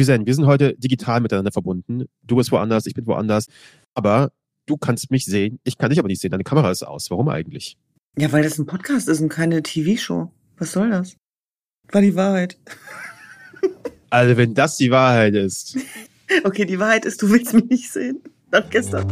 Düsen, 0.00 0.24
wir 0.24 0.34
sind 0.34 0.46
heute 0.46 0.74
digital 0.78 1.20
miteinander 1.20 1.52
verbunden. 1.52 2.06
Du 2.22 2.36
bist 2.36 2.50
woanders, 2.50 2.86
ich 2.86 2.94
bin 2.94 3.06
woanders. 3.06 3.46
Aber 3.94 4.32
du 4.64 4.78
kannst 4.78 5.10
mich 5.10 5.26
sehen, 5.26 5.60
ich 5.62 5.76
kann 5.76 5.90
dich 5.90 5.98
aber 5.98 6.08
nicht 6.08 6.22
sehen. 6.22 6.30
Deine 6.30 6.44
Kamera 6.44 6.70
ist 6.70 6.82
aus. 6.82 7.10
Warum 7.10 7.28
eigentlich? 7.28 7.76
Ja, 8.16 8.32
weil 8.32 8.42
das 8.42 8.58
ein 8.58 8.64
Podcast 8.64 9.08
ist 9.10 9.20
und 9.20 9.28
keine 9.28 9.62
TV-Show. 9.62 10.30
Was 10.56 10.72
soll 10.72 10.88
das? 10.88 11.16
War 11.90 12.00
die 12.00 12.14
Wahrheit. 12.14 12.56
Also, 14.12 14.36
wenn 14.36 14.54
das 14.54 14.76
die 14.76 14.90
Wahrheit 14.90 15.36
ist. 15.36 15.78
okay, 16.42 16.64
die 16.64 16.80
Wahrheit 16.80 17.04
ist, 17.04 17.22
du 17.22 17.30
willst 17.30 17.54
mich 17.54 17.66
nicht 17.66 17.92
sehen. 17.92 18.20
Nach 18.50 18.68
gestern. 18.68 19.06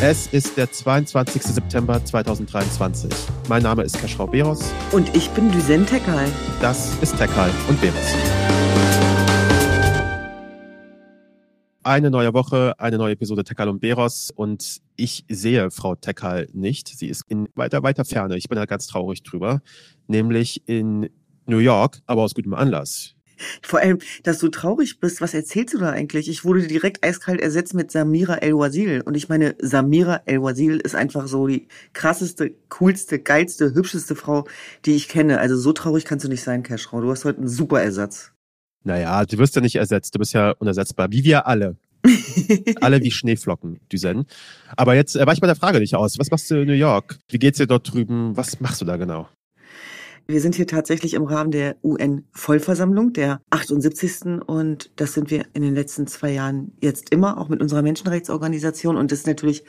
Es 0.00 0.28
ist 0.28 0.56
der 0.56 0.70
22. 0.70 1.42
September 1.42 2.04
2023. 2.04 3.10
Mein 3.48 3.64
Name 3.64 3.82
ist 3.82 4.00
Kaschrau 4.00 4.28
Beros. 4.28 4.72
Und 4.92 5.12
ich 5.16 5.28
bin 5.30 5.50
Düsen 5.50 5.84
Tekal. 5.86 6.28
Das 6.60 6.94
ist 7.02 7.18
Tekal 7.18 7.50
und 7.68 7.80
Beros. 7.80 8.14
Eine 11.82 12.12
neue 12.12 12.32
Woche, 12.32 12.74
eine 12.78 12.96
neue 12.96 13.14
Episode 13.14 13.42
Tekal 13.42 13.68
und 13.68 13.80
Beros 13.80 14.30
und 14.30 14.78
ich 14.94 15.24
sehe 15.28 15.72
Frau 15.72 15.96
Tekal 15.96 16.46
nicht. 16.52 16.86
Sie 16.86 17.08
ist 17.08 17.24
in 17.26 17.48
weiter, 17.56 17.82
weiter 17.82 18.04
Ferne. 18.04 18.36
Ich 18.36 18.48
bin 18.48 18.54
da 18.54 18.66
ganz 18.66 18.86
traurig 18.86 19.24
drüber. 19.24 19.62
Nämlich 20.06 20.62
in 20.68 21.10
New 21.46 21.58
York, 21.58 22.02
aber 22.06 22.22
aus 22.22 22.34
gutem 22.34 22.54
Anlass. 22.54 23.16
Vor 23.62 23.80
allem, 23.80 23.98
dass 24.22 24.38
du 24.38 24.48
traurig 24.48 25.00
bist. 25.00 25.20
Was 25.20 25.34
erzählst 25.34 25.74
du 25.74 25.78
da 25.78 25.90
eigentlich? 25.90 26.28
Ich 26.28 26.44
wurde 26.44 26.66
direkt 26.66 27.04
eiskalt 27.04 27.40
ersetzt 27.40 27.74
mit 27.74 27.90
Samira 27.90 28.36
El-Wazil. 28.36 29.02
Und 29.02 29.16
ich 29.16 29.28
meine, 29.28 29.54
Samira 29.60 30.22
El-Wazil 30.26 30.76
ist 30.76 30.94
einfach 30.94 31.26
so 31.26 31.46
die 31.46 31.68
krasseste, 31.92 32.54
coolste, 32.68 33.18
geilste, 33.18 33.74
hübscheste 33.74 34.14
Frau, 34.14 34.46
die 34.84 34.94
ich 34.94 35.08
kenne. 35.08 35.38
Also 35.38 35.56
so 35.56 35.72
traurig 35.72 36.04
kannst 36.04 36.24
du 36.24 36.28
nicht 36.28 36.42
sein, 36.42 36.62
Cashrow. 36.62 37.00
Du 37.00 37.10
hast 37.10 37.24
heute 37.24 37.38
einen 37.38 37.48
super 37.48 37.82
Ersatz. 37.82 38.32
Naja, 38.84 39.24
du 39.24 39.38
wirst 39.38 39.54
ja 39.56 39.60
nicht 39.60 39.76
ersetzt. 39.76 40.14
Du 40.14 40.18
bist 40.18 40.32
ja 40.32 40.52
unersetzbar. 40.52 41.10
Wie 41.10 41.24
wir 41.24 41.46
alle. 41.46 41.76
alle 42.80 43.02
wie 43.02 43.10
Schneeflocken, 43.10 43.80
Düsen. 43.92 44.26
Aber 44.76 44.94
jetzt 44.94 45.16
äh, 45.16 45.26
war 45.26 45.34
ich 45.34 45.40
bei 45.40 45.46
der 45.46 45.56
Frage 45.56 45.80
nicht 45.80 45.94
aus. 45.94 46.18
Was 46.18 46.30
machst 46.30 46.50
du 46.50 46.62
in 46.62 46.68
New 46.68 46.74
York? 46.74 47.18
Wie 47.28 47.38
geht's 47.38 47.58
dir 47.58 47.66
dort 47.66 47.92
drüben? 47.92 48.36
Was 48.36 48.60
machst 48.60 48.80
du 48.80 48.84
da 48.84 48.96
genau? 48.96 49.28
Wir 50.30 50.42
sind 50.42 50.56
hier 50.56 50.66
tatsächlich 50.66 51.14
im 51.14 51.24
Rahmen 51.24 51.50
der 51.50 51.76
UN-Vollversammlung, 51.82 53.14
der 53.14 53.40
78. 53.48 54.42
Und 54.46 54.90
das 54.96 55.14
sind 55.14 55.30
wir 55.30 55.46
in 55.54 55.62
den 55.62 55.74
letzten 55.74 56.06
zwei 56.06 56.32
Jahren 56.32 56.72
jetzt 56.82 57.08
immer, 57.14 57.38
auch 57.38 57.48
mit 57.48 57.62
unserer 57.62 57.80
Menschenrechtsorganisation. 57.80 58.98
Und 58.98 59.10
das 59.10 59.20
ist 59.20 59.26
natürlich 59.26 59.64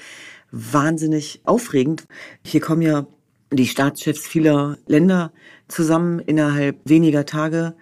wahnsinnig 0.51 1.39
aufregend. 1.45 2.07
Hier 2.43 2.59
kommen 2.59 2.81
ja 2.81 3.07
die 3.53 3.67
Staatschefs 3.67 4.27
vieler 4.27 4.77
Länder 4.85 5.31
zusammen 5.69 6.19
innerhalb 6.19 6.77
weniger 6.83 7.25
Tage. 7.25 7.75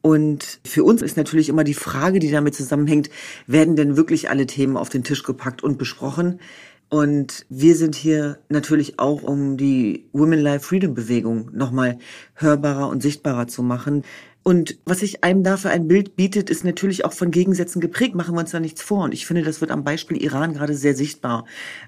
Und 0.00 0.60
für 0.64 0.84
uns 0.84 1.02
ist 1.02 1.16
natürlich 1.16 1.48
immer 1.48 1.64
die 1.64 1.74
Frage, 1.74 2.20
die 2.20 2.30
damit 2.30 2.54
zusammenhängt, 2.54 3.10
werden 3.48 3.74
denn 3.74 3.96
wirklich 3.96 4.30
alle 4.30 4.46
Themen 4.46 4.76
auf 4.76 4.88
den 4.88 5.02
Tisch 5.02 5.24
gepackt 5.24 5.64
und 5.64 5.78
besprochen? 5.78 6.38
Und 6.90 7.46
wir 7.48 7.76
sind 7.76 7.94
hier 7.94 8.40
natürlich 8.48 8.98
auch, 8.98 9.22
um 9.22 9.56
die 9.56 10.08
Women 10.12 10.40
Life 10.40 10.66
Freedom 10.66 10.92
Bewegung 10.92 11.48
nochmal 11.52 11.98
hörbarer 12.34 12.88
und 12.88 13.00
sichtbarer 13.00 13.46
zu 13.46 13.62
machen. 13.62 14.02
Und 14.42 14.78
was 14.86 14.98
sich 14.98 15.22
einem 15.22 15.44
da 15.44 15.56
für 15.56 15.70
ein 15.70 15.86
Bild 15.86 16.16
bietet, 16.16 16.50
ist 16.50 16.64
natürlich 16.64 17.04
auch 17.04 17.12
von 17.12 17.30
Gegensätzen 17.30 17.80
geprägt. 17.80 18.16
Machen 18.16 18.34
wir 18.34 18.40
uns 18.40 18.50
da 18.50 18.58
nichts 18.58 18.82
vor. 18.82 19.04
Und 19.04 19.14
ich 19.14 19.24
finde, 19.24 19.42
das 19.42 19.60
wird 19.60 19.70
am 19.70 19.84
Beispiel 19.84 20.20
Iran 20.20 20.54
gerade 20.54 20.74
sehr 20.74 20.96
sichtbar. 20.96 21.44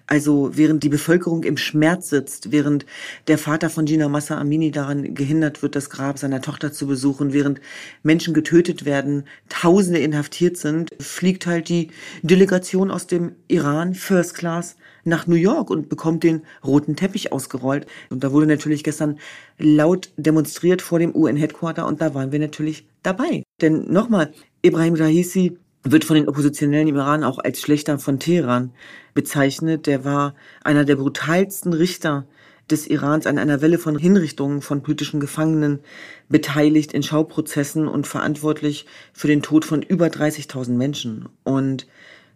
Also 0.07 0.51
während 0.53 0.85
die 0.85 0.89
Bevölkerung 0.89 1.43
im 1.43 1.57
Schmerz 1.57 2.11
sitzt, 2.11 2.53
während 2.53 2.87
der 3.27 3.39
Vater 3.39 3.71
von 3.71 3.87
Gina 3.87 4.09
Massa 4.09 4.39
Amini 4.39 4.71
daran 4.71 5.15
gehindert 5.15 5.63
wird, 5.63 5.75
das 5.75 5.91
Grab 5.91 6.19
seiner 6.19 6.43
Tochter 6.43 6.73
zu 6.73 6.87
besuchen, 6.87 7.33
während 7.33 7.61
Menschen 8.05 8.35
getötet 8.35 8.85
werden, 8.85 9.25
Tausende 9.49 9.99
inhaftiert 9.99 10.59
sind, 10.59 10.91
fliegt 11.01 11.47
halt 11.47 11.69
die 11.69 11.89
Delegation 12.23 12.93
aus 12.93 13.09
dem 13.09 13.33
Iran 13.49 13.95
First 13.95 14.35
Class 14.35 14.77
nach 15.05 15.27
New 15.27 15.37
York 15.37 15.71
und 15.71 15.89
bekommt 15.89 16.23
den 16.23 16.43
roten 16.65 16.97
Teppich 16.97 17.33
ausgerollt. 17.33 17.87
Und 18.11 18.25
da 18.25 18.33
wurde 18.33 18.47
natürlich 18.47 18.85
gestern 18.85 19.19
laut 19.59 20.11
demonstriert 20.17 20.83
vor 20.83 20.99
dem 20.99 21.15
UN-Headquarter 21.15 21.87
und 21.87 22.01
da 22.01 22.15
waren 22.15 22.33
wir 22.33 22.39
natürlich 22.39 22.87
dabei. 23.03 23.43
Denn 23.61 23.93
nochmal, 23.93 24.33
Ibrahim 24.63 24.95
Raisi 24.95 25.59
wird 25.85 26.05
von 26.05 26.17
den 26.17 26.29
Oppositionellen 26.29 26.89
im 26.89 26.97
Iran 26.97 27.25
auch 27.25 27.39
als 27.39 27.61
Schlechter 27.61 27.99
von 27.99 28.19
Teheran 28.19 28.73
bezeichnet. 29.15 29.87
Der 29.87 30.05
war 30.05 30.35
einer 30.63 30.85
der 30.85 30.97
brutalsten 30.97 31.73
Richter 31.73 32.27
des 32.71 32.87
Irans 32.87 33.27
an 33.27 33.39
einer 33.39 33.61
Welle 33.61 33.79
von 33.79 33.99
Hinrichtungen 33.99 34.63
von 34.63 34.83
politischen 34.83 35.21
Gefangenen 35.21 35.81
beteiligt 36.29 36.93
in 36.93 37.03
Schauprozessen 37.03 37.89
und 37.89 38.07
verantwortlich 38.07 38.87
für 39.13 39.27
den 39.27 39.43
Tod 39.43 39.65
von 39.65 39.83
über 39.83 40.07
30.000 40.07 40.71
Menschen. 40.71 41.29
Und 41.43 41.87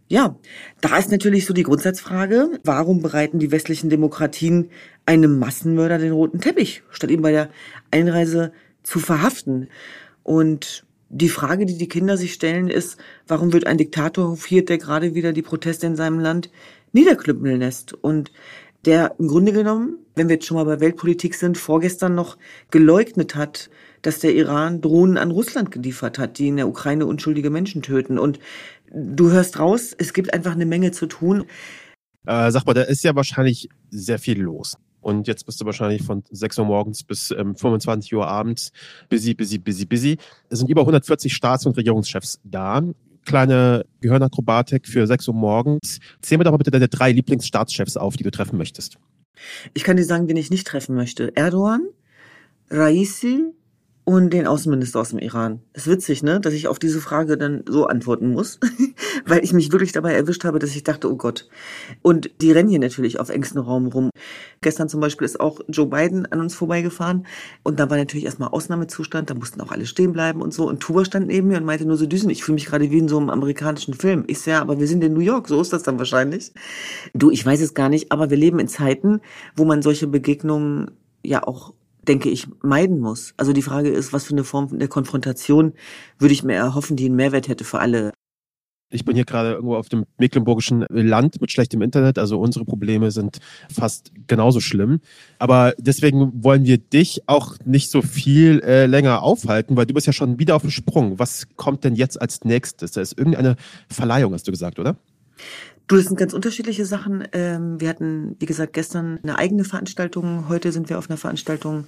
ja, 0.09 0.37
da 0.81 0.97
ist 0.99 1.11
natürlich 1.11 1.47
so 1.47 1.55
die 1.55 1.65
Grundsatzfrage, 1.65 2.61
warum 2.63 3.03
bereiten 3.03 3.39
die 3.39 3.51
westlichen 3.51 3.91
Demokratien 3.91 4.71
einem 5.05 5.39
Massenmörder 5.39 5.99
den 5.99 6.13
roten 6.13 6.41
Teppich, 6.41 6.83
statt 6.91 7.11
ihn 7.11 7.23
bei 7.23 7.33
der 7.33 7.51
Einreise 7.91 8.53
zu 8.83 9.01
verhaften? 9.01 9.69
Und 10.23 10.87
die 11.09 11.29
Frage, 11.29 11.67
die 11.67 11.79
die 11.79 11.89
Kinder 11.89 12.17
sich 12.17 12.33
stellen, 12.33 12.69
ist, 12.69 12.99
warum 13.27 13.53
wird 13.53 13.67
ein 13.67 13.79
Diktator 13.79 14.29
hofiert, 14.29 14.69
der 14.69 14.79
gerade 14.79 15.15
wieder 15.15 15.33
die 15.33 15.43
Proteste 15.43 15.87
in 15.87 15.97
seinem 15.97 16.21
Land 16.21 16.51
niederklüppeln 16.93 17.59
lässt 17.59 17.93
und 17.93 18.33
der 18.85 19.17
im 19.19 19.29
Grunde 19.29 19.53
genommen, 19.53 19.99
wenn 20.15 20.29
wir 20.29 20.37
jetzt 20.37 20.47
schon 20.47 20.57
mal 20.57 20.65
bei 20.65 20.81
Weltpolitik 20.81 21.35
sind, 21.35 21.59
vorgestern 21.59 22.15
noch 22.15 22.37
geleugnet 22.71 23.35
hat, 23.35 23.69
dass 24.03 24.21
der 24.21 24.35
Iran 24.35 24.81
Drohnen 24.81 25.19
an 25.19 25.33
Russland 25.33 25.73
geliefert 25.73 26.19
hat, 26.19 26.39
die 26.39 26.49
in 26.49 26.57
der 26.57 26.69
Ukraine 26.69 27.07
unschuldige 27.07 27.51
Menschen 27.51 27.83
töten. 27.83 28.19
Und 28.19 28.39
du 28.93 29.31
hörst 29.31 29.59
raus, 29.59 29.95
es 29.97 30.13
gibt 30.13 30.33
einfach 30.33 30.53
eine 30.53 30.67
Menge 30.67 30.93
zu 30.93 31.07
tun. 31.07 31.45
Äh, 32.27 32.51
sag 32.51 32.67
mal, 32.67 32.75
da 32.75 32.83
ist 32.83 33.05
ja 33.05 33.15
wahrscheinlich 33.15 33.69
sehr 33.91 34.19
viel 34.19 34.41
los. 34.41 34.77
Und 35.01 35.29
jetzt 35.29 35.47
bist 35.47 35.61
du 35.61 35.65
wahrscheinlich 35.65 36.03
von 36.03 36.25
6 36.31 36.59
Uhr 36.59 36.65
morgens 36.65 37.05
bis 37.05 37.31
ähm, 37.31 37.55
25 37.55 38.13
Uhr 38.15 38.27
abends 38.27 38.73
busy, 39.09 39.35
busy, 39.35 39.59
busy, 39.59 39.85
busy. 39.85 40.19
Es 40.49 40.59
sind 40.59 40.69
über 40.69 40.81
140 40.81 41.33
Staats- 41.33 41.65
und 41.65 41.77
Regierungschefs 41.77 42.41
da. 42.43 42.83
Kleine 43.25 43.85
Gehirnakrobatik 44.01 44.89
für 44.89 45.07
6 45.07 45.29
Uhr 45.29 45.35
morgens. 45.35 46.01
Zähl 46.23 46.39
mir 46.39 46.45
doch 46.45 46.51
mal 46.51 46.57
bitte 46.57 46.73
deine 46.73 46.89
drei 46.89 47.13
Lieblingsstaatschefs 47.13 47.97
auf, 47.97 48.17
die 48.17 48.25
du 48.25 48.33
treffen 48.33 48.59
möchtest. 48.59 48.99
Ich 49.75 49.85
kann 49.85 49.97
dir 49.97 50.05
sagen, 50.05 50.29
wen 50.29 50.37
ich 50.37 50.51
nicht 50.51 50.67
treffen 50.67 50.97
möchte. 50.97 51.37
Erdogan, 51.37 51.87
Raisi, 52.71 53.53
und 54.09 54.31
den 54.31 54.47
Außenminister 54.47 55.01
aus 55.01 55.11
dem 55.11 55.19
Iran. 55.19 55.63
Ist 55.73 55.89
witzig, 55.89 56.23
ne, 56.23 56.39
dass 56.39 56.55
ich 56.55 56.69
auf 56.69 56.79
diese 56.79 57.01
Frage 57.01 57.37
dann 57.37 57.65
so 57.69 57.87
antworten 57.87 58.31
muss, 58.31 58.61
weil 59.27 59.43
ich 59.43 59.53
mich 59.53 59.73
wirklich 59.73 59.91
dabei 59.91 60.13
erwischt 60.13 60.45
habe, 60.45 60.61
dass 60.61 60.77
ich 60.77 60.85
dachte, 60.85 61.11
oh 61.11 61.17
Gott. 61.17 61.49
Und 62.03 62.31
die 62.41 62.53
rennen 62.53 62.69
hier 62.69 62.79
natürlich 62.79 63.19
auf 63.19 63.31
engstem 63.31 63.63
Raum 63.63 63.89
rum. 63.89 64.11
Gestern 64.61 64.89
zum 64.89 65.01
Beispiel 65.01 65.25
ist 65.25 65.41
auch 65.41 65.61
Joe 65.67 65.89
Biden 65.89 66.25
an 66.27 66.39
uns 66.39 66.55
vorbeigefahren 66.55 67.27
und 67.65 67.81
da 67.81 67.91
war 67.91 67.97
natürlich 67.97 68.27
erstmal 68.27 68.51
Ausnahmezustand, 68.51 69.29
da 69.29 69.35
mussten 69.35 69.61
auch 69.61 69.73
alle 69.73 69.87
stehen 69.87 70.13
bleiben 70.13 70.41
und 70.41 70.55
so. 70.55 70.69
Und 70.69 70.79
Tuba 70.79 71.05
stand 71.05 71.27
neben 71.27 71.49
mir 71.49 71.57
und 71.57 71.65
meinte 71.65 71.85
nur 71.85 71.97
so 71.97 72.07
düsen, 72.07 72.31
ich 72.31 72.45
fühle 72.45 72.55
mich 72.55 72.67
gerade 72.67 72.89
wie 72.93 72.99
in 72.99 73.09
so 73.09 73.19
einem 73.19 73.29
amerikanischen 73.29 73.95
Film. 73.95 74.23
Ich 74.29 74.47
ja, 74.47 74.61
aber 74.61 74.79
wir 74.79 74.87
sind 74.87 75.03
in 75.03 75.15
New 75.15 75.21
York, 75.21 75.49
so 75.49 75.61
ist 75.61 75.73
das 75.73 75.83
dann 75.83 75.99
wahrscheinlich. 75.99 76.53
Du, 77.13 77.33
ich 77.33 77.45
weiß 77.45 77.61
es 77.61 77.75
gar 77.75 77.89
nicht, 77.89 78.13
aber 78.13 78.31
wir 78.31 78.37
leben 78.37 78.61
in 78.61 78.69
Zeiten, 78.69 79.21
wo 79.57 79.65
man 79.65 79.83
solche 79.83 80.07
Begegnungen 80.07 80.93
ja 81.25 81.43
auch 81.43 81.75
denke 82.09 82.29
ich, 82.29 82.47
meiden 82.63 83.01
muss. 83.01 83.35
Also 83.37 83.53
die 83.53 83.63
Frage 83.63 83.91
ist, 83.91 84.13
was 84.13 84.25
für 84.25 84.35
eine 84.35 84.45
Form 84.45 84.79
der 84.79 84.89
Konfrontation 84.89 85.73
würde 86.19 86.33
ich 86.33 86.43
mir 86.43 86.55
erhoffen, 86.55 86.97
die 86.97 87.07
einen 87.07 87.17
Mehrwert 87.17 87.49
hätte 87.49 87.65
für 87.65 87.79
alle. 87.79 88.13
Ich 88.89 89.05
bin 89.05 89.17
hier 89.17 89.25
gerade 89.25 89.55
irgendwo 89.55 89.75
auf 89.75 89.89
dem 89.89 90.05
mecklenburgischen 90.17 90.87
Land 90.89 91.41
mit 91.41 91.51
schlechtem 91.51 91.83
Internet, 91.83 92.19
also 92.19 92.39
unsere 92.39 92.65
Probleme 92.65 93.11
sind 93.11 93.39
fast 93.73 94.13
genauso 94.29 94.61
schlimm. 94.61 95.01
Aber 95.41 95.75
deswegen 95.77 96.45
wollen 96.45 96.65
wir 96.65 96.79
dich 96.79 97.23
auch 97.27 97.57
nicht 97.65 97.91
so 97.91 98.01
viel 98.01 98.61
äh, 98.61 98.87
länger 98.87 99.23
aufhalten, 99.23 99.77
weil 99.77 99.87
du 99.87 99.95
bist 99.95 100.07
ja 100.07 100.13
schon 100.13 100.39
wieder 100.39 100.55
auf 100.55 100.63
dem 100.63 100.71
Sprung. 100.71 101.19
Was 101.19 101.49
kommt 101.57 101.83
denn 101.83 101.97
jetzt 101.97 102.21
als 102.21 102.45
nächstes? 102.45 102.93
Da 102.93 103.01
ist 103.01 103.19
irgendeine 103.19 103.57
Verleihung, 103.89 104.33
hast 104.35 104.47
du 104.47 104.53
gesagt, 104.53 104.79
oder? 104.79 104.97
Du, 105.87 105.97
das 105.97 106.07
sind 106.07 106.19
ganz 106.19 106.33
unterschiedliche 106.33 106.85
Sachen. 106.85 107.29
Ähm, 107.33 107.81
wir 107.81 107.89
hatten, 107.89 108.35
wie 108.41 108.47
gesagt, 108.47 108.73
gestern 108.73 109.21
eine 109.23 109.39
eigene 109.39 109.63
Veranstaltung. 109.63 110.49
Heute 110.49 110.73
sind 110.73 110.89
wir 110.89 110.99
auf 110.99 111.09
einer 111.09 111.17
Veranstaltung 111.17 111.87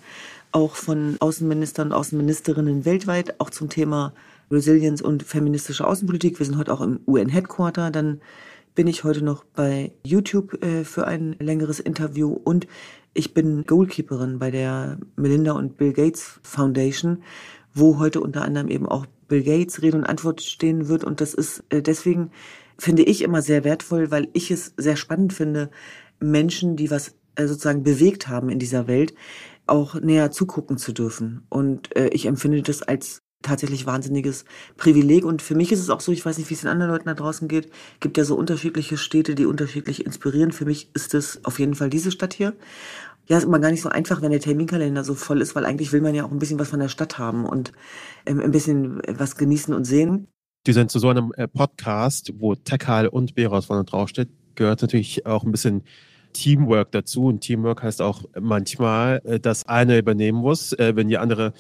auch 0.53 0.77
von 0.77 1.17
Außenministern 1.19 1.89
und 1.89 1.95
Außenministerinnen 1.95 2.85
weltweit, 2.85 3.41
auch 3.41 3.51
zum 3.51 3.69
Thema 3.69 4.15
Resilience 4.53 5.03
und 5.03 5.25
feministische 5.25 5.85
Außenpolitik. 5.85 6.39
Wir 6.39 6.47
sind 6.47 6.59
heute 6.59 6.73
auch 6.73 6.81
im 6.81 7.01
UN-Headquarter. 7.09 7.91
Dann 7.91 8.21
bin 8.77 8.87
ich 8.87 9.03
heute 9.03 9.25
noch 9.25 9.43
bei 9.43 9.91
YouTube 10.05 10.63
äh, 10.63 10.85
für 10.85 11.09
ein 11.09 11.35
längeres 11.41 11.81
Interview 11.81 12.33
und 12.33 12.69
ich 13.15 13.35
bin 13.35 13.65
Goalkeeperin 13.65 14.39
bei 14.39 14.53
der 14.53 14.99
Melinda 15.17 15.53
und 15.53 15.77
Bill 15.77 15.93
Gates 15.93 16.39
Foundation, 16.45 17.25
wo 17.75 17.99
heute 17.99 18.21
unter 18.21 18.43
anderem 18.43 18.69
eben 18.69 18.87
auch 18.87 19.07
Bill 19.27 19.43
Gates 19.43 19.83
Rede 19.83 19.97
und 19.97 20.05
Antwort 20.05 20.41
stehen 20.41 20.87
wird. 20.87 21.03
Und 21.03 21.21
das 21.21 21.35
ist 21.35 21.65
äh, 21.71 21.83
deswegen 21.83 22.31
finde 22.79 23.03
ich 23.03 23.23
immer 23.23 23.43
sehr 23.43 23.65
wertvoll, 23.65 24.11
weil 24.11 24.29
ich 24.33 24.51
es 24.51 24.75
sehr 24.77 24.97
spannend 24.97 25.33
finde, 25.33 25.71
Menschen, 26.21 26.77
die 26.77 26.91
was 26.91 27.15
äh, 27.35 27.47
sozusagen 27.47 27.83
bewegt 27.83 28.29
haben 28.29 28.51
in 28.51 28.59
dieser 28.59 28.87
Welt, 28.87 29.15
auch 29.67 29.95
näher 29.95 30.31
zugucken 30.31 30.79
zu 30.79 30.93
dürfen. 30.93 31.47
Und 31.49 31.95
äh, 31.97 32.09
ich 32.09 32.27
empfinde 32.27 32.63
das 32.63 32.83
als 32.83 33.23
tatsächlich 33.43 33.87
wahnsinniges 33.87 34.45
Privileg. 34.77 35.25
Und 35.25 35.43
für 35.43 35.55
mich 35.55 35.71
ist 35.73 35.81
es 35.81 35.91
auch 35.91 36.01
so, 36.01 36.13
ich 36.13 36.25
weiß 36.25 36.39
nicht, 36.39 36.51
wie 36.51 36.55
es 36.55 36.63
den 36.63 36.71
anderen 36.71 36.91
Leuten 36.91 37.07
da 37.07 37.15
draußen 37.15 37.49
geht, 37.49 37.71
gibt 38.01 38.17
ja 38.17 38.25
so 38.25 38.35
unterschiedliche 38.37 38.97
Städte, 38.97 39.35
die 39.35 39.47
unterschiedlich 39.47 40.05
inspirieren. 40.05 40.53
Für 40.53 40.65
mich 40.65 40.91
ist 40.95 41.15
es 41.15 41.45
auf 41.45 41.59
jeden 41.59 41.75
Fall 41.75 41.91
diese 41.91 42.11
Stadt 42.11 42.35
hier. 42.35 42.55
Ja, 43.29 43.37
ist 43.37 43.45
immer 43.45 43.59
gar 43.59 43.71
nicht 43.71 43.83
so 43.83 43.91
einfach, 43.91 44.23
wenn 44.23 44.31
der 44.31 44.41
Terminkalender 44.41 45.05
so 45.05 45.15
voll 45.15 45.43
ist, 45.43 45.55
weil 45.55 45.67
eigentlich 45.67 45.93
will 45.93 46.01
man 46.01 46.15
ja 46.15 46.25
auch 46.25 46.31
ein 46.31 46.39
bisschen 46.39 46.59
was 46.59 46.71
von 46.71 46.81
der 46.81 46.89
Stadt 46.89 47.19
haben 47.19 47.45
und 47.45 47.73
ähm, 48.25 48.41
ein 48.41 48.51
bisschen 48.51 49.03
was 49.07 49.37
genießen 49.37 49.75
und 49.75 49.85
sehen. 49.85 50.29
Die 50.67 50.73
sind 50.73 50.91
zu 50.91 50.99
so 50.99 51.09
einem 51.09 51.33
äh, 51.37 51.49
Podcast, 51.49 52.33
wo 52.39 52.55
Tekal 52.55 53.09
und 53.09 53.35
Beros 53.35 53.67
vorne 53.67 53.85
draufsteht, 53.85 54.29
gehört 54.55 54.83
natürlich 54.83 55.25
auch 55.25 55.45
ein 55.45 55.53
bisschen 55.53 55.83
Teamwork 56.33 56.93
dazu. 56.93 57.27
Und 57.27 57.41
Teamwork 57.41 57.83
heißt 57.83 58.03
auch 58.03 58.25
manchmal, 58.39 59.23
äh, 59.25 59.41
dass 59.41 59.67
einer 59.67 59.99
übernehmen 59.99 60.39
muss, 60.39 60.73
äh, 60.75 60.95
wenn 60.95 61.09
die 61.09 61.19
andere 61.19 61.53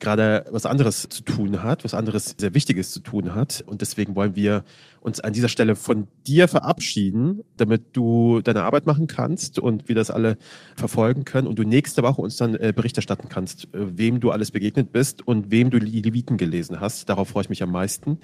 gerade 0.00 0.44
was 0.50 0.66
anderes 0.66 1.08
zu 1.08 1.22
tun 1.22 1.62
hat, 1.62 1.84
was 1.84 1.94
anderes 1.94 2.34
sehr 2.38 2.54
Wichtiges 2.54 2.90
zu 2.90 3.00
tun 3.00 3.34
hat. 3.34 3.64
Und 3.66 3.80
deswegen 3.80 4.14
wollen 4.14 4.36
wir 4.36 4.64
uns 5.00 5.20
an 5.20 5.32
dieser 5.32 5.48
Stelle 5.48 5.76
von 5.76 6.08
dir 6.26 6.48
verabschieden, 6.48 7.42
damit 7.58 7.94
du 7.94 8.40
deine 8.40 8.62
Arbeit 8.62 8.86
machen 8.86 9.06
kannst 9.06 9.58
und 9.58 9.88
wir 9.88 9.94
das 9.94 10.10
alle 10.10 10.38
verfolgen 10.76 11.24
können 11.24 11.46
und 11.46 11.58
du 11.58 11.62
nächste 11.62 12.02
Woche 12.02 12.22
uns 12.22 12.36
dann 12.36 12.54
äh, 12.54 12.72
Bericht 12.74 12.96
erstatten 12.96 13.28
kannst, 13.28 13.68
wem 13.72 14.20
du 14.20 14.30
alles 14.30 14.50
begegnet 14.50 14.92
bist 14.92 15.26
und 15.26 15.50
wem 15.50 15.70
du 15.70 15.78
die 15.78 16.00
Leviten 16.00 16.38
gelesen 16.38 16.80
hast. 16.80 17.08
Darauf 17.08 17.28
freue 17.28 17.42
ich 17.42 17.50
mich 17.50 17.62
am 17.62 17.70
meisten. 17.70 18.18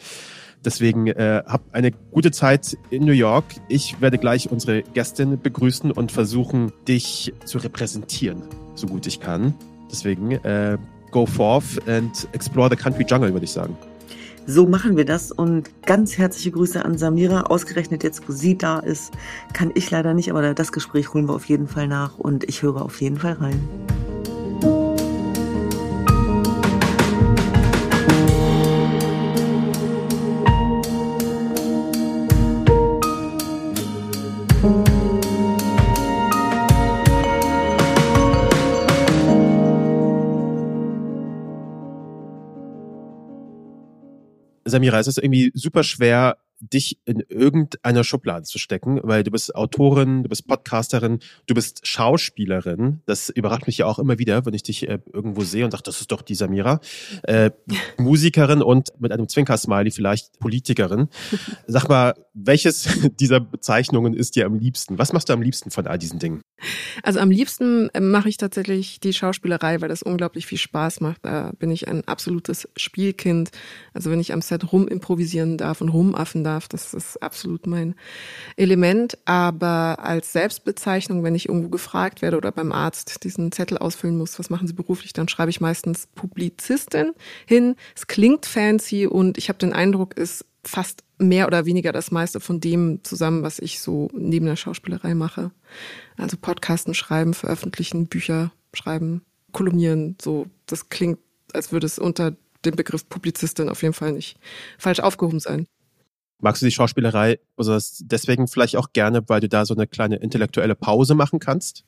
Deswegen 0.65 1.07
äh, 1.07 1.43
hab 1.47 1.75
eine 1.75 1.91
gute 1.91 2.31
Zeit 2.31 2.77
in 2.91 3.05
New 3.05 3.13
York. 3.13 3.45
Ich 3.69 4.01
werde 4.01 4.19
gleich 4.19 4.51
unsere 4.51 4.83
Gästin 4.83 5.41
begrüßen 5.41 5.91
und 5.91 6.13
versuchen, 6.13 6.73
dich 6.89 7.33
zu 7.45 7.59
repräsentieren, 7.59 8.43
so 8.75 8.87
gut 8.87 9.07
ich 9.07 9.21
kann. 9.21 9.55
Deswegen 9.91 10.33
äh, 10.33 10.79
go 11.11 11.27
forth 11.27 11.79
and 11.89 12.29
explore 12.33 12.69
the 12.69 12.77
country 12.77 13.05
jungle, 13.09 13.33
würde 13.33 13.45
ich 13.45 13.53
sagen. 13.53 13.77
So 14.47 14.67
machen 14.67 14.97
wir 14.97 15.05
das 15.05 15.31
und 15.31 15.71
ganz 15.87 16.19
herzliche 16.19 16.51
Grüße 16.51 16.85
an 16.85 16.99
Samira. 16.99 17.43
Ausgerechnet 17.43 18.03
jetzt, 18.03 18.29
wo 18.29 18.33
sie 18.33 18.57
da 18.59 18.81
ist, 18.81 19.12
kann 19.53 19.71
ich 19.75 19.91
leider 19.91 20.15
nicht, 20.15 20.31
aber 20.31 20.55
das 20.55 20.73
Gespräch 20.73 21.12
holen 21.15 21.29
wir 21.29 21.35
auf 21.35 21.45
jeden 21.45 21.69
Fall 21.69 21.87
nach 21.87 22.19
und 22.19 22.45
ich 22.45 22.62
höre 22.62 22.83
auf 22.83 23.01
jeden 23.01 23.19
Fall 23.19 23.35
rein. 23.35 23.61
Samira, 44.71 44.99
es 44.99 45.07
ist 45.07 45.19
irgendwie 45.19 45.51
super 45.55 45.83
schwer, 45.83 46.39
dich 46.61 46.99
in 47.05 47.21
irgendeiner 47.29 48.05
Schublade 48.05 48.45
zu 48.45 48.59
stecken, 48.59 49.01
weil 49.03 49.25
du 49.25 49.31
bist 49.31 49.55
Autorin, 49.55 50.23
du 50.23 50.29
bist 50.29 50.47
Podcasterin, 50.47 51.21
du 51.47 51.55
bist 51.55 51.87
Schauspielerin. 51.87 53.01
Das 53.07 53.31
überrascht 53.31 53.67
mich 53.67 53.79
ja 53.79 53.87
auch 53.87 53.99
immer 53.99 54.19
wieder, 54.19 54.45
wenn 54.45 54.55
ich 54.55 54.62
dich 54.62 54.89
äh, 54.89 54.99
irgendwo 55.12 55.43
sehe 55.43 55.65
und 55.65 55.73
dachte, 55.73 55.91
das 55.91 56.01
ist 56.01 56.12
doch 56.12 56.23
die 56.23 56.35
Samira. 56.35 56.81
Äh, 57.23 57.51
Musikerin 57.99 58.62
und 58.62 58.89
mit 58.99 59.12
einem 59.12 59.29
Zwinker-Smiley 59.29 59.91
vielleicht 59.91 60.39
Politikerin. 60.39 61.09
Sag 61.67 61.89
mal, 61.89 62.15
welches 62.35 62.89
dieser 63.21 63.41
Bezeichnungen 63.41 64.15
ist 64.15 64.37
dir 64.37 64.47
am 64.47 64.55
liebsten? 64.55 64.99
Was 64.99 65.12
machst 65.12 65.29
du 65.29 65.33
am 65.33 65.43
liebsten 65.43 65.71
von 65.71 65.87
all 65.87 65.99
diesen 65.99 66.19
Dingen? 66.19 66.43
Also 67.03 67.21
am 67.21 67.31
liebsten 67.31 67.89
äh, 67.91 68.01
mache 68.01 68.29
ich 68.29 68.37
tatsächlich 68.37 69.01
die 69.01 69.12
Schauspielerei, 69.12 69.81
weil 69.81 69.89
das 69.89 70.03
unglaublich 70.03 70.47
viel 70.47 70.59
Spaß 70.59 71.01
macht. 71.01 71.25
Da 71.25 71.53
bin 71.59 71.71
ich 71.71 71.89
ein 71.89 72.07
absolutes 72.07 72.69
Spielkind. 72.77 73.51
Also 73.95 74.11
wenn 74.11 74.21
ich 74.21 74.33
am 74.33 74.43
Set 74.43 74.73
rumimprovisieren 74.73 75.57
darf 75.57 75.81
und 75.81 75.89
rumaffen 75.89 76.45
darf, 76.45 76.50
das 76.69 76.94
ist 76.94 77.23
absolut 77.23 77.67
mein 77.67 77.94
Element. 78.56 79.19
Aber 79.25 79.99
als 80.00 80.32
Selbstbezeichnung, 80.32 81.23
wenn 81.23 81.35
ich 81.35 81.49
irgendwo 81.49 81.69
gefragt 81.69 82.23
werde 82.23 82.37
oder 82.37 82.52
beim 82.52 82.73
Arzt 82.73 83.23
diesen 83.25 83.52
Zettel 83.52 83.79
ausfüllen 83.79 84.17
muss, 84.17 84.38
was 84.38 84.50
machen 84.50 84.67
Sie 84.67 84.75
beruflich, 84.75 85.12
dann 85.12 85.29
schreibe 85.29 85.50
ich 85.50 85.61
meistens 85.61 86.08
Publizistin 86.14 87.12
hin. 87.47 87.76
Es 87.94 88.06
klingt 88.06 88.47
fancy 88.47 89.06
und 89.06 89.38
ich 89.38 89.49
habe 89.49 89.58
den 89.58 89.73
Eindruck, 89.73 90.19
es 90.19 90.44
fast 90.64 91.05
mehr 91.19 91.47
oder 91.47 91.67
weniger 91.67 91.93
das 91.93 92.11
meiste 92.11 92.41
von 92.41 92.61
dem 92.61 93.02
zusammen, 93.02 93.43
was 93.43 93.58
ich 93.58 93.81
so 93.81 94.08
neben 94.12 94.47
der 94.47 94.56
Schauspielerei 94.56 95.14
mache. 95.14 95.50
Also 96.17 96.37
Podcasten 96.37 96.94
schreiben, 96.94 97.35
veröffentlichen, 97.35 98.06
Bücher 98.06 98.52
schreiben, 98.75 99.23
kolumnieren, 99.52 100.17
so. 100.20 100.47
Das 100.67 100.88
klingt, 100.88 101.19
als 101.52 101.73
würde 101.73 101.87
es 101.87 101.99
unter 101.99 102.37
dem 102.64 102.76
Begriff 102.76 103.08
Publizistin 103.08 103.69
auf 103.69 103.82
jeden 103.82 103.94
Fall 103.94 104.12
nicht 104.12 104.38
falsch 104.79 105.00
aufgehoben 105.00 105.41
sein. 105.41 105.67
Magst 106.41 106.63
du 106.63 106.67
die 106.67 106.73
Schauspielerei 106.73 107.39
also 107.57 107.79
deswegen 108.01 108.49
vielleicht 108.49 108.77
auch 108.77 108.93
gerne, 108.93 109.23
weil 109.29 109.41
du 109.41 109.49
da 109.49 109.67
so 109.67 109.75
eine 109.75 109.87
kleine 109.87 110.17
intellektuelle 110.17 110.75
Pause 110.75 111.15
machen 111.15 111.39
kannst? 111.39 111.85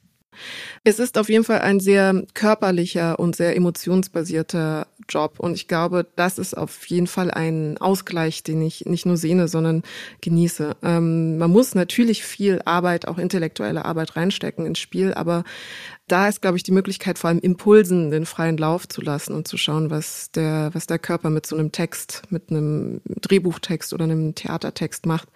Es 0.84 0.98
ist 0.98 1.18
auf 1.18 1.28
jeden 1.28 1.44
Fall 1.44 1.60
ein 1.60 1.80
sehr 1.80 2.24
körperlicher 2.34 3.18
und 3.18 3.36
sehr 3.36 3.56
emotionsbasierter 3.56 4.86
Job. 5.08 5.38
Und 5.38 5.54
ich 5.54 5.68
glaube, 5.68 6.06
das 6.16 6.38
ist 6.38 6.56
auf 6.56 6.86
jeden 6.86 7.06
Fall 7.06 7.30
ein 7.30 7.78
Ausgleich, 7.78 8.42
den 8.42 8.62
ich 8.62 8.86
nicht 8.86 9.06
nur 9.06 9.16
sehne, 9.16 9.48
sondern 9.48 9.82
genieße. 10.20 10.76
Ähm, 10.82 11.38
man 11.38 11.50
muss 11.50 11.74
natürlich 11.74 12.24
viel 12.24 12.60
Arbeit, 12.64 13.08
auch 13.08 13.18
intellektuelle 13.18 13.84
Arbeit 13.84 14.16
reinstecken 14.16 14.66
ins 14.66 14.78
Spiel, 14.78 15.14
aber 15.14 15.44
da 16.08 16.28
ist, 16.28 16.42
glaube 16.42 16.56
ich, 16.56 16.62
die 16.62 16.72
Möglichkeit, 16.72 17.18
vor 17.18 17.28
allem 17.28 17.38
Impulsen 17.38 18.10
den 18.10 18.26
freien 18.26 18.58
Lauf 18.58 18.88
zu 18.88 19.00
lassen 19.00 19.34
und 19.34 19.48
zu 19.48 19.56
schauen, 19.56 19.90
was 19.90 20.30
der, 20.30 20.70
was 20.72 20.86
der 20.86 20.98
Körper 20.98 21.30
mit 21.30 21.46
so 21.46 21.56
einem 21.56 21.72
Text, 21.72 22.22
mit 22.28 22.50
einem 22.50 23.00
Drehbuchtext 23.04 23.92
oder 23.92 24.04
einem 24.04 24.34
Theatertext 24.34 25.06
macht, 25.06 25.28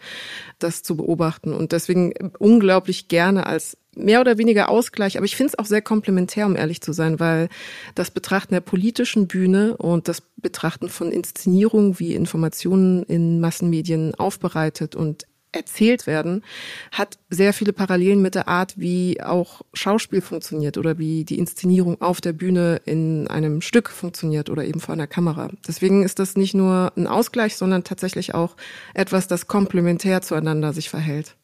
das 0.58 0.82
zu 0.82 0.96
beobachten. 0.96 1.54
Und 1.54 1.72
deswegen 1.72 2.12
unglaublich 2.38 3.08
gerne 3.08 3.46
als 3.46 3.78
mehr 3.96 4.20
oder 4.20 4.38
weniger 4.38 4.68
Ausgleich, 4.68 5.16
aber 5.16 5.24
ich 5.24 5.36
finde 5.36 5.52
es 5.52 5.58
auch 5.58 5.66
sehr 5.66 5.82
komplementär, 5.82 6.46
um 6.46 6.56
ehrlich 6.56 6.80
zu 6.80 6.92
sein, 6.92 7.18
weil 7.18 7.48
das 7.94 8.10
Betrachten 8.10 8.54
der 8.54 8.60
politischen 8.60 9.26
Bühne 9.26 9.76
und 9.76 10.08
das 10.08 10.22
Betrachten 10.36 10.88
von 10.88 11.10
Inszenierungen, 11.10 11.98
wie 11.98 12.14
Informationen 12.14 13.02
in 13.04 13.40
Massenmedien 13.40 14.14
aufbereitet 14.14 14.94
und 14.94 15.26
erzählt 15.52 16.06
werden, 16.06 16.44
hat 16.92 17.18
sehr 17.30 17.52
viele 17.52 17.72
Parallelen 17.72 18.20
mit 18.20 18.34
der 18.34 18.46
Art, 18.46 18.78
wie 18.78 19.22
auch 19.22 19.62
Schauspiel 19.72 20.20
funktioniert 20.20 20.76
oder 20.78 20.98
wie 20.98 21.24
die 21.24 21.38
Inszenierung 21.38 22.00
auf 22.00 22.20
der 22.20 22.32
Bühne 22.32 22.80
in 22.84 23.26
einem 23.28 23.62
Stück 23.62 23.88
funktioniert 23.88 24.50
oder 24.50 24.64
eben 24.64 24.80
vor 24.80 24.92
einer 24.92 25.06
Kamera. 25.06 25.50
Deswegen 25.66 26.02
ist 26.02 26.18
das 26.18 26.36
nicht 26.36 26.54
nur 26.54 26.92
ein 26.96 27.06
Ausgleich, 27.06 27.56
sondern 27.56 27.84
tatsächlich 27.84 28.34
auch 28.34 28.56
etwas, 28.94 29.26
das 29.26 29.46
komplementär 29.46 30.20
zueinander 30.20 30.72
sich 30.72 30.90
verhält. 30.90 31.36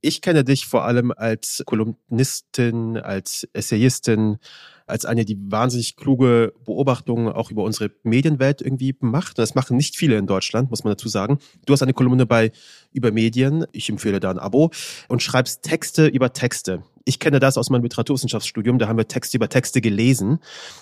Ich 0.00 0.20
kenne 0.20 0.44
dich 0.44 0.66
vor 0.66 0.84
allem 0.84 1.10
als 1.10 1.62
Kolumnistin, 1.66 2.96
als 2.96 3.48
Essayistin, 3.52 4.38
als 4.86 5.04
eine, 5.04 5.24
die 5.24 5.36
wahnsinnig 5.50 5.96
kluge 5.96 6.52
Beobachtungen 6.64 7.28
auch 7.28 7.50
über 7.50 7.64
unsere 7.64 7.90
Medienwelt 8.02 8.62
irgendwie 8.62 8.94
macht. 9.00 9.38
Das 9.38 9.54
machen 9.54 9.76
nicht 9.76 9.96
viele 9.96 10.16
in 10.16 10.26
Deutschland, 10.26 10.70
muss 10.70 10.84
man 10.84 10.92
dazu 10.92 11.08
sagen. 11.08 11.38
Du 11.66 11.72
hast 11.72 11.82
eine 11.82 11.92
Kolumne 11.92 12.26
bei 12.26 12.52
Über 12.92 13.10
Medien, 13.10 13.66
ich 13.72 13.88
empfehle 13.88 14.20
da 14.20 14.30
ein 14.30 14.38
Abo, 14.38 14.70
und 15.08 15.22
schreibst 15.22 15.62
Texte 15.62 16.06
über 16.06 16.32
Texte. 16.32 16.84
Ich 17.04 17.18
kenne 17.18 17.40
das 17.40 17.58
aus 17.58 17.70
meinem 17.70 17.82
Literaturwissenschaftsstudium, 17.82 18.78
da 18.78 18.88
haben 18.88 18.98
wir 18.98 19.08
Texte 19.08 19.36
über 19.36 19.48
Texte 19.48 19.80
gelesen. 19.80 20.38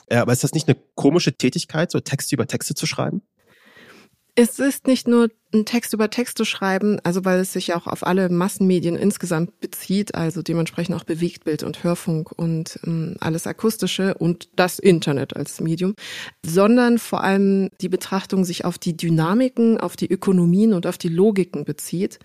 Äh, 0.07 0.17
aber 0.17 0.33
ist 0.33 0.45
das 0.45 0.53
nicht 0.53 0.69
eine 0.69 0.77
komische 0.95 1.33
Tätigkeit, 1.33 1.91
so 1.91 2.01
Texte 2.01 2.35
über 2.35 2.47
Texte 2.47 2.75
zu 2.75 2.87
schreiben? 2.87 3.23
Es 4.35 4.59
ist 4.59 4.87
nicht 4.87 5.07
nur 5.07 5.29
ein 5.55 5.65
Text 5.65 5.95
über 5.95 6.11
Texte 6.11 6.45
schreiben, 6.45 6.99
also 7.05 7.25
weil 7.25 7.41
es 7.41 7.53
sich 7.53 7.75
auch 7.75 7.87
auf 7.87 8.07
alle 8.07 8.29
Massenmedien 8.29 8.97
insgesamt 8.97 9.61
bezieht, 9.61 10.15
also 10.15 10.43
dementsprechend 10.43 10.97
auch 10.97 11.05
Bewegtbild 11.05 11.63
und 11.63 11.83
Hörfunk 11.85 12.33
und 12.33 12.79
ähm, 12.87 13.17
alles 13.21 13.47
Akustische 13.47 14.15
und 14.15 14.49
das 14.57 14.79
Internet 14.79 15.37
als 15.37 15.61
Medium, 15.61 15.95
sondern 16.45 16.99
vor 16.99 17.23
allem 17.23 17.71
die 17.81 17.89
Betrachtung 17.89 18.45
sich 18.45 18.65
auf 18.65 18.79
die 18.79 18.97
Dynamiken, 18.97 19.79
auf 19.79 19.97
die 19.97 20.11
Ökonomien 20.11 20.75
und 20.75 20.87
auf 20.87 20.99
die 20.99 21.09
Logiken 21.09 21.65
bezieht. 21.65 22.19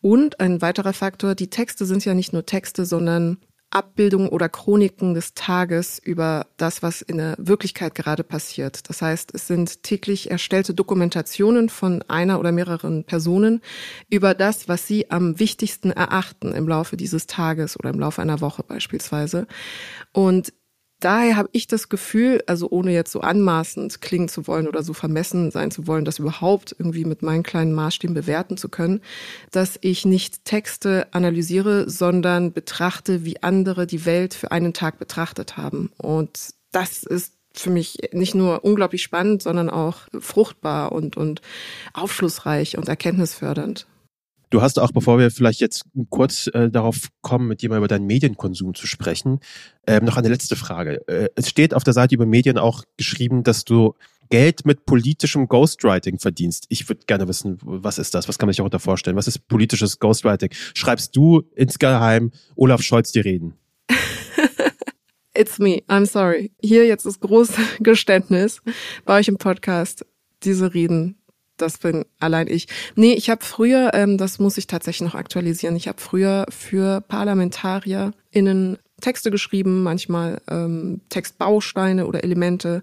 Und 0.00 0.40
ein 0.40 0.60
weiterer 0.60 0.92
Faktor, 0.92 1.34
die 1.34 1.48
Texte 1.48 1.86
sind 1.86 2.04
ja 2.04 2.14
nicht 2.14 2.32
nur 2.32 2.44
Texte, 2.44 2.84
sondern 2.84 3.38
Abbildungen 3.72 4.28
oder 4.28 4.48
Chroniken 4.48 5.14
des 5.14 5.34
Tages 5.34 5.98
über 5.98 6.46
das, 6.58 6.82
was 6.82 7.02
in 7.02 7.16
der 7.16 7.34
Wirklichkeit 7.38 7.94
gerade 7.94 8.22
passiert. 8.22 8.88
Das 8.88 9.00
heißt, 9.00 9.34
es 9.34 9.46
sind 9.46 9.82
täglich 9.82 10.30
erstellte 10.30 10.74
Dokumentationen 10.74 11.68
von 11.68 12.02
einer 12.02 12.38
oder 12.38 12.52
mehreren 12.52 13.04
Personen 13.04 13.62
über 14.10 14.34
das, 14.34 14.68
was 14.68 14.86
sie 14.86 15.10
am 15.10 15.38
wichtigsten 15.38 15.90
erachten 15.90 16.52
im 16.52 16.68
Laufe 16.68 16.96
dieses 16.96 17.26
Tages 17.26 17.78
oder 17.78 17.90
im 17.90 17.98
Laufe 17.98 18.20
einer 18.20 18.40
Woche 18.40 18.62
beispielsweise. 18.62 19.46
Und 20.12 20.52
daher 21.04 21.36
habe 21.36 21.48
ich 21.52 21.66
das 21.66 21.88
Gefühl, 21.88 22.42
also 22.46 22.68
ohne 22.70 22.92
jetzt 22.92 23.12
so 23.12 23.20
anmaßend 23.20 24.00
klingen 24.00 24.28
zu 24.28 24.46
wollen 24.46 24.68
oder 24.68 24.82
so 24.82 24.92
vermessen 24.92 25.50
sein 25.50 25.70
zu 25.70 25.86
wollen, 25.86 26.04
das 26.04 26.18
überhaupt 26.18 26.74
irgendwie 26.78 27.04
mit 27.04 27.22
meinen 27.22 27.42
kleinen 27.42 27.72
Maßstäben 27.72 28.14
bewerten 28.14 28.56
zu 28.56 28.68
können, 28.68 29.00
dass 29.50 29.78
ich 29.80 30.04
nicht 30.04 30.44
Texte 30.44 31.08
analysiere, 31.12 31.88
sondern 31.90 32.52
betrachte, 32.52 33.24
wie 33.24 33.42
andere 33.42 33.86
die 33.86 34.06
Welt 34.06 34.34
für 34.34 34.52
einen 34.52 34.72
Tag 34.72 34.98
betrachtet 34.98 35.56
haben. 35.56 35.90
Und 35.98 36.54
das 36.70 37.02
ist 37.02 37.34
für 37.54 37.70
mich 37.70 37.98
nicht 38.12 38.34
nur 38.34 38.64
unglaublich 38.64 39.02
spannend, 39.02 39.42
sondern 39.42 39.68
auch 39.68 40.00
fruchtbar 40.18 40.92
und, 40.92 41.16
und 41.16 41.42
aufschlussreich 41.92 42.78
und 42.78 42.88
erkenntnisfördernd. 42.88 43.86
Du 44.52 44.60
hast 44.60 44.78
auch, 44.78 44.92
bevor 44.92 45.18
wir 45.18 45.30
vielleicht 45.30 45.60
jetzt 45.60 45.86
kurz 46.10 46.46
äh, 46.48 46.68
darauf 46.68 47.08
kommen, 47.22 47.48
mit 47.48 47.62
dir 47.62 47.70
mal 47.70 47.78
über 47.78 47.88
deinen 47.88 48.06
Medienkonsum 48.06 48.74
zu 48.74 48.86
sprechen, 48.86 49.40
ähm, 49.86 50.04
noch 50.04 50.18
eine 50.18 50.28
letzte 50.28 50.56
Frage. 50.56 51.08
Äh, 51.08 51.30
es 51.36 51.48
steht 51.48 51.72
auf 51.72 51.84
der 51.84 51.94
Seite 51.94 52.14
über 52.14 52.26
Medien 52.26 52.58
auch 52.58 52.84
geschrieben, 52.98 53.44
dass 53.44 53.64
du 53.64 53.94
Geld 54.28 54.66
mit 54.66 54.84
politischem 54.84 55.48
Ghostwriting 55.48 56.18
verdienst. 56.18 56.66
Ich 56.68 56.86
würde 56.86 57.00
gerne 57.06 57.28
wissen, 57.28 57.56
was 57.62 57.96
ist 57.96 58.14
das? 58.14 58.28
Was 58.28 58.38
kann 58.38 58.46
man 58.46 58.52
sich 58.52 58.58
darunter 58.58 58.78
vorstellen? 58.78 59.16
Was 59.16 59.26
ist 59.26 59.48
politisches 59.48 59.98
Ghostwriting? 59.98 60.50
Schreibst 60.74 61.16
du 61.16 61.44
insgeheim 61.54 62.30
Olaf 62.54 62.82
Scholz 62.82 63.10
die 63.10 63.20
Reden? 63.20 63.54
It's 65.34 65.58
me, 65.60 65.82
I'm 65.88 66.04
sorry. 66.04 66.52
Hier 66.60 66.86
jetzt 66.86 67.06
das 67.06 67.20
große 67.20 67.58
Geständnis 67.80 68.60
bei 69.06 69.18
euch 69.18 69.28
im 69.28 69.38
Podcast. 69.38 70.04
Diese 70.42 70.74
Reden 70.74 71.21
das 71.56 71.78
bin 71.78 72.04
allein 72.18 72.48
ich. 72.48 72.66
Nee, 72.96 73.12
ich 73.14 73.30
habe 73.30 73.44
früher, 73.44 73.92
ähm, 73.94 74.18
das 74.18 74.38
muss 74.38 74.58
ich 74.58 74.66
tatsächlich 74.66 75.08
noch 75.08 75.14
aktualisieren, 75.14 75.76
ich 75.76 75.88
habe 75.88 76.00
früher 76.00 76.46
für 76.48 77.00
ParlamentarierInnen 77.02 78.78
Texte 79.00 79.30
geschrieben, 79.30 79.82
manchmal 79.82 80.40
ähm, 80.48 81.00
Textbausteine 81.10 82.06
oder 82.06 82.24
Elemente 82.24 82.82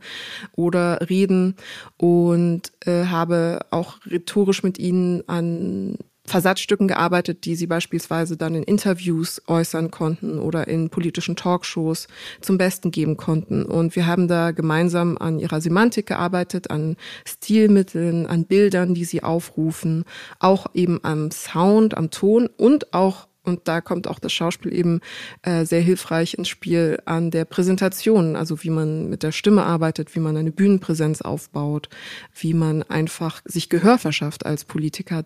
oder 0.51 1.09
Reden 1.09 1.55
und 1.97 2.71
äh, 2.85 3.05
habe 3.05 3.61
auch 3.71 3.99
rhetorisch 4.05 4.61
mit 4.61 4.77
ihnen 4.77 5.27
an 5.27 5.97
Versatzstücken 6.29 6.88
gearbeitet, 6.88 7.45
die 7.45 7.55
sie 7.55 7.67
beispielsweise 7.67 8.38
dann 8.38 8.55
in 8.55 8.63
Interviews 8.63 9.41
äußern 9.48 9.91
konnten 9.91 10.39
oder 10.39 10.67
in 10.67 10.89
politischen 10.89 11.36
Talkshows 11.36 12.07
zum 12.41 12.57
Besten 12.57 12.91
geben 12.91 13.17
konnten. 13.17 13.65
Und 13.65 13.95
wir 13.95 14.07
haben 14.07 14.27
da 14.27 14.51
gemeinsam 14.51 15.17
an 15.17 15.39
ihrer 15.39 15.62
Semantik 15.62 16.07
gearbeitet, 16.07 16.71
an 16.71 16.95
Stilmitteln, 17.25 18.25
an 18.25 18.45
Bildern, 18.45 18.93
die 18.93 19.05
sie 19.05 19.24
aufrufen, 19.24 20.05
auch 20.39 20.67
eben 20.74 21.00
am 21.03 21.31
Sound, 21.31 21.98
am 21.98 22.09
Ton 22.12 22.50
und 22.57 22.93
auch 22.93 23.27
und 23.50 23.67
da 23.67 23.81
kommt 23.81 24.07
auch 24.07 24.19
das 24.19 24.31
Schauspiel 24.31 24.74
eben 24.74 25.01
äh, 25.41 25.65
sehr 25.65 25.81
hilfreich 25.81 26.36
ins 26.36 26.50
Spiel 26.50 27.00
an 27.05 27.31
der 27.31 27.45
Präsentation, 27.45 28.36
also 28.36 28.63
wie 28.63 28.69
man 28.69 29.09
mit 29.09 29.24
der 29.24 29.31
Stimme 29.31 29.63
arbeitet, 29.63 30.13
wie 30.15 30.19
man 30.19 30.38
eine 30.38 30.51
Bühnenpräsenz 30.51 31.21
aufbaut, 31.21 31.89
wie 32.36 32.53
man 32.53 32.83
einfach 32.83 33.41
sich 33.45 33.69
Gehör 33.69 33.98
verschafft 33.98 34.45
als 34.45 34.65
Politiker. 34.65 35.24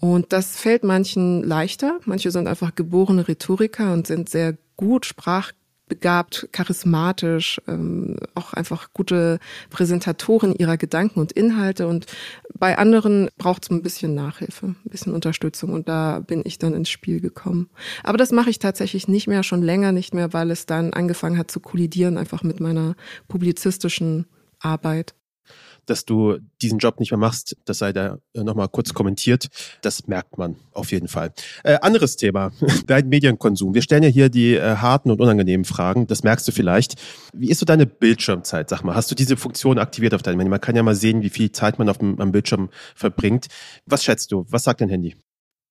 Und 0.00 0.32
das 0.32 0.56
fällt 0.56 0.84
manchen 0.84 1.42
leichter. 1.42 1.98
Manche 2.04 2.30
sind 2.30 2.46
einfach 2.46 2.74
geborene 2.74 3.26
Rhetoriker 3.26 3.92
und 3.92 4.06
sind 4.06 4.28
sehr 4.28 4.56
gut 4.76 5.06
sprachbegabt, 5.06 6.48
charismatisch, 6.52 7.60
ähm, 7.66 8.16
auch 8.34 8.52
einfach 8.52 8.92
gute 8.92 9.38
Präsentatoren 9.70 10.54
ihrer 10.54 10.76
Gedanken 10.76 11.18
und 11.18 11.32
Inhalte. 11.32 11.86
Und 11.86 12.04
bei 12.58 12.76
anderen 12.76 13.30
braucht 13.38 13.64
es 13.64 13.70
ein 13.70 13.82
bisschen 13.82 14.14
Nachhilfe, 14.14 14.66
ein 14.66 14.90
bisschen 14.90 15.14
Unterstützung. 15.14 15.72
Und 15.72 15.88
da 15.88 16.20
bin 16.20 16.42
ich 16.44 16.58
dann 16.58 16.74
ins 16.74 16.90
Spiel 16.90 17.22
gekommen. 17.22 17.70
Aber 18.02 18.18
das 18.18 18.32
mache 18.32 18.50
ich 18.50 18.58
tatsächlich 18.58 19.08
nicht 19.08 19.28
mehr, 19.28 19.42
schon 19.42 19.62
länger 19.62 19.92
nicht 19.92 20.12
mehr, 20.12 20.34
weil 20.34 20.50
es 20.50 20.66
dann 20.66 20.92
angefangen 20.92 21.38
hat 21.38 21.50
zu 21.50 21.60
kollidieren, 21.60 22.18
einfach 22.18 22.42
mit 22.42 22.60
meiner 22.60 22.96
publizistischen 23.28 24.26
Arbeit 24.60 25.14
dass 25.86 26.04
du 26.04 26.38
diesen 26.60 26.78
Job 26.78 27.00
nicht 27.00 27.10
mehr 27.10 27.18
machst, 27.18 27.56
das 27.64 27.78
sei 27.78 27.92
da 27.92 28.18
äh, 28.34 28.42
nochmal 28.42 28.68
kurz 28.68 28.92
kommentiert. 28.92 29.48
Das 29.82 30.06
merkt 30.06 30.38
man 30.38 30.56
auf 30.72 30.92
jeden 30.92 31.08
Fall. 31.08 31.32
Äh, 31.64 31.78
anderes 31.80 32.16
Thema, 32.16 32.52
dein 32.86 33.08
Medienkonsum. 33.08 33.74
Wir 33.74 33.82
stellen 33.82 34.02
ja 34.02 34.08
hier 34.08 34.28
die 34.28 34.54
äh, 34.54 34.76
harten 34.76 35.10
und 35.10 35.20
unangenehmen 35.20 35.64
Fragen, 35.64 36.06
das 36.06 36.22
merkst 36.22 36.46
du 36.46 36.52
vielleicht. 36.52 36.94
Wie 37.32 37.50
ist 37.50 37.60
so 37.60 37.66
deine 37.66 37.86
Bildschirmzeit? 37.86 38.68
Sag 38.68 38.82
mal, 38.82 38.94
hast 38.94 39.10
du 39.10 39.14
diese 39.14 39.36
Funktion 39.36 39.78
aktiviert 39.78 40.14
auf 40.14 40.22
deinem 40.22 40.40
Handy? 40.40 40.50
Man 40.50 40.60
kann 40.60 40.76
ja 40.76 40.82
mal 40.82 40.94
sehen, 40.94 41.22
wie 41.22 41.30
viel 41.30 41.52
Zeit 41.52 41.78
man 41.78 41.88
auf 41.88 41.98
dem 41.98 42.20
am 42.20 42.32
Bildschirm 42.32 42.70
verbringt. 42.94 43.46
Was 43.86 44.04
schätzt 44.04 44.32
du? 44.32 44.44
Was 44.48 44.64
sagt 44.64 44.80
dein 44.80 44.88
Handy? 44.88 45.16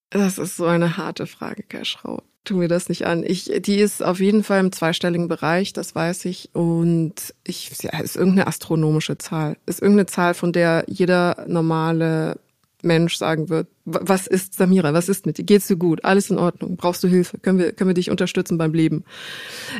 Das 0.09 0.37
ist 0.37 0.57
so 0.57 0.65
eine 0.65 0.97
harte 0.97 1.27
Frage, 1.27 1.63
Kerschrau 1.63 2.21
tu 2.45 2.55
mir 2.55 2.67
das 2.67 2.89
nicht 2.89 3.05
an. 3.05 3.23
Ich, 3.25 3.51
die 3.59 3.77
ist 3.77 4.03
auf 4.03 4.19
jeden 4.19 4.43
Fall 4.43 4.59
im 4.59 4.71
zweistelligen 4.71 5.27
Bereich, 5.27 5.73
das 5.73 5.95
weiß 5.95 6.25
ich. 6.25 6.49
Und 6.53 7.33
ich, 7.43 7.71
ja, 7.81 7.99
ist 7.99 8.15
irgendeine 8.15 8.47
astronomische 8.47 9.17
Zahl. 9.17 9.57
Ist 9.65 9.81
irgendeine 9.81 10.05
Zahl, 10.05 10.33
von 10.33 10.53
der 10.53 10.85
jeder 10.87 11.45
normale 11.47 12.39
Mensch 12.81 13.17
sagen 13.17 13.49
wird, 13.49 13.67
was 13.83 14.27
ist 14.27 14.53
Samira, 14.53 14.93
was 14.93 15.09
ist 15.09 15.25
mit 15.25 15.39
dir? 15.39 15.43
Geht's 15.43 15.67
dir 15.67 15.75
gut? 15.75 16.05
Alles 16.05 16.29
in 16.29 16.37
Ordnung? 16.37 16.77
Brauchst 16.77 17.03
du 17.03 17.07
Hilfe? 17.07 17.39
Können 17.39 17.57
wir, 17.57 17.71
können 17.73 17.89
wir 17.89 17.95
dich 17.95 18.11
unterstützen 18.11 18.57
beim 18.57 18.73
Leben? 18.73 19.03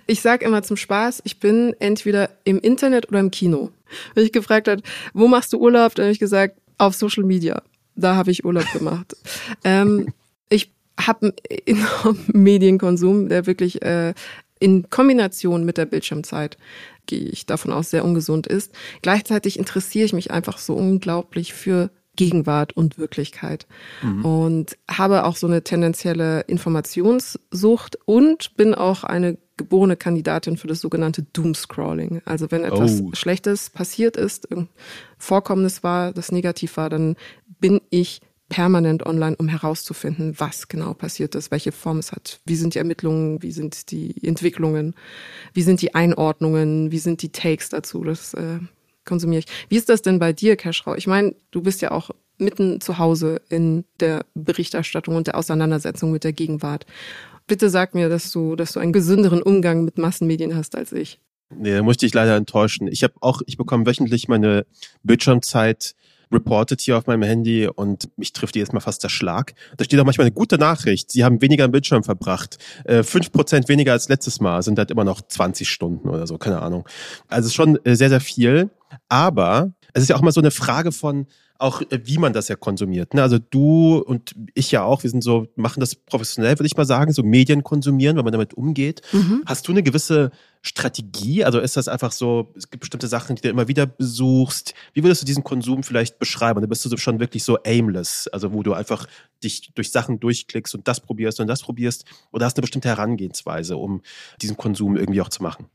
Ich 0.07 0.21
sag 0.21 0.41
immer 0.41 0.63
zum 0.63 0.75
Spaß, 0.75 1.21
ich 1.23 1.39
bin 1.39 1.75
entweder 1.79 2.31
im 2.43 2.59
Internet 2.59 3.07
oder 3.09 3.19
im 3.19 3.31
Kino. 3.31 3.71
Wenn 4.15 4.25
ich 4.25 4.31
gefragt 4.31 4.67
hat, 4.67 4.81
wo 5.13 5.27
machst 5.27 5.53
du 5.53 5.59
Urlaub? 5.59 5.93
Dann 5.95 6.05
habe 6.05 6.13
ich 6.13 6.19
gesagt, 6.19 6.57
auf 6.77 6.95
Social 6.95 7.23
Media. 7.23 7.61
Da 7.95 8.15
habe 8.15 8.31
ich 8.31 8.45
Urlaub 8.45 8.71
gemacht. 8.73 9.15
ähm, 9.63 10.13
ich 10.49 10.71
habe 10.99 11.33
einen 11.47 11.77
enormen 11.77 12.25
Medienkonsum, 12.33 13.29
der 13.29 13.45
wirklich 13.45 13.81
äh, 13.81 14.13
in 14.59 14.89
Kombination 14.89 15.65
mit 15.65 15.77
der 15.77 15.85
Bildschirmzeit, 15.85 16.57
gehe 17.05 17.27
ich 17.27 17.45
davon 17.45 17.71
aus, 17.71 17.89
sehr 17.89 18.05
ungesund 18.05 18.47
ist. 18.47 18.73
Gleichzeitig 19.01 19.59
interessiere 19.59 20.05
ich 20.05 20.13
mich 20.13 20.31
einfach 20.31 20.57
so 20.57 20.75
unglaublich 20.75 21.53
für 21.53 21.91
Gegenwart 22.15 22.73
und 22.73 22.97
Wirklichkeit 22.97 23.67
mhm. 24.01 24.25
und 24.25 24.77
habe 24.89 25.25
auch 25.25 25.35
so 25.35 25.47
eine 25.47 25.63
tendenzielle 25.63 26.41
Informationssucht 26.41 27.97
und 28.05 28.55
bin 28.55 28.73
auch 28.73 29.03
eine 29.03 29.37
geborene 29.57 29.95
Kandidatin 29.95 30.57
für 30.57 30.67
das 30.67 30.81
sogenannte 30.81 31.23
Doomscrolling. 31.23 32.21
Also 32.25 32.51
wenn 32.51 32.63
etwas 32.63 33.01
oh. 33.01 33.11
Schlechtes 33.13 33.69
passiert 33.69 34.17
ist, 34.17 34.47
Vorkommnis 35.17 35.81
war, 35.81 36.11
das 36.11 36.31
negativ 36.31 36.75
war, 36.75 36.89
dann 36.89 37.15
bin 37.59 37.81
ich 37.89 38.21
permanent 38.49 39.05
online, 39.05 39.35
um 39.37 39.47
herauszufinden, 39.47 40.35
was 40.37 40.67
genau 40.67 40.93
passiert 40.93 41.35
ist, 41.35 41.51
welche 41.51 41.71
Form 41.71 41.97
es 41.97 42.11
hat. 42.11 42.39
Wie 42.45 42.55
sind 42.55 42.75
die 42.75 42.79
Ermittlungen, 42.79 43.41
wie 43.41 43.51
sind 43.51 43.91
die 43.91 44.23
Entwicklungen, 44.23 44.93
wie 45.53 45.63
sind 45.63 45.81
die 45.81 45.95
Einordnungen, 45.95 46.91
wie 46.91 46.99
sind 46.99 47.21
die 47.21 47.31
Takes 47.31 47.69
dazu. 47.69 48.03
Das 48.03 48.33
äh, 48.35 48.59
konsumiere 49.03 49.39
ich. 49.39 49.45
Wie 49.69 49.77
ist 49.77 49.89
das 49.89 50.01
denn 50.01 50.19
bei 50.19 50.31
dir, 50.31 50.55
Keschrau? 50.57 50.95
Ich 50.95 51.07
meine, 51.07 51.33
du 51.51 51.61
bist 51.61 51.81
ja 51.81 51.91
auch 51.91 52.11
mitten 52.37 52.81
zu 52.81 52.97
Hause 52.97 53.41
in 53.49 53.85
der 53.99 54.25
Berichterstattung 54.35 55.15
und 55.15 55.27
der 55.27 55.37
Auseinandersetzung 55.37 56.11
mit 56.11 56.23
der 56.23 56.33
Gegenwart. 56.33 56.85
Bitte 57.47 57.69
sag 57.69 57.95
mir, 57.95 58.09
dass 58.09 58.31
du, 58.31 58.55
dass 58.55 58.73
du 58.73 58.79
einen 58.79 58.93
gesünderen 58.93 59.41
Umgang 59.41 59.85
mit 59.85 59.97
Massenmedien 59.97 60.55
hast 60.55 60.75
als 60.75 60.91
ich. 60.91 61.19
Nee, 61.49 61.75
da 61.75 61.83
musste 61.83 62.05
ich 62.05 62.13
leider 62.13 62.35
enttäuschen. 62.35 62.87
Ich 62.87 63.03
habe 63.03 63.13
auch, 63.21 63.41
ich 63.45 63.57
bekomme 63.57 63.85
wöchentlich 63.85 64.27
meine 64.27 64.65
Bildschirmzeit 65.03 65.95
reported 66.35 66.81
hier 66.81 66.97
auf 66.97 67.07
meinem 67.07 67.23
Handy 67.23 67.67
und 67.67 68.09
mich 68.17 68.33
trifft 68.33 68.55
jedes 68.55 68.71
Mal 68.71 68.79
fast 68.79 69.03
der 69.03 69.09
Schlag. 69.09 69.53
Da 69.77 69.85
steht 69.85 69.99
auch 69.99 70.05
manchmal 70.05 70.25
eine 70.25 70.35
gute 70.35 70.57
Nachricht. 70.57 71.11
Sie 71.11 71.23
haben 71.23 71.41
weniger 71.41 71.65
am 71.65 71.71
Bildschirm 71.71 72.03
verbracht. 72.03 72.57
Äh, 72.83 73.03
fünf 73.03 73.31
Prozent 73.31 73.69
weniger 73.69 73.93
als 73.93 74.09
letztes 74.09 74.39
Mal, 74.39 74.61
sind 74.61 74.77
halt 74.77 74.91
immer 74.91 75.03
noch 75.03 75.21
20 75.21 75.69
Stunden 75.69 76.09
oder 76.09 76.27
so, 76.27 76.37
keine 76.37 76.61
Ahnung. 76.61 76.87
Also 77.27 77.49
schon 77.49 77.79
äh, 77.85 77.95
sehr, 77.95 78.09
sehr 78.09 78.21
viel. 78.21 78.69
Aber 79.09 79.73
es 79.93 80.03
ist 80.03 80.09
ja 80.09 80.15
auch 80.15 80.21
mal 80.21 80.31
so 80.31 80.41
eine 80.41 80.51
Frage 80.51 80.91
von, 80.91 81.27
auch 81.57 81.81
äh, 81.81 81.99
wie 82.03 82.17
man 82.17 82.33
das 82.33 82.47
ja 82.47 82.55
konsumiert. 82.55 83.13
Ne? 83.13 83.21
Also 83.21 83.37
du 83.39 83.97
und 83.97 84.35
ich 84.53 84.71
ja 84.71 84.83
auch, 84.83 85.03
wir 85.03 85.09
sind 85.09 85.23
so, 85.23 85.47
machen 85.55 85.79
das 85.79 85.95
professionell, 85.95 86.57
würde 86.59 86.67
ich 86.67 86.75
mal 86.75 86.85
sagen, 86.85 87.13
so 87.13 87.23
Medien 87.23 87.63
konsumieren, 87.63 88.17
wenn 88.17 88.25
man 88.25 88.33
damit 88.33 88.53
umgeht. 88.53 89.01
Mhm. 89.11 89.43
Hast 89.45 89.67
du 89.67 89.71
eine 89.71 89.83
gewisse 89.83 90.31
Strategie? 90.61 91.43
Also 91.45 91.59
ist 91.59 91.77
das 91.77 91.87
einfach 91.87 92.11
so, 92.11 92.51
es 92.55 92.69
gibt 92.69 92.81
bestimmte 92.81 93.07
Sachen, 93.07 93.35
die 93.35 93.41
du 93.41 93.49
immer 93.49 93.67
wieder 93.67 93.85
besuchst. 93.85 94.73
Wie 94.93 95.03
würdest 95.03 95.21
du 95.21 95.25
diesen 95.25 95.43
Konsum 95.43 95.83
vielleicht 95.83 96.19
beschreiben? 96.19 96.61
Da 96.61 96.67
bist 96.67 96.83
du 96.85 96.97
schon 96.97 97.19
wirklich 97.19 97.43
so 97.43 97.57
aimless, 97.63 98.27
also 98.27 98.51
wo 98.51 98.63
du 98.63 98.73
einfach 98.73 99.07
dich 99.43 99.71
durch 99.75 99.91
Sachen 99.91 100.19
durchklickst 100.19 100.75
und 100.75 100.87
das 100.87 100.99
probierst 100.99 101.39
und 101.39 101.47
das 101.47 101.61
probierst 101.61 102.05
oder 102.31 102.45
hast 102.45 102.57
eine 102.57 102.61
bestimmte 102.61 102.89
Herangehensweise, 102.89 103.77
um 103.77 104.01
diesen 104.41 104.57
Konsum 104.57 104.97
irgendwie 104.97 105.21
auch 105.21 105.29
zu 105.29 105.43
machen? 105.43 105.67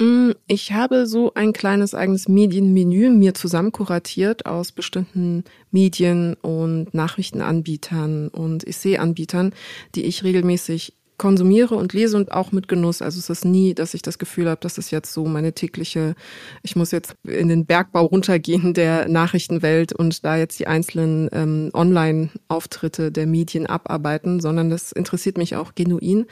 Mm, 0.00 0.30
ich 0.46 0.72
habe 0.72 1.06
so 1.06 1.34
ein 1.34 1.52
kleines 1.52 1.94
eigenes 1.94 2.26
Medienmenü 2.26 3.10
mir 3.10 3.34
zusammenkuratiert 3.34 4.46
aus 4.46 4.72
bestimmten 4.72 5.44
Medien 5.70 6.34
und 6.40 6.94
Nachrichtenanbietern 6.94 8.28
und 8.28 8.66
Essay-Anbietern, 8.66 9.52
die 9.94 10.04
ich 10.04 10.24
regelmäßig 10.24 10.94
konsumiere 11.20 11.74
und 11.74 11.92
lese 11.92 12.16
und 12.16 12.32
auch 12.32 12.50
mit 12.50 12.66
Genuss. 12.66 13.02
Also 13.02 13.18
es 13.18 13.28
ist 13.28 13.44
nie, 13.44 13.74
dass 13.74 13.92
ich 13.92 14.00
das 14.00 14.16
Gefühl 14.18 14.48
habe, 14.48 14.62
das 14.62 14.78
ist 14.78 14.90
jetzt 14.90 15.12
so 15.12 15.26
meine 15.26 15.52
tägliche, 15.52 16.14
ich 16.62 16.76
muss 16.76 16.92
jetzt 16.92 17.14
in 17.24 17.48
den 17.48 17.66
Bergbau 17.66 18.06
runtergehen 18.06 18.72
der 18.74 19.06
Nachrichtenwelt 19.06 19.92
und 19.92 20.24
da 20.24 20.38
jetzt 20.38 20.58
die 20.58 20.66
einzelnen 20.66 21.28
ähm, 21.32 21.70
Online-Auftritte 21.74 23.12
der 23.12 23.26
Medien 23.26 23.66
abarbeiten, 23.66 24.40
sondern 24.40 24.70
das 24.70 24.92
interessiert 24.92 25.36
mich 25.36 25.56
auch 25.56 25.74
genuin. 25.74 26.24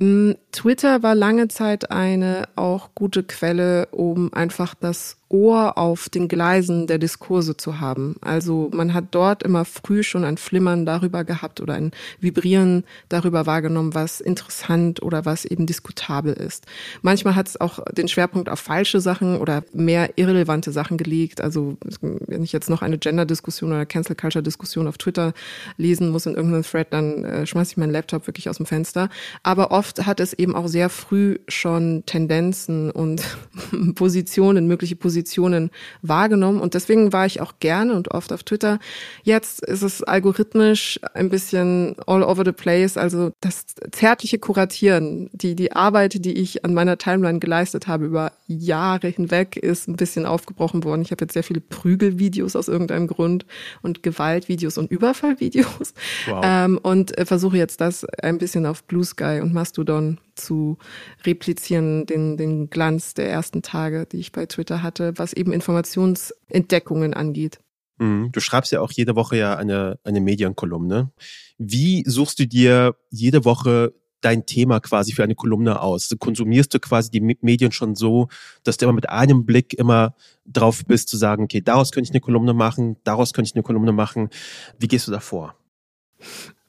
Mm, 0.00 0.32
Twitter 0.50 1.02
war 1.02 1.14
lange 1.14 1.48
Zeit 1.48 1.90
eine 1.90 2.48
auch 2.56 2.90
gute 2.94 3.22
Quelle, 3.22 3.86
um 3.90 4.32
einfach 4.32 4.74
das 4.74 5.18
Ohr 5.30 5.78
auf 5.78 6.08
den 6.08 6.26
Gleisen 6.26 6.88
der 6.88 6.98
Diskurse 6.98 7.56
zu 7.56 7.78
haben. 7.78 8.16
Also 8.20 8.68
man 8.74 8.92
hat 8.92 9.06
dort 9.12 9.44
immer 9.44 9.64
früh 9.64 10.02
schon 10.02 10.24
ein 10.24 10.36
Flimmern 10.36 10.84
darüber 10.84 11.22
gehabt 11.22 11.60
oder 11.60 11.74
ein 11.74 11.92
Vibrieren 12.18 12.84
darüber 13.08 13.46
wahrgenommen, 13.46 13.94
was 13.94 14.20
interessant 14.20 15.00
oder 15.02 15.24
was 15.24 15.44
eben 15.44 15.66
diskutabel 15.66 16.32
ist. 16.32 16.66
Manchmal 17.02 17.36
hat 17.36 17.46
es 17.46 17.60
auch 17.60 17.78
den 17.92 18.08
Schwerpunkt 18.08 18.48
auf 18.48 18.58
falsche 18.58 19.00
Sachen 19.00 19.38
oder 19.38 19.62
mehr 19.72 20.10
irrelevante 20.16 20.72
Sachen 20.72 20.96
gelegt. 20.96 21.40
Also 21.40 21.76
wenn 22.00 22.42
ich 22.42 22.50
jetzt 22.50 22.68
noch 22.68 22.82
eine 22.82 22.98
Gender-Diskussion 22.98 23.70
oder 23.70 23.86
Cancel-Culture-Diskussion 23.86 24.88
auf 24.88 24.98
Twitter 24.98 25.32
lesen 25.76 26.08
muss 26.08 26.26
in 26.26 26.34
irgendeinem 26.34 26.64
Thread, 26.64 26.88
dann 26.92 27.24
äh, 27.24 27.46
schmeiße 27.46 27.72
ich 27.72 27.76
meinen 27.76 27.92
Laptop 27.92 28.26
wirklich 28.26 28.48
aus 28.48 28.56
dem 28.56 28.66
Fenster. 28.66 29.08
Aber 29.44 29.70
oft 29.70 30.06
hat 30.06 30.18
es 30.18 30.32
eben 30.32 30.56
auch 30.56 30.66
sehr 30.66 30.88
früh 30.88 31.38
schon 31.46 32.02
Tendenzen 32.04 32.90
und 32.90 33.22
Positionen, 33.94 34.66
mögliche 34.66 34.96
Positionen 34.96 35.19
Positionen 35.20 35.70
wahrgenommen. 36.02 36.60
Und 36.60 36.74
deswegen 36.74 37.12
war 37.12 37.26
ich 37.26 37.40
auch 37.40 37.54
gerne 37.60 37.94
und 37.94 38.10
oft 38.10 38.32
auf 38.32 38.42
Twitter. 38.42 38.78
Jetzt 39.22 39.62
ist 39.62 39.82
es 39.82 40.02
algorithmisch 40.02 40.98
ein 41.14 41.28
bisschen 41.28 41.96
all 42.06 42.22
over 42.22 42.44
the 42.44 42.52
place. 42.52 42.96
Also 42.96 43.32
das 43.40 43.66
zärtliche 43.92 44.38
Kuratieren, 44.38 45.28
die, 45.32 45.54
die 45.54 45.72
Arbeit, 45.72 46.24
die 46.24 46.32
ich 46.32 46.64
an 46.64 46.72
meiner 46.72 46.96
Timeline 46.96 47.38
geleistet 47.38 47.86
habe 47.86 48.06
über 48.06 48.32
Jahre 48.56 49.08
hinweg, 49.08 49.56
ist 49.56 49.88
ein 49.88 49.96
bisschen 49.96 50.26
aufgebrochen 50.26 50.84
worden. 50.84 51.02
Ich 51.02 51.10
habe 51.10 51.24
jetzt 51.24 51.34
sehr 51.34 51.42
viele 51.42 51.60
Prügelvideos 51.60 52.56
aus 52.56 52.68
irgendeinem 52.68 53.06
Grund 53.06 53.46
und 53.82 54.02
Gewaltvideos 54.02 54.78
und 54.78 54.90
Überfallvideos. 54.90 55.94
Wow. 56.26 56.42
Ähm, 56.44 56.78
und 56.82 57.16
äh, 57.18 57.26
versuche 57.26 57.56
jetzt 57.56 57.80
das 57.80 58.04
ein 58.04 58.38
bisschen 58.38 58.66
auf 58.66 58.84
Blue 58.84 59.04
Sky 59.04 59.40
und 59.42 59.52
Mastodon 59.52 60.18
zu 60.34 60.78
replizieren, 61.24 62.06
den, 62.06 62.36
den 62.36 62.70
Glanz 62.70 63.14
der 63.14 63.30
ersten 63.30 63.62
Tage, 63.62 64.06
die 64.10 64.18
ich 64.18 64.32
bei 64.32 64.46
Twitter 64.46 64.82
hatte, 64.82 65.12
was 65.16 65.32
eben 65.32 65.52
Informationsentdeckungen 65.52 67.14
angeht. 67.14 67.60
Mhm. 67.98 68.32
Du 68.32 68.40
schreibst 68.40 68.72
ja 68.72 68.80
auch 68.80 68.90
jede 68.90 69.14
Woche 69.14 69.36
ja 69.36 69.56
eine, 69.56 69.98
eine 70.04 70.20
Medienkolumne. 70.20 71.10
Wie 71.58 72.02
suchst 72.06 72.38
du 72.38 72.46
dir 72.46 72.96
jede 73.10 73.44
Woche 73.44 73.92
dein 74.20 74.46
Thema 74.46 74.80
quasi 74.80 75.12
für 75.12 75.22
eine 75.22 75.34
Kolumne 75.34 75.80
aus? 75.80 76.14
Konsumierst 76.18 76.72
du 76.74 76.80
quasi 76.80 77.10
die 77.10 77.20
Medien 77.20 77.72
schon 77.72 77.94
so, 77.94 78.28
dass 78.64 78.76
du 78.76 78.86
immer 78.86 78.92
mit 78.92 79.08
einem 79.08 79.46
Blick 79.46 79.74
immer 79.74 80.14
drauf 80.46 80.84
bist 80.86 81.08
zu 81.08 81.16
sagen, 81.16 81.44
okay, 81.44 81.60
daraus 81.60 81.92
könnte 81.92 82.08
ich 82.08 82.12
eine 82.12 82.20
Kolumne 82.20 82.54
machen, 82.54 82.96
daraus 83.04 83.32
könnte 83.32 83.48
ich 83.48 83.54
eine 83.54 83.62
Kolumne 83.62 83.92
machen. 83.92 84.30
Wie 84.78 84.88
gehst 84.88 85.06
du 85.08 85.12
da 85.12 85.20
vor? 85.20 85.54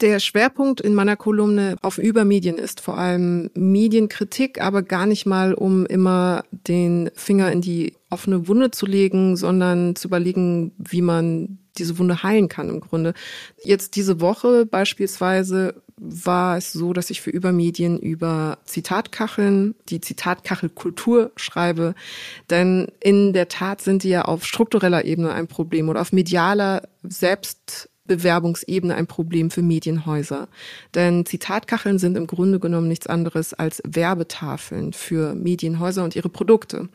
Der 0.02 0.20
Schwerpunkt 0.20 0.82
in 0.82 0.96
meiner 0.96 1.16
Kolumne 1.16 1.76
auf 1.84 2.00
Übermedien 2.00 2.58
ist 2.58 2.82
vor 2.82 2.98
allem 2.98 3.52
Medienkritik, 3.54 4.60
aber 4.60 4.82
gar 4.82 5.06
nicht 5.06 5.28
mal, 5.28 5.54
um 5.54 5.86
immer 5.86 6.44
den 6.52 7.12
Finger 7.14 7.52
in 7.52 7.62
die 7.62 7.94
offene 8.10 8.48
Wunde 8.48 8.72
zu 8.72 8.88
legen, 8.88 9.38
sondern 9.38 9.96
zu 9.96 10.08
überlegen, 10.08 10.72
wie 10.80 11.04
man 11.04 11.60
diese 11.78 12.00
Wunde 12.00 12.24
heilen 12.24 12.48
kann 12.50 12.70
im 12.70 12.80
Grunde. 12.80 13.14
Jetzt 13.64 13.96
diese 13.96 14.20
Woche 14.20 14.66
beispielsweise 14.66 15.76
war 15.98 16.58
es 16.58 16.74
so, 16.74 16.94
dass 16.94 17.12
ich 17.12 17.22
für 17.22 17.30
Übermedien 17.30 18.00
über 18.00 18.58
Zitatkacheln, 18.66 19.76
die 19.90 20.02
Zitatkachelkultur 20.02 21.32
schreibe. 21.36 21.94
Denn 22.50 22.88
in 23.00 23.34
der 23.34 23.50
Tat 23.50 23.82
sind 23.82 24.02
die 24.02 24.10
ja 24.10 24.24
auf 24.24 24.46
struktureller 24.46 25.06
Ebene 25.06 25.32
ein 25.32 25.48
Problem 25.48 25.90
oder 25.90 26.02
auf 26.02 26.12
medialer 26.12 26.82
Selbst 27.04 27.91
Bewerbungsebene 28.06 28.96
ein 28.96 29.08
Problem 29.08 29.52
für 29.52 29.62
Medienhäuser. 29.62 30.48
Denn 30.96 31.26
Zitatkacheln 31.26 32.00
sind 32.00 32.18
im 32.18 32.28
Grunde 32.28 32.60
genommen 32.60 32.88
nichts 32.88 33.08
anderes 33.08 33.54
als 33.54 33.82
Werbetafeln 33.86 34.94
für 34.94 35.36
Medienhäuser 35.36 36.04
und 36.04 36.16
ihre 36.16 36.30
Produkte. 36.30 36.90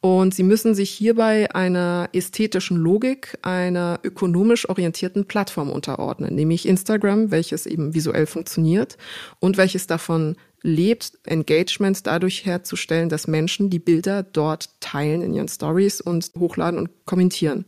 Und 0.00 0.34
sie 0.34 0.42
müssen 0.42 0.74
sich 0.74 0.90
hierbei 0.90 1.54
einer 1.54 2.08
ästhetischen 2.12 2.78
Logik, 2.78 3.38
einer 3.42 4.00
ökonomisch 4.02 4.68
orientierten 4.68 5.26
Plattform 5.26 5.70
unterordnen, 5.70 6.34
nämlich 6.34 6.66
Instagram, 6.66 7.30
welches 7.30 7.66
eben 7.66 7.94
visuell 7.94 8.26
funktioniert 8.26 8.96
und 9.40 9.56
welches 9.56 9.86
davon 9.86 10.36
lebt, 10.62 11.12
Engagement 11.24 12.06
dadurch 12.06 12.44
herzustellen, 12.44 13.08
dass 13.08 13.28
Menschen 13.28 13.70
die 13.70 13.78
Bilder 13.78 14.22
dort 14.22 14.70
teilen 14.80 15.22
in 15.22 15.34
ihren 15.34 15.48
Stories 15.48 16.00
und 16.00 16.32
hochladen 16.36 16.78
und 16.78 16.90
kommentieren. 17.04 17.66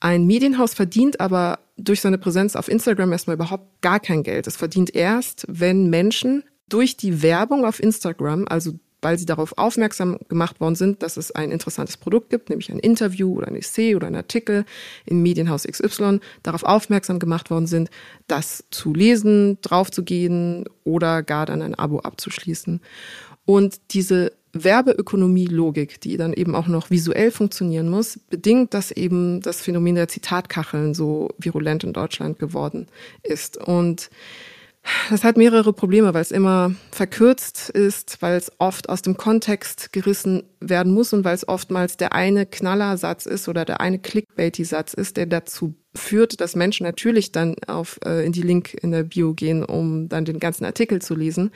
Ein 0.00 0.26
Medienhaus 0.26 0.74
verdient 0.74 1.20
aber 1.20 1.58
durch 1.84 2.00
seine 2.00 2.18
Präsenz 2.18 2.56
auf 2.56 2.68
Instagram 2.68 3.12
erstmal 3.12 3.36
überhaupt 3.36 3.80
gar 3.82 4.00
kein 4.00 4.22
Geld. 4.22 4.46
Es 4.46 4.56
verdient 4.56 4.94
erst, 4.94 5.46
wenn 5.48 5.90
Menschen 5.90 6.44
durch 6.68 6.96
die 6.96 7.22
Werbung 7.22 7.64
auf 7.64 7.82
Instagram, 7.82 8.46
also 8.48 8.72
weil 9.02 9.18
sie 9.18 9.26
darauf 9.26 9.56
aufmerksam 9.56 10.18
gemacht 10.28 10.60
worden 10.60 10.74
sind, 10.74 11.02
dass 11.02 11.16
es 11.16 11.32
ein 11.32 11.50
interessantes 11.50 11.96
Produkt 11.96 12.30
gibt, 12.30 12.50
nämlich 12.50 12.70
ein 12.70 12.78
Interview 12.78 13.34
oder 13.34 13.48
ein 13.48 13.56
Essay 13.56 13.94
oder 13.94 14.06
ein 14.06 14.14
Artikel 14.14 14.64
im 15.06 15.22
Medienhaus 15.22 15.64
XY, 15.64 16.20
darauf 16.42 16.64
aufmerksam 16.64 17.18
gemacht 17.18 17.50
worden 17.50 17.66
sind, 17.66 17.90
das 18.26 18.64
zu 18.70 18.92
lesen, 18.92 19.58
draufzugehen 19.62 20.66
oder 20.84 21.22
gar 21.22 21.46
dann 21.46 21.62
ein 21.62 21.74
Abo 21.74 22.00
abzuschließen. 22.00 22.80
Und 23.46 23.80
diese 23.92 24.32
Werbeökonomie-Logik, 24.52 26.00
die 26.00 26.16
dann 26.16 26.32
eben 26.32 26.54
auch 26.54 26.66
noch 26.66 26.90
visuell 26.90 27.30
funktionieren 27.30 27.88
muss, 27.88 28.18
bedingt, 28.30 28.74
dass 28.74 28.90
eben 28.90 29.40
das 29.40 29.60
Phänomen 29.60 29.94
der 29.94 30.08
Zitatkacheln 30.08 30.94
so 30.94 31.30
virulent 31.38 31.84
in 31.84 31.92
Deutschland 31.92 32.38
geworden 32.38 32.86
ist. 33.22 33.56
Und 33.56 34.10
das 35.10 35.24
hat 35.24 35.36
mehrere 35.36 35.72
Probleme, 35.72 36.14
weil 36.14 36.22
es 36.22 36.30
immer 36.30 36.74
verkürzt 36.90 37.68
ist, 37.70 38.22
weil 38.22 38.36
es 38.36 38.50
oft 38.58 38.88
aus 38.88 39.02
dem 39.02 39.16
Kontext 39.16 39.92
gerissen 39.92 40.44
werden 40.60 40.92
muss 40.92 41.12
und 41.12 41.24
weil 41.24 41.34
es 41.34 41.46
oftmals 41.46 41.96
der 41.96 42.14
eine 42.14 42.46
Knallersatz 42.46 43.26
ist 43.26 43.48
oder 43.48 43.64
der 43.64 43.80
eine 43.80 43.98
Clickbaity-Satz 43.98 44.94
ist, 44.94 45.16
der 45.16 45.26
dazu 45.26 45.74
führt, 45.94 46.40
dass 46.40 46.54
Menschen 46.54 46.84
natürlich 46.84 47.32
dann 47.32 47.56
auf 47.66 47.98
äh, 48.04 48.24
in 48.24 48.32
die 48.32 48.42
Link 48.42 48.74
in 48.74 48.92
der 48.92 49.02
Bio 49.02 49.34
gehen, 49.34 49.64
um 49.64 50.08
dann 50.08 50.24
den 50.24 50.38
ganzen 50.38 50.64
Artikel 50.64 51.02
zu 51.02 51.16
lesen. 51.16 51.50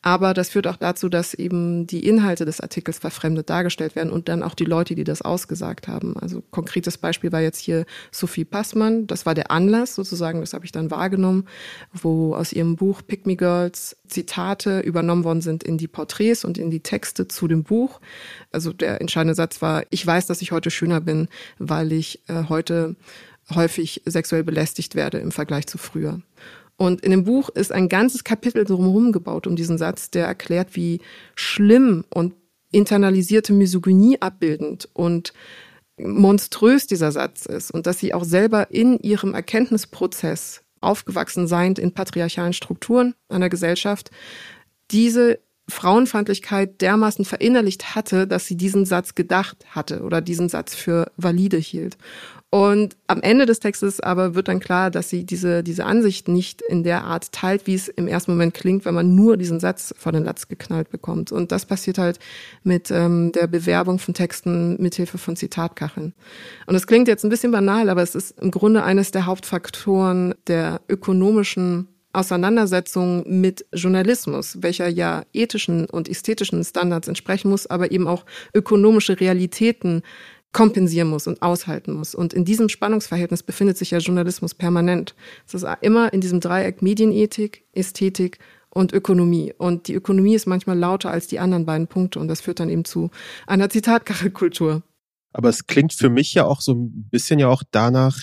Aber 0.00 0.34
das 0.34 0.50
führt 0.50 0.66
auch 0.66 0.76
dazu, 0.76 1.08
dass 1.08 1.32
eben 1.32 1.86
die 1.86 2.06
Inhalte 2.06 2.44
des 2.44 2.60
Artikels 2.60 2.98
verfremdet 2.98 3.48
dargestellt 3.48 3.96
werden 3.96 4.12
und 4.12 4.28
dann 4.28 4.42
auch 4.42 4.54
die 4.54 4.66
Leute, 4.66 4.94
die 4.94 5.02
das 5.02 5.22
ausgesagt 5.22 5.88
haben. 5.88 6.14
Also 6.18 6.42
konkretes 6.50 6.98
Beispiel 6.98 7.32
war 7.32 7.40
jetzt 7.40 7.58
hier 7.58 7.86
Sophie 8.12 8.44
Passmann. 8.44 9.06
Das 9.06 9.24
war 9.24 9.34
der 9.34 9.50
Anlass 9.50 9.94
sozusagen, 9.94 10.40
das 10.40 10.52
habe 10.52 10.66
ich 10.66 10.72
dann 10.72 10.90
wahrgenommen, 10.90 11.46
wo 11.94 12.34
aus 12.34 12.52
ihrem 12.52 12.76
Buch 12.76 13.00
Pick 13.04 13.24
Me 13.24 13.34
Girls 13.34 13.96
Zitate 14.06 14.80
übernommen 14.80 15.24
worden 15.24 15.40
sind 15.40 15.64
in 15.64 15.78
die 15.78 15.88
Porträts 15.88 16.44
und 16.44 16.58
in 16.58 16.70
die 16.70 16.80
Texte 16.80 17.26
zu 17.26 17.48
dem 17.48 17.64
Buch. 17.64 18.00
Also 18.52 18.74
der 18.74 19.00
entscheidende 19.00 19.34
Satz 19.34 19.62
war, 19.62 19.84
ich 19.88 20.06
weiß, 20.06 20.26
dass 20.26 20.42
ich 20.42 20.52
heute 20.52 20.70
schöner 20.70 21.00
bin, 21.00 21.28
weil 21.58 21.92
ich 21.92 22.20
äh, 22.28 22.44
heute 22.50 22.94
häufig 23.52 24.02
sexuell 24.04 24.44
belästigt 24.44 24.94
werde 24.94 25.18
im 25.18 25.32
Vergleich 25.32 25.66
zu 25.66 25.78
früher. 25.78 26.20
Und 26.76 27.02
in 27.02 27.10
dem 27.10 27.24
Buch 27.24 27.50
ist 27.50 27.72
ein 27.72 27.88
ganzes 27.88 28.24
Kapitel 28.24 28.64
drumherum 28.64 29.12
gebaut 29.12 29.46
um 29.46 29.56
diesen 29.56 29.78
Satz, 29.78 30.10
der 30.10 30.26
erklärt, 30.26 30.74
wie 30.74 31.00
schlimm 31.34 32.04
und 32.10 32.34
internalisierte 32.72 33.52
Misogynie 33.52 34.20
abbildend 34.20 34.88
und 34.92 35.32
monströs 35.96 36.88
dieser 36.88 37.12
Satz 37.12 37.46
ist 37.46 37.70
und 37.70 37.86
dass 37.86 37.98
sie 37.98 38.14
auch 38.14 38.24
selber 38.24 38.70
in 38.72 38.98
ihrem 38.98 39.34
Erkenntnisprozess 39.34 40.62
aufgewachsen 40.80 41.46
seiend 41.46 41.78
in 41.78 41.94
patriarchalen 41.94 42.52
Strukturen 42.52 43.14
einer 43.28 43.48
Gesellschaft 43.48 44.10
diese 44.90 45.38
Frauenfeindlichkeit 45.68 46.80
dermaßen 46.82 47.24
verinnerlicht 47.24 47.94
hatte, 47.94 48.26
dass 48.26 48.46
sie 48.46 48.56
diesen 48.56 48.84
Satz 48.84 49.14
gedacht 49.14 49.64
hatte 49.70 50.02
oder 50.02 50.20
diesen 50.20 50.48
Satz 50.50 50.74
für 50.74 51.10
valide 51.16 51.56
hielt. 51.56 51.96
Und 52.54 52.96
am 53.08 53.20
Ende 53.20 53.46
des 53.46 53.58
Textes 53.58 53.98
aber 53.98 54.36
wird 54.36 54.46
dann 54.46 54.60
klar, 54.60 54.92
dass 54.92 55.10
sie 55.10 55.24
diese, 55.24 55.64
diese 55.64 55.86
Ansicht 55.86 56.28
nicht 56.28 56.62
in 56.62 56.84
der 56.84 57.02
Art 57.02 57.32
teilt, 57.32 57.66
wie 57.66 57.74
es 57.74 57.88
im 57.88 58.06
ersten 58.06 58.30
Moment 58.30 58.54
klingt, 58.54 58.84
wenn 58.84 58.94
man 58.94 59.16
nur 59.16 59.36
diesen 59.36 59.58
Satz 59.58 59.92
vor 59.98 60.12
den 60.12 60.22
Latz 60.22 60.46
geknallt 60.46 60.88
bekommt. 60.88 61.32
Und 61.32 61.50
das 61.50 61.66
passiert 61.66 61.98
halt 61.98 62.20
mit 62.62 62.92
ähm, 62.92 63.32
der 63.32 63.48
Bewerbung 63.48 63.98
von 63.98 64.14
Texten 64.14 64.80
mithilfe 64.80 65.18
von 65.18 65.34
Zitatkacheln. 65.34 66.14
Und 66.68 66.76
es 66.76 66.86
klingt 66.86 67.08
jetzt 67.08 67.24
ein 67.24 67.28
bisschen 67.28 67.50
banal, 67.50 67.88
aber 67.88 68.02
es 68.02 68.14
ist 68.14 68.40
im 68.40 68.52
Grunde 68.52 68.84
eines 68.84 69.10
der 69.10 69.26
Hauptfaktoren 69.26 70.36
der 70.46 70.80
ökonomischen 70.88 71.88
Auseinandersetzung 72.14 73.24
mit 73.26 73.66
Journalismus, 73.72 74.62
welcher 74.62 74.86
ja 74.86 75.24
ethischen 75.32 75.86
und 75.86 76.08
ästhetischen 76.08 76.62
Standards 76.62 77.08
entsprechen 77.08 77.50
muss, 77.50 77.66
aber 77.66 77.90
eben 77.90 78.06
auch 78.06 78.24
ökonomische 78.54 79.18
Realitäten 79.18 80.02
kompensieren 80.54 81.08
muss 81.08 81.26
und 81.26 81.42
aushalten 81.42 81.92
muss. 81.92 82.14
Und 82.14 82.32
in 82.32 82.46
diesem 82.46 82.70
Spannungsverhältnis 82.70 83.42
befindet 83.42 83.76
sich 83.76 83.90
ja 83.90 83.98
Journalismus 83.98 84.54
permanent. 84.54 85.14
Es 85.46 85.52
ist 85.52 85.66
immer 85.82 86.12
in 86.14 86.22
diesem 86.22 86.40
Dreieck 86.40 86.80
Medienethik, 86.80 87.64
Ästhetik 87.74 88.38
und 88.70 88.92
Ökonomie. 88.92 89.52
Und 89.58 89.88
die 89.88 89.94
Ökonomie 89.94 90.34
ist 90.34 90.46
manchmal 90.46 90.78
lauter 90.78 91.10
als 91.10 91.26
die 91.26 91.40
anderen 91.40 91.66
beiden 91.66 91.88
Punkte 91.88 92.20
und 92.20 92.28
das 92.28 92.40
führt 92.40 92.60
dann 92.60 92.70
eben 92.70 92.84
zu 92.84 93.10
einer 93.46 93.68
Zitatkachelkultur. 93.68 94.82
Aber 95.32 95.48
es 95.48 95.66
klingt 95.66 95.92
für 95.92 96.08
mich 96.08 96.32
ja 96.34 96.44
auch 96.44 96.60
so 96.60 96.72
ein 96.72 97.08
bisschen 97.10 97.40
ja 97.40 97.48
auch 97.48 97.64
danach, 97.72 98.22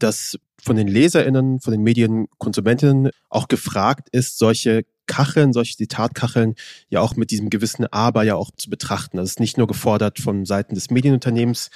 dass 0.00 0.36
von 0.60 0.74
den 0.74 0.88
LeserInnen, 0.88 1.60
von 1.60 1.70
den 1.70 1.82
Medienkonsumentinnen 1.82 3.10
auch 3.28 3.46
gefragt 3.46 4.08
ist, 4.10 4.38
solche 4.38 4.84
Kacheln, 5.08 5.52
solche 5.52 5.76
Zitatkacheln 5.76 6.54
ja 6.88 7.00
auch 7.00 7.16
mit 7.16 7.32
diesem 7.32 7.50
gewissen 7.50 7.86
Aber 7.86 8.22
ja 8.22 8.36
auch 8.36 8.52
zu 8.56 8.70
betrachten. 8.70 9.16
Das 9.16 9.30
ist 9.30 9.40
nicht 9.40 9.58
nur 9.58 9.66
gefordert 9.66 10.20
von 10.20 10.44
Seiten 10.44 10.76
des 10.76 10.90
Medienunternehmens, 10.90 11.70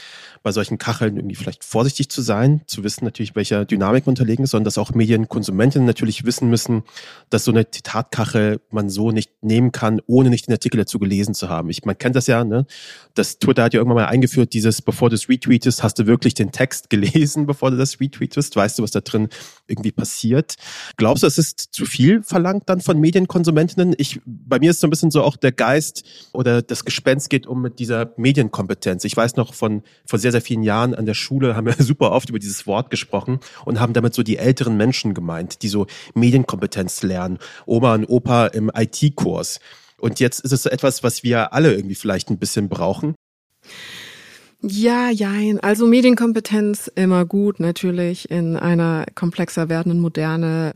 bei 0.45 0.53
solchen 0.53 0.79
Kacheln 0.79 1.16
irgendwie 1.16 1.35
vielleicht 1.35 1.64
vorsichtig 1.64 2.09
zu 2.11 2.23
sein, 2.23 2.62
zu 2.66 2.85
wissen 2.85 3.05
natürlich, 3.05 3.35
welcher 3.35 3.64
Dynamik 3.64 4.07
unterlegen 4.07 4.45
ist, 4.45 4.53
sondern 4.53 4.66
dass 4.66 4.79
auch 4.79 4.92
Medienkonsumentinnen 4.92 5.87
natürlich 5.87 6.25
wissen 6.25 6.49
müssen, 6.49 6.85
dass 7.31 7.45
so 7.45 7.51
eine 7.51 7.68
Zitatkachel 7.68 8.61
man 8.71 8.88
so 8.88 9.11
nicht 9.11 9.31
nehmen 9.42 9.73
kann, 9.73 10.01
ohne 10.07 10.31
nicht 10.31 10.47
den 10.47 10.53
Artikel 10.53 10.77
dazu 10.77 10.99
gelesen 10.99 11.35
zu 11.35 11.49
haben. 11.49 11.71
Ich, 11.71 11.85
man 11.85 11.99
kennt 11.99 12.14
das 12.14 12.27
ja, 12.29 12.45
ne? 12.45 12.66
Das 13.14 13.38
Twitter 13.38 13.64
hat 13.64 13.75
ja 13.75 13.81
irgendwann 13.81 14.03
mal 14.03 14.07
eingeführt, 14.07 14.53
dieses, 14.53 14.83
bevor 14.83 15.11
du 15.11 15.16
es 15.16 15.29
retweetest, 15.29 15.83
hast 15.83 15.99
du 15.99 16.07
wirklich 16.07 16.35
den 16.35 16.53
Text 16.53 16.90
gelesen, 16.90 17.47
bevor 17.47 17.71
du 17.71 17.77
das 17.77 17.99
retweetest, 18.01 18.55
weißt 18.55 18.79
du, 18.79 18.83
was 18.83 18.90
da 18.90 19.01
drin 19.01 19.29
irgendwie 19.73 19.93
passiert. 19.93 20.55
Glaubst 20.97 21.23
du, 21.23 21.27
es 21.27 21.39
ist 21.39 21.69
zu 21.73 21.87
viel 21.87 22.23
verlangt 22.23 22.65
dann 22.67 22.81
von 22.81 23.01
Medienkonsumentinnen? 23.01 23.95
Ich, 23.99 24.21
bei 24.25 24.59
mir 24.59 24.71
ist 24.71 24.81
so 24.81 24.87
ein 24.87 24.91
bisschen 24.91 25.11
so 25.11 25.23
auch 25.23 25.37
der 25.37 25.53
Geist 25.53 26.05
oder 26.33 26.63
das 26.63 26.85
Gespenst 26.85 27.31
geht 27.31 27.47
um 27.47 27.63
mit 27.63 27.79
dieser 27.79 28.13
Medienkompetenz. 28.17 29.05
Ich 29.05 29.17
weiß 29.17 29.37
noch 29.37 29.55
von, 29.55 29.83
von 30.07 30.21
sehr, 30.21 30.33
sehr 30.33 30.43
vielen 30.43 30.63
Jahren 30.63 30.95
an 30.95 31.07
der 31.07 31.15
Schule 31.15 31.57
haben 31.57 31.67
wir 31.67 31.75
super 31.79 32.13
oft 32.13 32.29
über 32.29 32.39
dieses 32.39 32.67
Wort 32.67 32.91
gesprochen 32.91 33.41
und 33.65 33.81
haben 33.81 33.95
damit 33.95 34.15
so 34.15 34.23
die 34.23 34.37
älteren 34.37 34.77
Menschen 34.77 35.15
gemeint, 35.15 35.63
die 35.63 35.69
so 35.69 35.87
Medienkompetenz 36.15 37.03
lernen. 37.03 37.39
Oma 37.67 37.95
und 37.95 38.07
Opa 38.07 38.47
im 38.47 38.71
IT-Kurs. 38.75 39.59
Und 39.99 40.21
jetzt 40.21 40.41
ist 40.41 40.53
es 40.53 40.67
etwas, 40.67 41.03
was 41.03 41.23
wir 41.23 41.53
alle 41.53 41.75
irgendwie 41.75 41.95
vielleicht 41.95 42.29
ein 42.31 42.39
bisschen 42.39 42.69
brauchen. 42.69 43.15
Ja, 44.64 45.11
jein. 45.11 45.59
Also 45.59 45.87
Medienkompetenz 45.87 46.90
immer 46.94 47.25
gut, 47.25 47.59
natürlich 47.59 48.31
in 48.31 48.57
einer 48.57 49.07
komplexer 49.16 49.68
werdenden 49.68 50.01
Moderne. 50.01 50.75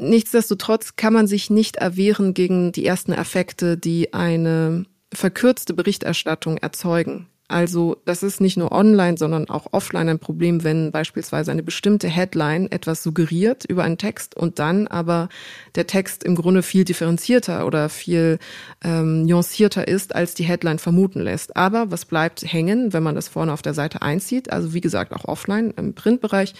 Nichtsdestotrotz 0.00 0.96
kann 0.96 1.12
man 1.12 1.28
sich 1.28 1.48
nicht 1.48 1.76
erwehren 1.76 2.34
gegen 2.34 2.72
die 2.72 2.84
ersten 2.84 3.12
Effekte, 3.12 3.78
die 3.78 4.12
eine 4.12 4.86
verkürzte 5.14 5.72
Berichterstattung 5.72 6.58
erzeugen. 6.58 7.28
Also 7.48 7.96
das 8.04 8.24
ist 8.24 8.40
nicht 8.40 8.56
nur 8.56 8.72
online, 8.72 9.16
sondern 9.16 9.48
auch 9.48 9.68
offline 9.72 10.08
ein 10.08 10.18
Problem, 10.18 10.64
wenn 10.64 10.90
beispielsweise 10.90 11.52
eine 11.52 11.62
bestimmte 11.62 12.08
Headline 12.08 12.70
etwas 12.72 13.04
suggeriert 13.04 13.64
über 13.64 13.84
einen 13.84 13.98
Text 13.98 14.36
und 14.36 14.58
dann 14.58 14.88
aber 14.88 15.28
der 15.76 15.86
Text 15.86 16.24
im 16.24 16.34
Grunde 16.34 16.64
viel 16.64 16.84
differenzierter 16.84 17.64
oder 17.64 17.88
viel 17.88 18.40
ähm, 18.82 19.26
nuancierter 19.26 19.86
ist, 19.86 20.12
als 20.12 20.34
die 20.34 20.42
Headline 20.42 20.80
vermuten 20.80 21.20
lässt. 21.20 21.56
Aber 21.56 21.92
was 21.92 22.04
bleibt 22.04 22.42
hängen, 22.42 22.92
wenn 22.92 23.04
man 23.04 23.14
das 23.14 23.28
vorne 23.28 23.52
auf 23.52 23.62
der 23.62 23.74
Seite 23.74 24.02
einzieht? 24.02 24.50
Also 24.50 24.74
wie 24.74 24.80
gesagt, 24.80 25.12
auch 25.12 25.26
offline 25.26 25.72
im 25.76 25.94
Printbereich. 25.94 26.52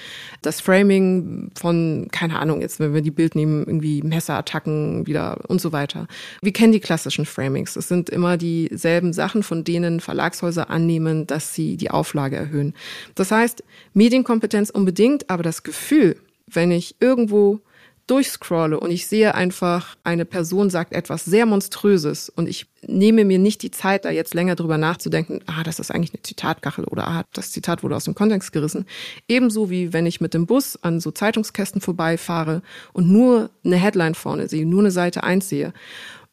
Das 0.42 0.61
Framing 0.61 1.51
von, 1.59 2.09
keine 2.12 2.38
Ahnung, 2.38 2.61
jetzt 2.61 2.79
wenn 2.79 2.94
wir 2.94 3.03
die 3.03 3.11
Bild 3.11 3.35
nehmen, 3.35 3.64
irgendwie 3.66 4.03
Messerattacken 4.03 5.07
wieder 5.09 5.40
und 5.49 5.61
so 5.61 5.72
weiter. 5.72 6.07
Wir 6.42 6.53
kennen 6.53 6.72
die 6.72 6.81
klassischen 6.81 7.27
Framings. 7.27 7.75
Es 7.75 7.88
sind 7.88 8.09
immer 8.09 8.37
dieselben 8.37 9.12
Sachen, 9.12 9.42
von 9.42 9.64
denen 9.64 9.99
Verlagshäuser 9.99 10.70
annehmen, 10.76 11.26
dass 11.26 11.54
sie 11.54 11.76
die 11.76 11.90
Auflage 11.90 12.36
erhöhen. 12.36 12.74
Das 13.14 13.30
heißt, 13.30 13.64
Medienkompetenz 13.94 14.70
unbedingt, 14.70 15.30
aber 15.30 15.42
das 15.42 15.62
Gefühl, 15.62 16.16
wenn 16.46 16.70
ich 16.70 16.96
irgendwo 17.00 17.60
durchscrolle 18.06 18.78
und 18.78 18.92
ich 18.92 19.08
sehe 19.08 19.34
einfach, 19.34 19.96
eine 20.04 20.24
Person 20.24 20.70
sagt 20.70 20.92
etwas 20.92 21.24
sehr 21.24 21.44
Monströses 21.44 22.28
und 22.28 22.48
ich 22.48 22.66
nehme 22.86 23.24
mir 23.24 23.40
nicht 23.40 23.62
die 23.62 23.72
Zeit, 23.72 24.04
da 24.04 24.10
jetzt 24.10 24.32
länger 24.32 24.54
drüber 24.54 24.78
nachzudenken, 24.78 25.40
ah, 25.46 25.64
das 25.64 25.80
ist 25.80 25.90
eigentlich 25.90 26.14
eine 26.14 26.22
Zitatkachel 26.22 26.84
oder 26.84 27.08
ah, 27.08 27.24
das 27.32 27.50
Zitat 27.50 27.82
wurde 27.82 27.96
aus 27.96 28.04
dem 28.04 28.14
Kontext 28.14 28.52
gerissen. 28.52 28.86
Ebenso 29.26 29.70
wie 29.70 29.92
wenn 29.92 30.06
ich 30.06 30.20
mit 30.20 30.34
dem 30.34 30.46
Bus 30.46 30.78
an 30.82 31.00
so 31.00 31.10
Zeitungskästen 31.10 31.80
vorbeifahre 31.80 32.62
und 32.92 33.10
nur 33.10 33.50
eine 33.64 33.76
Headline 33.76 34.14
vorne 34.14 34.48
sehe, 34.48 34.66
nur 34.66 34.80
eine 34.80 34.92
Seite 34.92 35.24
eins 35.24 35.48
sehe 35.48 35.72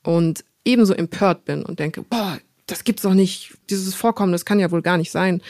und 0.04 0.46
ebenso 0.66 0.94
empört 0.94 1.46
bin 1.46 1.64
und 1.64 1.80
denke, 1.80 2.04
boah, 2.04 2.38
das 2.66 2.84
gibt's 2.84 3.04
doch 3.04 3.14
nicht, 3.14 3.58
dieses 3.70 3.94
Vorkommen, 3.94 4.32
das 4.32 4.46
kann 4.46 4.60
ja 4.60 4.72
wohl 4.72 4.82
gar 4.82 4.98
nicht 4.98 5.12
sein, 5.12 5.42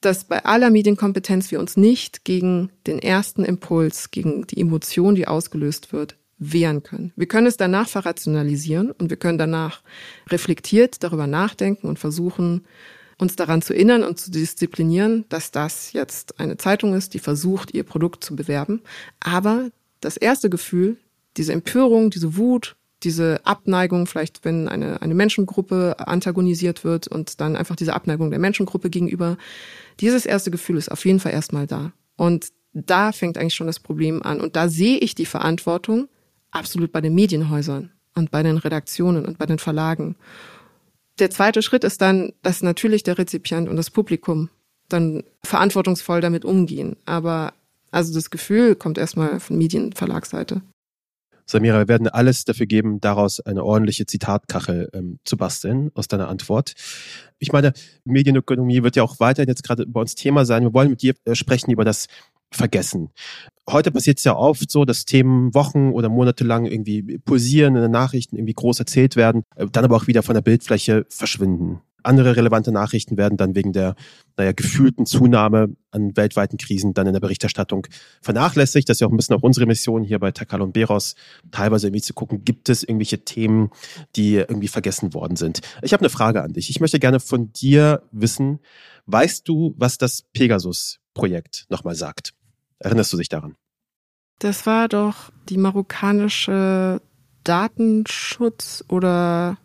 dass 0.00 0.24
bei 0.24 0.44
aller 0.44 0.70
Medienkompetenz 0.70 1.50
wir 1.50 1.60
uns 1.60 1.76
nicht 1.76 2.24
gegen 2.24 2.70
den 2.86 2.98
ersten 2.98 3.44
Impuls, 3.44 4.10
gegen 4.10 4.46
die 4.46 4.60
Emotion, 4.60 5.14
die 5.14 5.28
ausgelöst 5.28 5.92
wird, 5.92 6.16
wehren 6.38 6.82
können. 6.82 7.12
Wir 7.16 7.28
können 7.28 7.46
es 7.46 7.56
danach 7.56 7.88
verrationalisieren 7.88 8.90
und 8.90 9.10
wir 9.10 9.16
können 9.16 9.38
danach 9.38 9.82
reflektiert 10.28 11.02
darüber 11.02 11.26
nachdenken 11.26 11.86
und 11.86 11.98
versuchen, 11.98 12.66
uns 13.18 13.36
daran 13.36 13.62
zu 13.62 13.72
erinnern 13.72 14.02
und 14.02 14.20
zu 14.20 14.30
disziplinieren, 14.30 15.24
dass 15.30 15.50
das 15.50 15.92
jetzt 15.92 16.38
eine 16.38 16.58
Zeitung 16.58 16.94
ist, 16.94 17.14
die 17.14 17.18
versucht, 17.18 17.72
ihr 17.72 17.84
Produkt 17.84 18.22
zu 18.22 18.36
bewerben. 18.36 18.82
Aber 19.20 19.70
das 20.00 20.18
erste 20.18 20.50
Gefühl, 20.50 20.98
diese 21.38 21.54
Empörung, 21.54 22.10
diese 22.10 22.36
Wut, 22.36 22.76
diese 23.02 23.44
Abneigung, 23.44 24.06
vielleicht 24.06 24.44
wenn 24.44 24.68
eine, 24.68 25.02
eine 25.02 25.14
Menschengruppe 25.14 25.96
antagonisiert 25.98 26.84
wird 26.84 27.08
und 27.08 27.40
dann 27.40 27.56
einfach 27.56 27.76
diese 27.76 27.94
Abneigung 27.94 28.30
der 28.30 28.38
Menschengruppe 28.38 28.90
gegenüber, 28.90 29.36
dieses 30.00 30.26
erste 30.26 30.50
Gefühl 30.50 30.76
ist 30.76 30.90
auf 30.90 31.04
jeden 31.04 31.20
Fall 31.20 31.32
erstmal 31.32 31.66
da. 31.66 31.92
Und 32.16 32.48
da 32.72 33.12
fängt 33.12 33.38
eigentlich 33.38 33.54
schon 33.54 33.66
das 33.66 33.80
Problem 33.80 34.22
an. 34.22 34.40
Und 34.40 34.56
da 34.56 34.68
sehe 34.68 34.98
ich 34.98 35.14
die 35.14 35.26
Verantwortung 35.26 36.08
absolut 36.50 36.92
bei 36.92 37.00
den 37.00 37.14
Medienhäusern 37.14 37.92
und 38.14 38.30
bei 38.30 38.42
den 38.42 38.56
Redaktionen 38.56 39.24
und 39.26 39.38
bei 39.38 39.46
den 39.46 39.58
Verlagen. 39.58 40.16
Der 41.18 41.30
zweite 41.30 41.62
Schritt 41.62 41.84
ist 41.84 42.02
dann, 42.02 42.32
dass 42.42 42.62
natürlich 42.62 43.02
der 43.02 43.18
Rezipient 43.18 43.68
und 43.68 43.76
das 43.76 43.90
Publikum 43.90 44.50
dann 44.88 45.22
verantwortungsvoll 45.44 46.20
damit 46.20 46.44
umgehen. 46.44 46.96
Aber 47.06 47.52
also 47.90 48.12
das 48.12 48.30
Gefühl 48.30 48.74
kommt 48.74 48.98
erstmal 48.98 49.40
von 49.40 49.56
Medienverlagsseite. 49.56 50.62
Samira, 51.46 51.78
wir 51.78 51.88
werden 51.88 52.08
alles 52.08 52.44
dafür 52.44 52.66
geben, 52.66 53.00
daraus 53.00 53.40
eine 53.40 53.64
ordentliche 53.64 54.04
Zitatkachel 54.04 54.90
ähm, 54.92 55.18
zu 55.24 55.36
basteln 55.36 55.90
aus 55.94 56.08
deiner 56.08 56.28
Antwort. 56.28 56.74
Ich 57.38 57.52
meine, 57.52 57.72
Medienökonomie 58.04 58.82
wird 58.82 58.96
ja 58.96 59.02
auch 59.02 59.20
weiterhin 59.20 59.48
jetzt 59.48 59.62
gerade 59.62 59.86
bei 59.86 60.00
uns 60.00 60.16
Thema 60.16 60.44
sein. 60.44 60.64
Wir 60.64 60.74
wollen 60.74 60.90
mit 60.90 61.02
dir 61.02 61.14
äh, 61.24 61.34
sprechen 61.34 61.70
über 61.70 61.84
das 61.84 62.08
Vergessen. 62.50 63.10
Heute 63.68 63.90
passiert 63.90 64.18
es 64.18 64.24
ja 64.24 64.36
oft 64.36 64.70
so, 64.70 64.84
dass 64.84 65.04
Themen 65.04 65.54
Wochen 65.54 65.90
oder 65.90 66.08
Monate 66.08 66.44
lang 66.44 66.66
irgendwie 66.66 67.18
pulsieren 67.18 67.74
in 67.76 67.82
den 67.82 67.90
Nachrichten, 67.90 68.36
irgendwie 68.36 68.54
groß 68.54 68.80
erzählt 68.80 69.16
werden, 69.16 69.42
äh, 69.56 69.66
dann 69.70 69.84
aber 69.84 69.96
auch 69.96 70.06
wieder 70.06 70.22
von 70.22 70.34
der 70.34 70.42
Bildfläche 70.42 71.06
verschwinden. 71.08 71.80
Andere 72.06 72.36
relevante 72.36 72.72
Nachrichten 72.72 73.16
werden 73.16 73.36
dann 73.36 73.54
wegen 73.54 73.72
der 73.72 73.94
naja, 74.36 74.52
gefühlten 74.52 75.06
Zunahme 75.06 75.76
an 75.90 76.16
weltweiten 76.16 76.58
Krisen 76.58 76.94
dann 76.94 77.06
in 77.06 77.12
der 77.12 77.20
Berichterstattung 77.20 77.86
vernachlässigt. 78.22 78.88
Das 78.88 78.96
ist 78.96 79.00
ja 79.00 79.06
auch 79.06 79.10
ein 79.10 79.16
bisschen 79.16 79.36
auch 79.36 79.42
unsere 79.42 79.66
Mission 79.66 80.04
hier 80.04 80.18
bei 80.18 80.30
Takal 80.30 80.60
und 80.60 80.72
Beros, 80.72 81.14
teilweise 81.50 81.88
irgendwie 81.88 82.02
zu 82.02 82.14
gucken, 82.14 82.44
gibt 82.44 82.68
es 82.68 82.82
irgendwelche 82.82 83.24
Themen, 83.24 83.70
die 84.14 84.34
irgendwie 84.34 84.68
vergessen 84.68 85.14
worden 85.14 85.36
sind. 85.36 85.60
Ich 85.82 85.92
habe 85.92 86.02
eine 86.02 86.10
Frage 86.10 86.42
an 86.42 86.52
dich. 86.52 86.70
Ich 86.70 86.80
möchte 86.80 86.98
gerne 86.98 87.20
von 87.20 87.52
dir 87.52 88.02
wissen, 88.12 88.60
weißt 89.06 89.48
du, 89.48 89.74
was 89.76 89.98
das 89.98 90.22
Pegasus-Projekt 90.32 91.66
nochmal 91.70 91.94
sagt? 91.94 92.34
Erinnerst 92.78 93.12
du 93.12 93.16
dich 93.16 93.28
daran? 93.28 93.56
Das 94.38 94.66
war 94.66 94.88
doch 94.88 95.30
die 95.48 95.56
marokkanische 95.56 97.00
Datenschutz 97.42 98.84
oder 98.88 99.56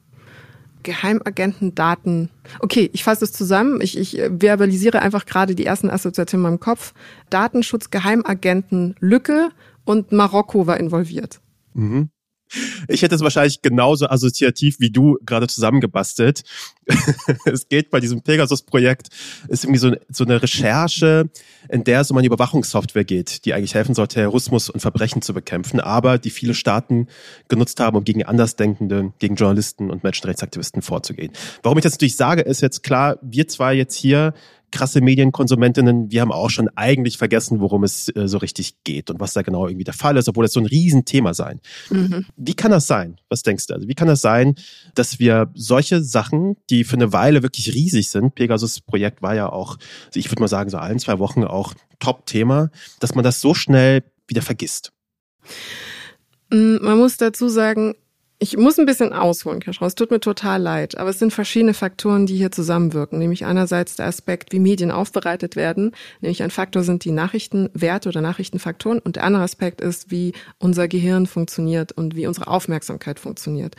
Geheimagentendaten. 0.83 2.29
Okay, 2.59 2.89
ich 2.93 3.03
fasse 3.03 3.25
es 3.25 3.33
zusammen. 3.33 3.81
Ich, 3.81 3.97
ich 3.97 4.21
verbalisiere 4.39 5.01
einfach 5.01 5.25
gerade 5.25 5.55
die 5.55 5.65
ersten 5.65 5.89
Assoziationen 5.89 6.45
in 6.45 6.51
meinem 6.51 6.59
Kopf. 6.59 6.93
Datenschutz, 7.29 7.89
Geheimagenten, 7.89 8.95
Lücke 8.99 9.49
und 9.85 10.11
Marokko 10.11 10.67
war 10.67 10.79
involviert. 10.79 11.39
Mhm. 11.73 12.09
Ich 12.87 13.01
hätte 13.01 13.15
es 13.15 13.21
wahrscheinlich 13.21 13.61
genauso 13.61 14.07
assoziativ 14.07 14.79
wie 14.79 14.89
du 14.89 15.17
gerade 15.25 15.47
zusammengebastelt. 15.47 16.43
es 17.45 17.69
geht 17.69 17.89
bei 17.89 17.99
diesem 17.99 18.21
Pegasus-Projekt, 18.21 19.09
ist 19.47 19.63
irgendwie 19.63 19.79
so, 19.79 19.93
so 20.09 20.23
eine 20.23 20.41
Recherche, 20.41 21.29
in 21.69 21.83
der 21.83 22.01
es 22.01 22.11
um 22.11 22.17
eine 22.17 22.27
Überwachungssoftware 22.27 23.03
geht, 23.03 23.45
die 23.45 23.53
eigentlich 23.53 23.75
helfen 23.75 23.95
soll, 23.95 24.07
Terrorismus 24.07 24.69
und 24.69 24.79
Verbrechen 24.79 25.21
zu 25.21 25.33
bekämpfen, 25.33 25.79
aber 25.79 26.17
die 26.17 26.29
viele 26.29 26.53
Staaten 26.53 27.07
genutzt 27.47 27.79
haben, 27.79 27.97
um 27.97 28.03
gegen 28.03 28.23
Andersdenkende, 28.23 29.13
gegen 29.19 29.35
Journalisten 29.35 29.89
und 29.89 30.03
Menschenrechtsaktivisten 30.03 30.81
vorzugehen. 30.81 31.31
Warum 31.63 31.77
ich 31.77 31.83
das 31.83 31.93
natürlich 31.93 32.15
sage, 32.15 32.41
ist 32.41 32.61
jetzt 32.61 32.83
klar, 32.83 33.17
wir 33.21 33.47
zwei 33.47 33.73
jetzt 33.73 33.95
hier 33.95 34.33
krasse 34.71 35.01
Medienkonsumentinnen, 35.01 36.11
wir 36.11 36.21
haben 36.21 36.31
auch 36.31 36.49
schon 36.49 36.69
eigentlich 36.75 37.17
vergessen, 37.17 37.59
worum 37.59 37.83
es 37.83 38.09
äh, 38.15 38.27
so 38.27 38.37
richtig 38.37 38.83
geht 38.83 39.09
und 39.09 39.19
was 39.19 39.33
da 39.33 39.41
genau 39.41 39.67
irgendwie 39.67 39.83
der 39.83 39.93
Fall 39.93 40.17
ist, 40.17 40.27
obwohl 40.29 40.45
das 40.45 40.53
so 40.53 40.59
ein 40.59 40.65
Riesenthema 40.65 41.33
sein. 41.33 41.59
Mhm. 41.89 42.25
Wie 42.35 42.53
kann 42.53 42.71
das 42.71 42.87
sein? 42.87 43.17
Was 43.29 43.43
denkst 43.43 43.67
du? 43.67 43.73
Also 43.73 43.87
wie 43.87 43.95
kann 43.95 44.07
das 44.07 44.21
sein, 44.21 44.55
dass 44.95 45.19
wir 45.19 45.51
solche 45.53 46.03
Sachen, 46.03 46.55
die 46.69 46.83
für 46.83 46.95
eine 46.95 47.13
Weile 47.13 47.43
wirklich 47.43 47.73
riesig 47.73 48.09
sind, 48.09 48.35
Pegasus-Projekt 48.35 49.21
war 49.21 49.35
ja 49.35 49.49
auch, 49.49 49.77
ich 50.13 50.29
würde 50.31 50.41
mal 50.41 50.47
sagen, 50.47 50.69
so 50.69 50.77
ein, 50.77 50.99
zwei 50.99 51.19
Wochen 51.19 51.43
auch 51.43 51.73
Top-Thema, 51.99 52.71
dass 52.99 53.15
man 53.15 53.23
das 53.23 53.41
so 53.41 53.53
schnell 53.53 54.03
wieder 54.27 54.41
vergisst? 54.41 54.91
Mm, 56.51 56.77
man 56.81 56.97
muss 56.97 57.17
dazu 57.17 57.49
sagen, 57.49 57.95
Ich 58.43 58.57
muss 58.57 58.79
ein 58.79 58.87
bisschen 58.87 59.13
ausholen, 59.13 59.59
Kaschrau. 59.59 59.85
Es 59.85 59.93
tut 59.93 60.09
mir 60.09 60.19
total 60.19 60.59
leid, 60.59 60.97
aber 60.97 61.11
es 61.11 61.19
sind 61.19 61.31
verschiedene 61.31 61.75
Faktoren, 61.75 62.25
die 62.25 62.37
hier 62.37 62.51
zusammenwirken. 62.51 63.19
Nämlich 63.19 63.45
einerseits 63.45 63.97
der 63.97 64.07
Aspekt, 64.07 64.51
wie 64.51 64.59
Medien 64.59 64.89
aufbereitet 64.89 65.55
werden. 65.55 65.91
Nämlich 66.21 66.41
ein 66.41 66.49
Faktor 66.49 66.81
sind 66.81 67.05
die 67.05 67.11
Nachrichtenwerte 67.11 68.09
oder 68.09 68.21
Nachrichtenfaktoren. 68.21 68.97
Und 68.97 69.17
der 69.17 69.25
andere 69.25 69.43
Aspekt 69.43 69.79
ist, 69.79 70.09
wie 70.09 70.33
unser 70.57 70.87
Gehirn 70.87 71.27
funktioniert 71.27 71.91
und 71.91 72.15
wie 72.15 72.25
unsere 72.25 72.47
Aufmerksamkeit 72.47 73.19
funktioniert. 73.19 73.75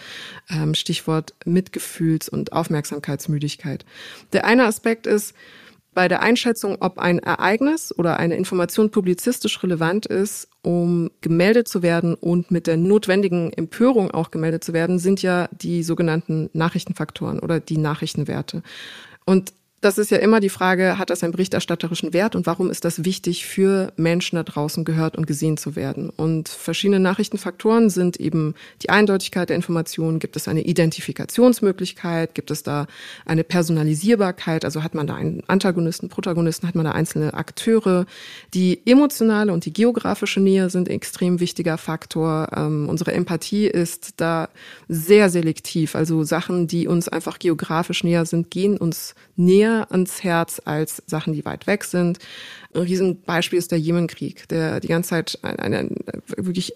Ähm, 0.49 0.75
Stichwort 0.75 1.35
Mitgefühls- 1.45 2.29
und 2.29 2.53
Aufmerksamkeitsmüdigkeit. 2.53 3.85
Der 4.33 4.45
eine 4.45 4.67
Aspekt 4.67 5.09
ist, 5.09 5.35
bei 5.95 6.09
der 6.09 6.23
Einschätzung, 6.23 6.77
ob 6.81 6.99
ein 6.99 7.19
Ereignis 7.19 7.97
oder 7.97 8.19
eine 8.19 8.37
Information 8.37 8.91
publizistisch 8.91 9.63
relevant 9.63 10.07
ist, 10.07 10.49
um 10.63 11.11
gemeldet 11.21 11.69
zu 11.69 11.83
werden 11.83 12.15
und 12.15 12.51
mit 12.51 12.67
der 12.67 12.77
notwendigen 12.77 13.53
Empörung 13.53 14.11
auch 14.11 14.31
gemeldet 14.31 14.65
zu 14.65 14.73
werden, 14.73 14.99
sind 14.99 15.23
ja 15.23 15.49
die 15.53 15.83
sogenannten 15.83 16.49
Nachrichtenfaktoren 16.53 17.41
oder 17.41 17.61
die 17.61 17.79
Nachrichtenwerte. 17.79 18.63
Und 19.27 19.53
das 19.83 19.99
ist 19.99 20.13
ja 20.13 20.19
immer 20.19 20.39
die 20.39 20.49
Frage, 20.49 20.97
hat 20.97 21.11
das 21.11 21.25
einen 21.25 21.33
berichterstatterischen 21.33 22.13
Wert 22.13 22.37
und 22.37 22.47
warum 22.47 22.71
ist 22.71 22.85
das 22.85 23.05
wichtig 23.05 23.47
für 23.47 23.93
Menschen 23.97 24.37
da 24.37 24.45
draußen 24.45 24.85
gehört 24.85 25.19
und 25.19 25.27
gesehen 25.27 25.57
zu 25.57 25.75
werden? 25.75 26.09
Und 26.09 26.49
verschiedene 26.49 27.01
Nachrichtenfaktoren 27.01 27.91
sind 27.91 28.19
eben 28.19 28.55
die 28.83 28.91
Eindeutigkeit 28.91 29.49
der 29.49 29.57
Informationen. 29.57 30.21
Gibt 30.21 30.37
es 30.37 30.47
eine 30.47 30.63
Identifikationsmöglichkeit? 30.63 32.37
Gibt 32.37 32.53
es 32.53 32.63
da 32.63 32.87
eine 33.27 33.43
Personalisierbarkeit? 33.43 34.65
Also 34.65 34.85
hat 34.85 34.95
man 34.95 35.09
da 35.09 35.17
einen 35.17 35.43
Antagonisten, 35.49 36.09
Protagonisten? 36.09 36.69
Hat 36.69 36.77
man 36.77 36.85
da 36.85 36.93
einzelne 36.93 37.35
Akteure? 37.35 38.07
Die 38.55 38.81
emotionale 38.87 39.53
und 39.53 39.65
die 39.65 39.73
geografische 39.73 40.39
Nähe 40.39 40.71
sind 40.71 40.89
ein 40.89 40.95
extrem 40.95 41.41
wichtiger 41.41 41.77
Faktor. 41.77 42.51
Ähm, 42.57 42.89
unsere 42.89 43.15
Empathie 43.15 43.67
ist 43.67 44.21
da 44.21 44.49
sehr 44.87 45.29
selektiv. 45.29 45.97
Also 45.97 46.23
Sachen, 46.23 46.69
die 46.69 46.87
uns 46.87 47.09
einfach 47.09 47.41
geografisch 47.41 48.05
näher 48.05 48.27
sind, 48.27 48.49
gehen 48.53 48.77
uns 48.77 49.17
näher 49.37 49.87
ans 49.91 50.23
Herz 50.23 50.61
als 50.65 51.03
Sachen, 51.07 51.33
die 51.33 51.45
weit 51.45 51.67
weg 51.67 51.85
sind. 51.85 52.19
Ein 52.75 52.83
Riesenbeispiel 52.83 53.59
ist 53.59 53.73
der 53.73 53.79
Jemenkrieg, 53.79 54.49
der 54.49 54.81
die 54.81 54.89
ganze 54.89 55.11
Zeit 55.11 55.39
eine, 55.43 55.59
eine 55.59 55.91
wirklich 56.37 56.75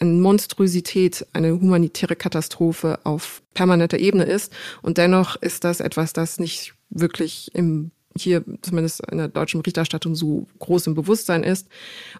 eine 0.00 0.12
Monstrosität, 0.12 1.26
eine 1.32 1.52
humanitäre 1.52 2.16
Katastrophe 2.16 3.00
auf 3.04 3.42
permanenter 3.54 3.98
Ebene 3.98 4.24
ist. 4.24 4.52
Und 4.82 4.98
dennoch 4.98 5.36
ist 5.36 5.64
das 5.64 5.80
etwas, 5.80 6.12
das 6.12 6.38
nicht 6.38 6.74
wirklich 6.90 7.50
im 7.54 7.90
hier 8.18 8.44
zumindest 8.62 9.00
in 9.10 9.18
der 9.18 9.28
deutschen 9.28 9.60
Berichterstattung 9.60 10.14
so 10.14 10.46
groß 10.58 10.86
im 10.86 10.94
Bewusstsein 10.94 11.44
ist. 11.44 11.68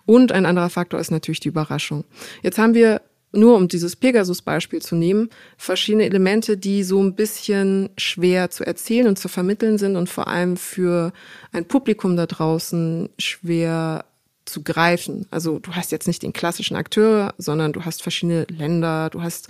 Und 0.04 0.30
ein 0.30 0.44
anderer 0.44 0.68
Faktor 0.68 1.00
ist 1.00 1.10
natürlich 1.10 1.40
die 1.40 1.48
Überraschung. 1.48 2.04
Jetzt 2.42 2.58
haben 2.58 2.74
wir 2.74 3.00
nur 3.36 3.56
um 3.56 3.68
dieses 3.68 3.96
Pegasus-Beispiel 3.96 4.82
zu 4.82 4.96
nehmen, 4.96 5.30
verschiedene 5.56 6.04
Elemente, 6.04 6.56
die 6.56 6.82
so 6.82 7.02
ein 7.02 7.14
bisschen 7.14 7.90
schwer 7.96 8.50
zu 8.50 8.64
erzählen 8.64 9.06
und 9.06 9.18
zu 9.18 9.28
vermitteln 9.28 9.78
sind 9.78 9.96
und 9.96 10.08
vor 10.08 10.28
allem 10.28 10.56
für 10.56 11.12
ein 11.52 11.66
Publikum 11.66 12.16
da 12.16 12.26
draußen 12.26 13.08
schwer 13.18 14.04
zu 14.46 14.62
greifen. 14.62 15.26
Also 15.30 15.58
du 15.58 15.72
hast 15.72 15.92
jetzt 15.92 16.06
nicht 16.06 16.22
den 16.22 16.32
klassischen 16.32 16.76
Akteur, 16.76 17.34
sondern 17.36 17.72
du 17.72 17.84
hast 17.84 18.02
verschiedene 18.02 18.46
Länder, 18.48 19.10
du 19.10 19.22
hast 19.22 19.48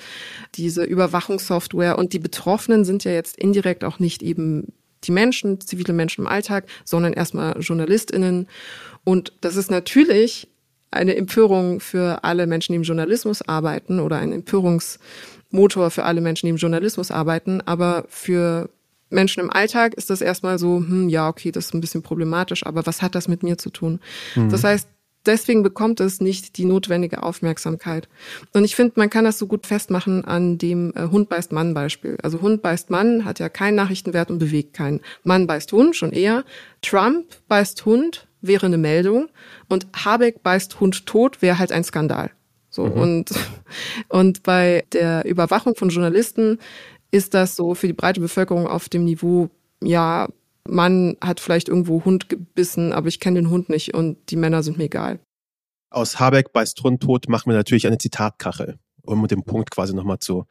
diese 0.54 0.84
Überwachungssoftware 0.84 1.98
und 1.98 2.12
die 2.12 2.18
Betroffenen 2.18 2.84
sind 2.84 3.04
ja 3.04 3.12
jetzt 3.12 3.36
indirekt 3.36 3.84
auch 3.84 3.98
nicht 3.98 4.22
eben 4.22 4.72
die 5.04 5.12
Menschen, 5.12 5.60
zivile 5.60 5.92
Menschen 5.92 6.22
im 6.22 6.26
Alltag, 6.26 6.66
sondern 6.84 7.12
erstmal 7.12 7.60
JournalistInnen. 7.60 8.48
Und 9.04 9.32
das 9.40 9.56
ist 9.56 9.70
natürlich 9.70 10.48
eine 10.90 11.16
Empörung 11.16 11.80
für 11.80 12.24
alle 12.24 12.46
Menschen, 12.46 12.72
die 12.72 12.76
im 12.76 12.82
Journalismus 12.82 13.42
arbeiten 13.42 14.00
oder 14.00 14.16
ein 14.16 14.32
Empörungsmotor 14.32 15.90
für 15.90 16.04
alle 16.04 16.20
Menschen, 16.20 16.46
die 16.46 16.50
im 16.50 16.56
Journalismus 16.56 17.10
arbeiten. 17.10 17.60
Aber 17.60 18.04
für 18.08 18.70
Menschen 19.10 19.40
im 19.40 19.50
Alltag 19.50 19.94
ist 19.94 20.10
das 20.10 20.20
erstmal 20.20 20.58
so, 20.58 20.78
hm, 20.78 21.08
ja, 21.08 21.28
okay, 21.28 21.52
das 21.52 21.66
ist 21.66 21.74
ein 21.74 21.80
bisschen 21.80 22.02
problematisch, 22.02 22.66
aber 22.66 22.86
was 22.86 23.02
hat 23.02 23.14
das 23.14 23.28
mit 23.28 23.42
mir 23.42 23.58
zu 23.58 23.70
tun? 23.70 24.00
Mhm. 24.34 24.48
Das 24.48 24.64
heißt, 24.64 24.88
deswegen 25.26 25.62
bekommt 25.62 26.00
es 26.00 26.20
nicht 26.20 26.56
die 26.56 26.64
notwendige 26.64 27.22
Aufmerksamkeit. 27.22 28.08
Und 28.52 28.64
ich 28.64 28.76
finde, 28.76 28.94
man 28.96 29.10
kann 29.10 29.24
das 29.24 29.38
so 29.38 29.46
gut 29.46 29.66
festmachen 29.66 30.24
an 30.24 30.58
dem 30.58 30.92
äh, 30.94 31.08
Hund 31.08 31.28
beißt 31.28 31.52
Mann 31.52 31.74
Beispiel. 31.74 32.16
Also 32.22 32.40
Hund 32.40 32.62
beißt 32.62 32.90
Mann 32.90 33.24
hat 33.24 33.38
ja 33.38 33.48
keinen 33.48 33.74
Nachrichtenwert 33.74 34.30
und 34.30 34.38
bewegt 34.38 34.74
keinen. 34.74 35.00
Mann 35.24 35.46
beißt 35.46 35.72
Hund 35.72 35.96
schon 35.96 36.12
eher. 36.12 36.44
Trump 36.82 37.26
beißt 37.48 37.84
Hund 37.84 38.26
wäre 38.46 38.66
eine 38.66 38.78
Meldung 38.78 39.28
und 39.68 39.86
Habeck 39.94 40.42
beißt 40.42 40.80
Hund 40.80 41.06
tot 41.06 41.42
wäre 41.42 41.58
halt 41.58 41.72
ein 41.72 41.84
Skandal. 41.84 42.30
So 42.70 42.86
mhm. 42.86 42.92
und 42.92 43.30
und 44.08 44.42
bei 44.42 44.84
der 44.92 45.24
Überwachung 45.24 45.74
von 45.76 45.88
Journalisten 45.88 46.58
ist 47.10 47.34
das 47.34 47.56
so 47.56 47.74
für 47.74 47.86
die 47.86 47.92
breite 47.92 48.20
Bevölkerung 48.20 48.66
auf 48.66 48.88
dem 48.88 49.04
Niveau 49.04 49.48
ja 49.82 50.28
Mann 50.68 51.16
hat 51.20 51.40
vielleicht 51.40 51.68
irgendwo 51.68 52.04
Hund 52.04 52.28
gebissen, 52.28 52.92
aber 52.92 53.08
ich 53.08 53.20
kenne 53.20 53.40
den 53.40 53.50
Hund 53.50 53.68
nicht 53.68 53.94
und 53.94 54.18
die 54.30 54.36
Männer 54.36 54.62
sind 54.62 54.78
mir 54.78 54.84
egal. 54.84 55.20
Aus 55.90 56.18
Habeck 56.18 56.52
beißt 56.52 56.82
Hund 56.82 57.02
tot 57.02 57.28
machen 57.28 57.50
wir 57.50 57.56
natürlich 57.56 57.86
eine 57.86 57.98
Zitatkachel, 57.98 58.78
um 59.02 59.26
den 59.28 59.44
Punkt 59.44 59.70
quasi 59.70 59.94
nochmal 59.94 60.18
zu 60.18 60.46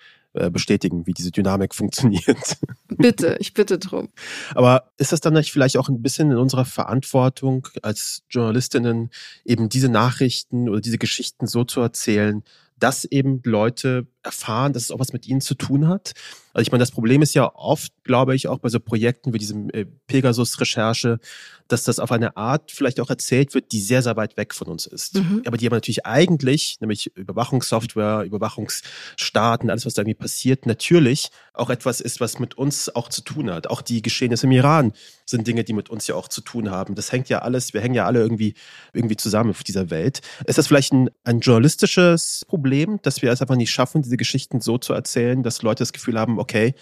bestätigen, 0.49 1.05
wie 1.07 1.13
diese 1.13 1.31
Dynamik 1.31 1.73
funktioniert. 1.75 2.57
Bitte, 2.87 3.37
ich 3.39 3.53
bitte 3.53 3.77
drum. 3.79 4.09
Aber 4.53 4.91
ist 4.97 5.11
das 5.11 5.21
dann 5.21 5.33
nicht 5.33 5.51
vielleicht 5.51 5.77
auch 5.77 5.89
ein 5.89 6.01
bisschen 6.01 6.31
in 6.31 6.37
unserer 6.37 6.65
Verantwortung 6.65 7.67
als 7.81 8.23
Journalistinnen, 8.29 9.09
eben 9.43 9.69
diese 9.69 9.89
Nachrichten 9.89 10.69
oder 10.69 10.81
diese 10.81 10.97
Geschichten 10.97 11.47
so 11.47 11.63
zu 11.63 11.81
erzählen, 11.81 12.43
dass 12.77 13.05
eben 13.05 13.41
Leute 13.45 14.07
erfahren, 14.25 14.73
dass 14.73 14.83
es 14.83 14.91
auch 14.91 14.99
was 14.99 15.13
mit 15.13 15.27
ihnen 15.27 15.41
zu 15.41 15.55
tun 15.55 15.87
hat. 15.87 16.13
Also 16.55 16.67
ich 16.67 16.71
meine, 16.71 16.81
das 16.81 16.91
Problem 16.91 17.21
ist 17.21 17.33
ja 17.33 17.53
oft, 17.53 17.91
glaube 18.03 18.33
ich, 18.33 18.47
auch 18.47 18.59
bei 18.59 18.69
so 18.69 18.79
Projekten 18.79 19.33
wie 19.33 19.37
diesem 19.37 19.69
äh, 19.71 19.85
Pegasus-Recherche, 20.07 21.19
dass 21.67 21.83
das 21.83 21.99
auf 21.99 22.11
eine 22.11 22.37
Art 22.37 22.71
vielleicht 22.71 22.99
auch 22.99 23.09
erzählt 23.09 23.53
wird, 23.53 23.71
die 23.71 23.81
sehr, 23.81 24.01
sehr 24.01 24.15
weit 24.15 24.37
weg 24.37 24.53
von 24.53 24.67
uns 24.67 24.85
ist. 24.85 25.15
Mhm. 25.15 25.41
Aber 25.45 25.57
die 25.57 25.67
aber 25.67 25.77
natürlich 25.77 26.05
eigentlich, 26.05 26.77
nämlich 26.79 27.11
Überwachungssoftware, 27.15 28.23
Überwachungsstaaten, 28.23 29.69
alles, 29.69 29.85
was 29.85 29.95
da 29.95 30.03
irgendwie 30.03 30.15
passiert, 30.15 30.65
natürlich 30.65 31.29
auch 31.53 31.69
etwas 31.69 32.01
ist, 32.01 32.21
was 32.21 32.39
mit 32.39 32.57
uns 32.57 32.95
auch 32.95 33.09
zu 33.09 33.21
tun 33.21 33.51
hat. 33.51 33.67
Auch 33.67 33.81
die 33.81 34.01
Geschehnisse 34.01 34.45
im 34.45 34.51
Iran 34.51 34.93
sind 35.25 35.47
Dinge, 35.47 35.63
die 35.63 35.73
mit 35.73 35.89
uns 35.89 36.07
ja 36.07 36.15
auch 36.15 36.27
zu 36.27 36.41
tun 36.41 36.69
haben. 36.69 36.95
Das 36.95 37.11
hängt 37.11 37.29
ja 37.29 37.39
alles, 37.39 37.73
wir 37.73 37.81
hängen 37.81 37.95
ja 37.95 38.05
alle 38.05 38.19
irgendwie, 38.19 38.53
irgendwie 38.93 39.17
zusammen 39.17 39.49
auf 39.49 39.63
dieser 39.63 39.89
Welt. 39.89 40.21
Ist 40.45 40.57
das 40.57 40.67
vielleicht 40.67 40.93
ein, 40.93 41.09
ein 41.23 41.39
journalistisches 41.39 42.45
Problem, 42.47 42.99
dass 43.01 43.21
wir 43.21 43.31
es 43.31 43.41
einfach 43.41 43.55
nicht 43.55 43.71
schaffen, 43.71 44.03
diese 44.03 44.14
Geschichten 44.17 44.61
so 44.61 44.77
zu 44.77 44.93
erzählen, 44.93 45.43
dass 45.43 45.61
Leute 45.61 45.81
das 45.81 45.93
Gefühl 45.93 46.19
haben, 46.19 46.39
okay, 46.39 46.75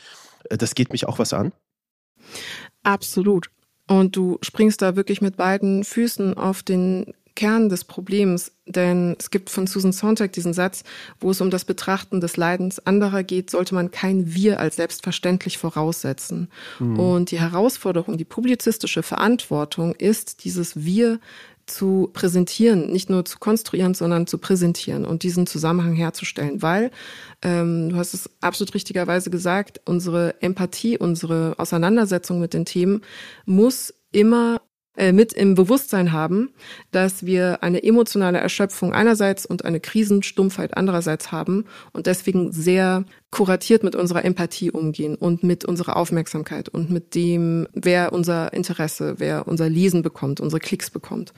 äh, 0.49 0.57
das 0.57 0.75
geht 0.75 0.91
mich 0.91 1.07
auch 1.07 1.19
was 1.19 1.33
an? 1.33 1.53
Absolut. 2.83 3.49
Und 3.87 4.15
du 4.15 4.37
springst 4.41 4.81
da 4.81 4.95
wirklich 4.95 5.21
mit 5.21 5.35
beiden 5.35 5.83
Füßen 5.83 6.37
auf 6.37 6.63
den 6.63 7.13
Kern 7.35 7.67
des 7.67 7.83
Problems, 7.83 8.51
denn 8.67 9.15
es 9.17 9.31
gibt 9.31 9.49
von 9.49 9.65
Susan 9.65 9.91
Sontag 9.91 10.33
diesen 10.33 10.53
Satz, 10.53 10.83
wo 11.19 11.31
es 11.31 11.41
um 11.41 11.49
das 11.49 11.65
Betrachten 11.65 12.21
des 12.21 12.37
Leidens 12.37 12.85
anderer 12.85 13.23
geht, 13.23 13.49
sollte 13.49 13.73
man 13.73 13.89
kein 13.89 14.35
Wir 14.35 14.59
als 14.59 14.75
selbstverständlich 14.75 15.57
voraussetzen. 15.57 16.49
Mhm. 16.79 16.99
Und 16.99 17.31
die 17.31 17.39
Herausforderung, 17.39 18.17
die 18.17 18.23
publizistische 18.23 19.01
Verantwortung 19.01 19.95
ist, 19.95 20.43
dieses 20.43 20.85
Wir 20.85 21.19
zu 21.65 22.09
präsentieren, 22.13 22.91
nicht 22.91 23.09
nur 23.09 23.25
zu 23.25 23.39
konstruieren, 23.39 23.93
sondern 23.93 24.27
zu 24.27 24.37
präsentieren 24.37 25.05
und 25.05 25.23
diesen 25.23 25.47
Zusammenhang 25.47 25.93
herzustellen, 25.93 26.61
weil 26.61 26.91
ähm, 27.41 27.89
du 27.89 27.95
hast 27.95 28.13
es 28.13 28.29
absolut 28.41 28.73
richtigerweise 28.73 29.29
gesagt, 29.29 29.81
unsere 29.85 30.41
Empathie, 30.41 30.97
unsere 30.97 31.55
Auseinandersetzung 31.57 32.39
mit 32.39 32.53
den 32.53 32.65
Themen 32.65 33.01
muss 33.45 33.93
immer 34.11 34.61
mit 34.95 35.33
im 35.33 35.55
Bewusstsein 35.55 36.11
haben, 36.11 36.49
dass 36.91 37.25
wir 37.25 37.63
eine 37.63 37.83
emotionale 37.83 38.37
Erschöpfung 38.37 38.93
einerseits 38.93 39.45
und 39.45 39.65
eine 39.65 39.79
Krisenstumpfheit 39.79 40.77
andererseits 40.77 41.31
haben 41.31 41.65
und 41.93 42.05
deswegen 42.05 42.51
sehr 42.51 43.05
kuratiert 43.31 43.83
mit 43.83 43.95
unserer 43.95 44.23
Empathie 44.23 44.69
umgehen 44.69 45.15
und 45.15 45.41
mit 45.41 45.65
unserer 45.65 45.97
Aufmerksamkeit 45.97 46.69
und 46.69 46.91
mit 46.91 47.15
dem, 47.15 47.67
wer 47.73 48.13
unser 48.13 48.53
Interesse, 48.53 49.15
wer 49.17 49.47
unser 49.47 49.67
Lesen 49.67 50.03
bekommt, 50.03 50.39
unsere 50.39 50.59
Klicks 50.59 50.91
bekommt. 50.91 51.33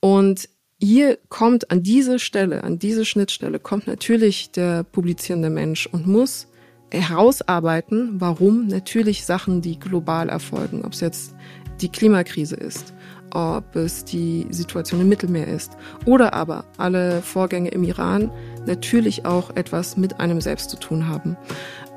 Und 0.00 0.48
hier 0.78 1.18
kommt 1.28 1.70
an 1.70 1.82
diese 1.82 2.18
Stelle, 2.18 2.64
an 2.64 2.78
diese 2.78 3.04
Schnittstelle, 3.04 3.58
kommt 3.58 3.86
natürlich 3.86 4.52
der 4.52 4.84
publizierende 4.84 5.50
Mensch 5.50 5.86
und 5.86 6.06
muss 6.06 6.48
herausarbeiten, 6.90 8.20
warum 8.20 8.68
natürlich 8.68 9.24
Sachen, 9.24 9.60
die 9.60 9.78
global 9.78 10.28
erfolgen, 10.28 10.84
ob 10.84 10.92
es 10.92 11.00
jetzt 11.00 11.34
die 11.80 11.90
Klimakrise 11.90 12.56
ist, 12.56 12.92
ob 13.32 13.76
es 13.76 14.04
die 14.04 14.46
Situation 14.50 15.00
im 15.00 15.08
Mittelmeer 15.08 15.48
ist 15.48 15.76
oder 16.04 16.32
aber 16.32 16.64
alle 16.78 17.22
Vorgänge 17.22 17.70
im 17.70 17.84
Iran 17.84 18.30
natürlich 18.66 19.26
auch 19.26 19.54
etwas 19.56 19.96
mit 19.96 20.20
einem 20.20 20.40
selbst 20.40 20.70
zu 20.70 20.78
tun 20.78 21.08
haben 21.08 21.36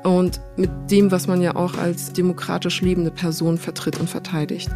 und 0.02 0.40
mit 0.56 0.70
dem, 0.90 1.10
was 1.10 1.26
man 1.26 1.40
ja 1.40 1.56
auch 1.56 1.78
als 1.78 2.12
demokratisch 2.12 2.80
lebende 2.80 3.10
Person 3.10 3.58
vertritt 3.58 3.98
und 4.00 4.08
verteidigt. 4.08 4.70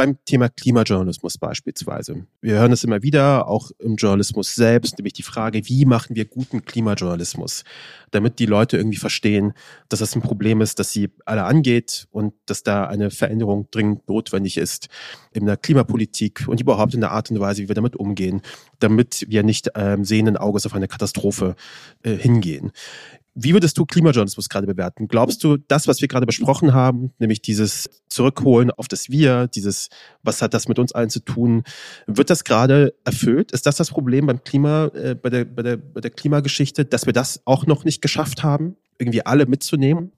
Beim 0.00 0.16
Thema 0.24 0.48
Klimajournalismus 0.48 1.36
beispielsweise. 1.36 2.24
Wir 2.40 2.54
hören 2.54 2.72
es 2.72 2.84
immer 2.84 3.02
wieder, 3.02 3.46
auch 3.48 3.70
im 3.78 3.96
Journalismus 3.96 4.54
selbst, 4.54 4.96
nämlich 4.96 5.12
die 5.12 5.22
Frage, 5.22 5.60
wie 5.68 5.84
machen 5.84 6.16
wir 6.16 6.24
guten 6.24 6.64
Klimajournalismus, 6.64 7.64
damit 8.10 8.38
die 8.38 8.46
Leute 8.46 8.78
irgendwie 8.78 8.96
verstehen, 8.96 9.52
dass 9.90 9.98
das 9.98 10.16
ein 10.16 10.22
Problem 10.22 10.62
ist, 10.62 10.78
das 10.78 10.90
sie 10.90 11.10
alle 11.26 11.44
angeht 11.44 12.08
und 12.12 12.32
dass 12.46 12.62
da 12.62 12.86
eine 12.86 13.10
Veränderung 13.10 13.68
dringend 13.70 14.08
notwendig 14.08 14.56
ist 14.56 14.88
in 15.32 15.44
der 15.44 15.58
Klimapolitik 15.58 16.46
und 16.48 16.62
überhaupt 16.62 16.94
in 16.94 17.02
der 17.02 17.10
Art 17.10 17.30
und 17.30 17.38
Weise, 17.38 17.62
wie 17.62 17.68
wir 17.68 17.74
damit 17.74 17.94
umgehen, 17.94 18.40
damit 18.78 19.26
wir 19.28 19.42
nicht 19.42 19.68
ähm, 19.74 20.06
sehenden 20.06 20.38
Auges 20.38 20.64
auf 20.64 20.72
eine 20.72 20.88
Katastrophe 20.88 21.56
äh, 22.04 22.14
hingehen. 22.14 22.72
Wie 23.34 23.52
würdest 23.52 23.78
du 23.78 23.86
Klimajournalismus 23.86 24.48
gerade 24.48 24.66
bewerten? 24.66 25.06
Glaubst 25.06 25.44
du, 25.44 25.56
das, 25.56 25.86
was 25.86 26.00
wir 26.00 26.08
gerade 26.08 26.26
besprochen 26.26 26.74
haben, 26.74 27.12
nämlich 27.18 27.40
dieses 27.42 27.88
Zurückholen 28.08 28.70
auf 28.70 28.88
das 28.88 29.08
Wir, 29.08 29.46
dieses, 29.46 29.88
was 30.22 30.42
hat 30.42 30.52
das 30.52 30.66
mit 30.68 30.78
uns 30.78 30.92
allen 30.92 31.10
zu 31.10 31.20
tun, 31.20 31.62
wird 32.06 32.30
das 32.30 32.44
gerade 32.44 32.94
erfüllt? 33.04 33.52
Ist 33.52 33.66
das 33.66 33.76
das 33.76 33.90
Problem 33.90 34.26
beim 34.26 34.42
Klima, 34.42 34.86
äh, 34.94 35.14
bei, 35.14 35.30
der, 35.30 35.44
bei, 35.44 35.62
der, 35.62 35.76
bei 35.76 36.00
der 36.00 36.10
Klimageschichte, 36.10 36.84
dass 36.84 37.06
wir 37.06 37.12
das 37.12 37.40
auch 37.44 37.66
noch 37.66 37.84
nicht 37.84 38.02
geschafft 38.02 38.42
haben, 38.42 38.76
irgendwie 38.98 39.24
alle 39.24 39.46
mitzunehmen? 39.46 40.12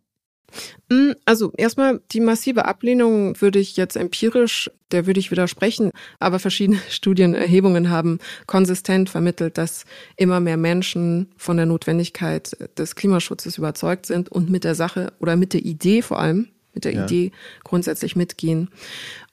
Mm, 0.89 1.13
also 1.25 1.53
erstmal 1.57 2.01
die 2.13 2.21
massive 2.21 2.65
Ablehnung 2.65 3.41
würde 3.41 3.59
ich 3.59 3.77
jetzt 3.77 3.97
empirisch, 3.97 4.71
der 4.91 5.07
würde 5.07 5.21
ich 5.21 5.31
widersprechen, 5.31 5.91
aber 6.19 6.39
verschiedene 6.39 6.79
Studienerhebungen 6.91 7.91
haben 7.91 8.19
konsistent 8.47 9.11
vermittelt, 9.11 9.59
dass 9.59 9.85
immer 10.17 10.41
mehr 10.41 10.57
Menschen 10.57 11.29
von 11.37 11.57
der 11.57 11.67
Notwendigkeit 11.67 12.57
des 12.77 12.95
Klimaschutzes 12.95 13.59
überzeugt 13.59 14.07
sind 14.07 14.29
und 14.29 14.51
mit 14.51 14.65
der 14.65 14.75
Sache 14.75 15.13
oder 15.19 15.37
mit 15.37 15.53
der 15.53 15.65
Idee 15.65 16.03
vor 16.03 16.21
allem, 16.21 16.49
mit 16.75 16.85
der 16.85 16.95
ja. 16.95 17.05
Idee 17.05 17.33
grundsätzlich 17.65 18.17
mitgehen. 18.17 18.69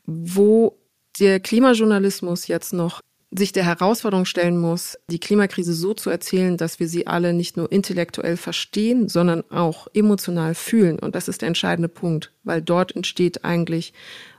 Wo 0.05 0.77
der 1.19 1.39
Klimajournalismus 1.39 2.47
jetzt 2.47 2.73
noch 2.73 3.01
sich 3.31 3.51
der 3.51 3.65
Herausforderung 3.65 4.25
stellen 4.25 4.57
muss, 4.57 4.97
die 5.09 5.19
Klimakrise 5.19 5.73
so 5.73 5.93
zu 5.93 6.09
erzählen, 6.09 6.57
dass 6.57 6.79
wir 6.79 6.87
sie 6.87 7.05
alle 7.05 7.33
nicht 7.33 7.57
nur 7.57 7.71
intellektuell 7.71 8.37
verstehen, 8.37 9.07
sondern 9.07 9.43
auch 9.51 9.87
emotional 9.93 10.55
fühlen. 10.55 10.97
Und 10.97 11.15
das 11.15 11.27
ist 11.27 11.41
der 11.41 11.47
entscheidende 11.47 11.89
Punkt, 11.89 12.31
weil 12.43 12.61
dort 12.61 12.95
entsteht 12.95 13.45
eigentlich 13.45 13.93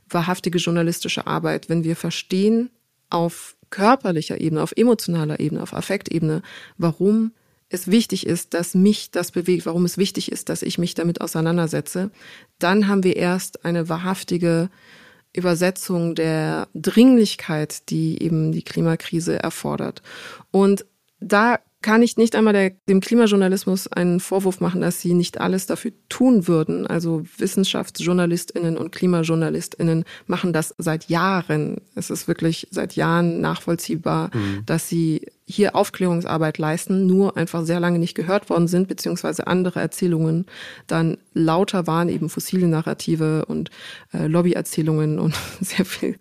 wahrhaftige 0.08 0.58
journalistische 0.58 1.26
Arbeit, 1.26 1.68
wenn 1.68 1.84
wir 1.84 1.94
verstehen 1.94 2.70
auf 3.10 3.56
körperlicher 3.70 4.40
Ebene, 4.40 4.62
auf 4.62 4.72
emotionaler 4.76 5.38
Ebene, 5.38 5.62
auf 5.62 5.72
Affektebene, 5.72 6.42
warum 6.76 7.32
es 7.68 7.86
wichtig 7.86 8.26
ist, 8.26 8.52
dass 8.54 8.74
mich 8.74 9.12
das 9.12 9.30
bewegt, 9.30 9.66
warum 9.66 9.84
es 9.84 9.96
wichtig 9.96 10.32
ist, 10.32 10.48
dass 10.48 10.62
ich 10.62 10.78
mich 10.78 10.94
damit 10.94 11.20
auseinandersetze, 11.20 12.10
dann 12.58 12.88
haben 12.88 13.04
wir 13.04 13.14
erst 13.14 13.64
eine 13.64 13.88
wahrhaftige 13.88 14.68
Übersetzung 15.32 16.14
der 16.14 16.68
Dringlichkeit, 16.74 17.88
die 17.90 18.22
eben 18.22 18.52
die 18.52 18.62
Klimakrise 18.62 19.40
erfordert. 19.42 20.02
Und 20.50 20.84
da 21.20 21.60
kann 21.82 22.02
ich 22.02 22.18
nicht 22.18 22.36
einmal 22.36 22.52
der, 22.52 22.70
dem 22.88 23.00
Klimajournalismus 23.00 23.88
einen 23.88 24.20
Vorwurf 24.20 24.60
machen, 24.60 24.82
dass 24.82 25.00
sie 25.00 25.14
nicht 25.14 25.40
alles 25.40 25.66
dafür 25.66 25.92
tun 26.10 26.46
würden. 26.46 26.86
Also 26.86 27.24
Wissenschaftsjournalistinnen 27.38 28.76
und 28.76 28.92
Klimajournalistinnen 28.92 30.04
machen 30.26 30.52
das 30.52 30.74
seit 30.76 31.08
Jahren. 31.08 31.80
Es 31.94 32.10
ist 32.10 32.28
wirklich 32.28 32.68
seit 32.70 32.96
Jahren 32.96 33.40
nachvollziehbar, 33.40 34.30
mhm. 34.34 34.62
dass 34.66 34.88
sie 34.88 35.26
hier 35.46 35.74
Aufklärungsarbeit 35.74 36.58
leisten, 36.58 37.06
nur 37.06 37.36
einfach 37.38 37.64
sehr 37.64 37.80
lange 37.80 37.98
nicht 37.98 38.14
gehört 38.14 38.50
worden 38.50 38.68
sind, 38.68 38.86
beziehungsweise 38.86 39.46
andere 39.46 39.80
Erzählungen 39.80 40.46
dann 40.86 41.16
lauter 41.32 41.86
waren, 41.86 42.10
eben 42.10 42.28
fossile 42.28 42.68
Narrative 42.68 43.46
und 43.46 43.70
äh, 44.12 44.26
Lobbyerzählungen 44.26 45.18
und 45.18 45.34
sehr 45.60 45.86
viel 45.86 46.18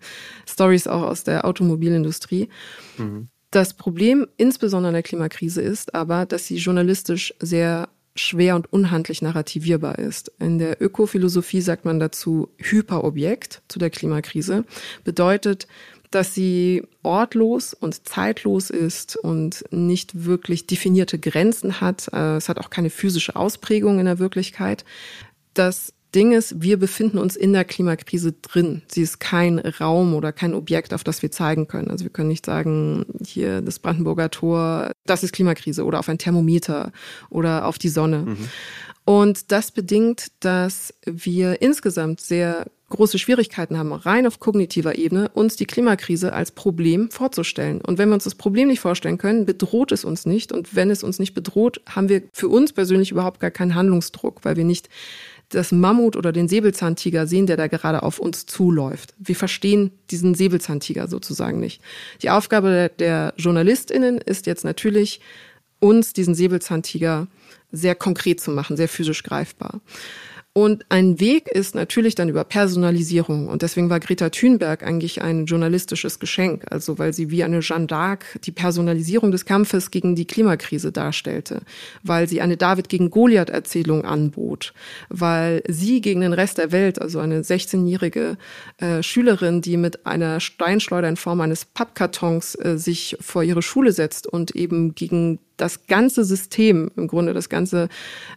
Stories 0.48 0.86
auch 0.86 1.02
aus 1.02 1.22
der 1.22 1.44
Automobilindustrie. 1.44 2.48
Mhm. 2.96 3.28
Das 3.50 3.74
Problem 3.74 4.28
insbesondere 4.36 4.90
in 4.90 4.94
der 4.94 5.02
Klimakrise 5.02 5.60
ist 5.60 5.94
aber, 5.94 6.24
dass 6.24 6.46
sie 6.46 6.56
journalistisch 6.56 7.34
sehr 7.40 7.88
schwer 8.14 8.56
und 8.56 8.72
unhandlich 8.72 9.22
narrativierbar 9.22 9.98
ist. 9.98 10.32
In 10.38 10.58
der 10.58 10.80
Ökophilosophie 10.80 11.60
sagt 11.60 11.84
man 11.84 12.00
dazu 12.00 12.48
Hyperobjekt 12.58 13.62
zu 13.68 13.78
der 13.78 13.90
Klimakrise. 13.90 14.64
Bedeutet, 15.04 15.66
dass 16.10 16.34
sie 16.34 16.82
ortlos 17.02 17.72
und 17.72 18.08
zeitlos 18.08 18.70
ist 18.70 19.16
und 19.16 19.64
nicht 19.70 20.24
wirklich 20.24 20.66
definierte 20.66 21.18
Grenzen 21.18 21.80
hat. 21.80 22.08
Äh, 22.12 22.36
es 22.36 22.48
hat 22.48 22.58
auch 22.58 22.70
keine 22.70 22.90
physische 22.90 23.36
Ausprägung 23.36 24.00
in 24.00 24.06
der 24.06 24.18
Wirklichkeit. 24.18 24.84
Das 25.54 25.92
Ding 26.14 26.32
ist, 26.32 26.62
wir 26.62 26.78
befinden 26.78 27.18
uns 27.18 27.36
in 27.36 27.52
der 27.52 27.64
Klimakrise 27.64 28.32
drin. 28.32 28.82
Sie 28.88 29.02
ist 29.02 29.20
kein 29.20 29.58
Raum 29.58 30.14
oder 30.14 30.32
kein 30.32 30.54
Objekt, 30.54 30.92
auf 30.94 31.04
das 31.04 31.22
wir 31.22 31.30
zeigen 31.30 31.68
können. 31.68 31.90
Also 31.90 32.04
wir 32.04 32.10
können 32.10 32.28
nicht 32.28 32.46
sagen, 32.46 33.06
hier 33.24 33.60
das 33.60 33.78
Brandenburger 33.78 34.30
Tor, 34.30 34.92
das 35.06 35.22
ist 35.22 35.32
Klimakrise 35.32 35.84
oder 35.84 35.98
auf 35.98 36.08
ein 36.08 36.18
Thermometer 36.18 36.92
oder 37.28 37.66
auf 37.66 37.78
die 37.78 37.88
Sonne. 37.88 38.18
Mhm. 38.20 38.48
Und 39.04 39.50
das 39.50 39.70
bedingt, 39.70 40.28
dass 40.40 40.94
wir 41.04 41.62
insgesamt 41.62 42.20
sehr 42.20 42.66
große 42.90 43.18
Schwierigkeiten 43.18 43.78
haben, 43.78 43.92
rein 43.92 44.26
auf 44.26 44.40
kognitiver 44.40 44.98
Ebene, 44.98 45.30
uns 45.30 45.56
die 45.56 45.64
Klimakrise 45.64 46.32
als 46.32 46.50
Problem 46.50 47.10
vorzustellen. 47.10 47.80
Und 47.80 47.98
wenn 47.98 48.08
wir 48.08 48.14
uns 48.14 48.24
das 48.24 48.34
Problem 48.34 48.68
nicht 48.68 48.80
vorstellen 48.80 49.16
können, 49.16 49.46
bedroht 49.46 49.92
es 49.92 50.04
uns 50.04 50.26
nicht. 50.26 50.52
Und 50.52 50.74
wenn 50.74 50.90
es 50.90 51.02
uns 51.02 51.18
nicht 51.18 51.32
bedroht, 51.32 51.80
haben 51.88 52.08
wir 52.08 52.22
für 52.32 52.48
uns 52.48 52.72
persönlich 52.72 53.10
überhaupt 53.10 53.40
gar 53.40 53.50
keinen 53.50 53.74
Handlungsdruck, 53.74 54.44
weil 54.44 54.56
wir 54.56 54.64
nicht 54.64 54.88
das 55.50 55.72
Mammut 55.72 56.16
oder 56.16 56.32
den 56.32 56.48
Säbelzahntiger 56.48 57.26
sehen, 57.26 57.46
der 57.46 57.56
da 57.56 57.66
gerade 57.66 58.02
auf 58.02 58.18
uns 58.18 58.46
zuläuft. 58.46 59.14
Wir 59.18 59.36
verstehen 59.36 59.90
diesen 60.10 60.34
Säbelzahntiger 60.34 61.08
sozusagen 61.08 61.60
nicht. 61.60 61.82
Die 62.22 62.30
Aufgabe 62.30 62.90
der 62.98 63.34
JournalistInnen 63.36 64.18
ist 64.18 64.46
jetzt 64.46 64.64
natürlich, 64.64 65.20
uns 65.80 66.12
diesen 66.12 66.34
Säbelzahntiger 66.34 67.26
sehr 67.72 67.94
konkret 67.94 68.40
zu 68.40 68.50
machen, 68.50 68.76
sehr 68.76 68.88
physisch 68.88 69.22
greifbar. 69.22 69.80
Und 70.52 70.84
ein 70.88 71.20
Weg 71.20 71.46
ist 71.46 71.76
natürlich 71.76 72.16
dann 72.16 72.28
über 72.28 72.42
Personalisierung. 72.42 73.46
Und 73.46 73.62
deswegen 73.62 73.88
war 73.88 74.00
Greta 74.00 74.30
Thunberg 74.30 74.82
eigentlich 74.82 75.22
ein 75.22 75.46
journalistisches 75.46 76.18
Geschenk. 76.18 76.64
Also 76.70 76.98
weil 76.98 77.12
sie 77.12 77.30
wie 77.30 77.44
eine 77.44 77.60
Jeanne 77.60 77.86
d'Arc 77.86 78.40
die 78.42 78.50
Personalisierung 78.50 79.30
des 79.30 79.44
Kampfes 79.44 79.92
gegen 79.92 80.16
die 80.16 80.26
Klimakrise 80.26 80.90
darstellte. 80.90 81.62
Weil 82.02 82.28
sie 82.28 82.40
eine 82.40 82.56
David 82.56 82.88
gegen 82.88 83.10
Goliath 83.10 83.50
Erzählung 83.50 84.04
anbot. 84.04 84.74
Weil 85.08 85.62
sie 85.68 86.00
gegen 86.00 86.22
den 86.22 86.32
Rest 86.32 86.58
der 86.58 86.72
Welt, 86.72 87.00
also 87.00 87.20
eine 87.20 87.42
16-jährige 87.42 88.36
äh, 88.78 89.04
Schülerin, 89.04 89.60
die 89.60 89.76
mit 89.76 90.04
einer 90.04 90.40
Steinschleuder 90.40 91.08
in 91.08 91.16
Form 91.16 91.40
eines 91.42 91.64
Pappkartons 91.64 92.56
äh, 92.56 92.76
sich 92.76 93.16
vor 93.20 93.44
ihre 93.44 93.62
Schule 93.62 93.92
setzt 93.92 94.26
und 94.26 94.56
eben 94.56 94.96
gegen 94.96 95.38
das 95.60 95.86
ganze 95.86 96.24
System, 96.24 96.90
im 96.96 97.08
Grunde 97.08 97.34
das 97.34 97.48
ganze 97.48 97.88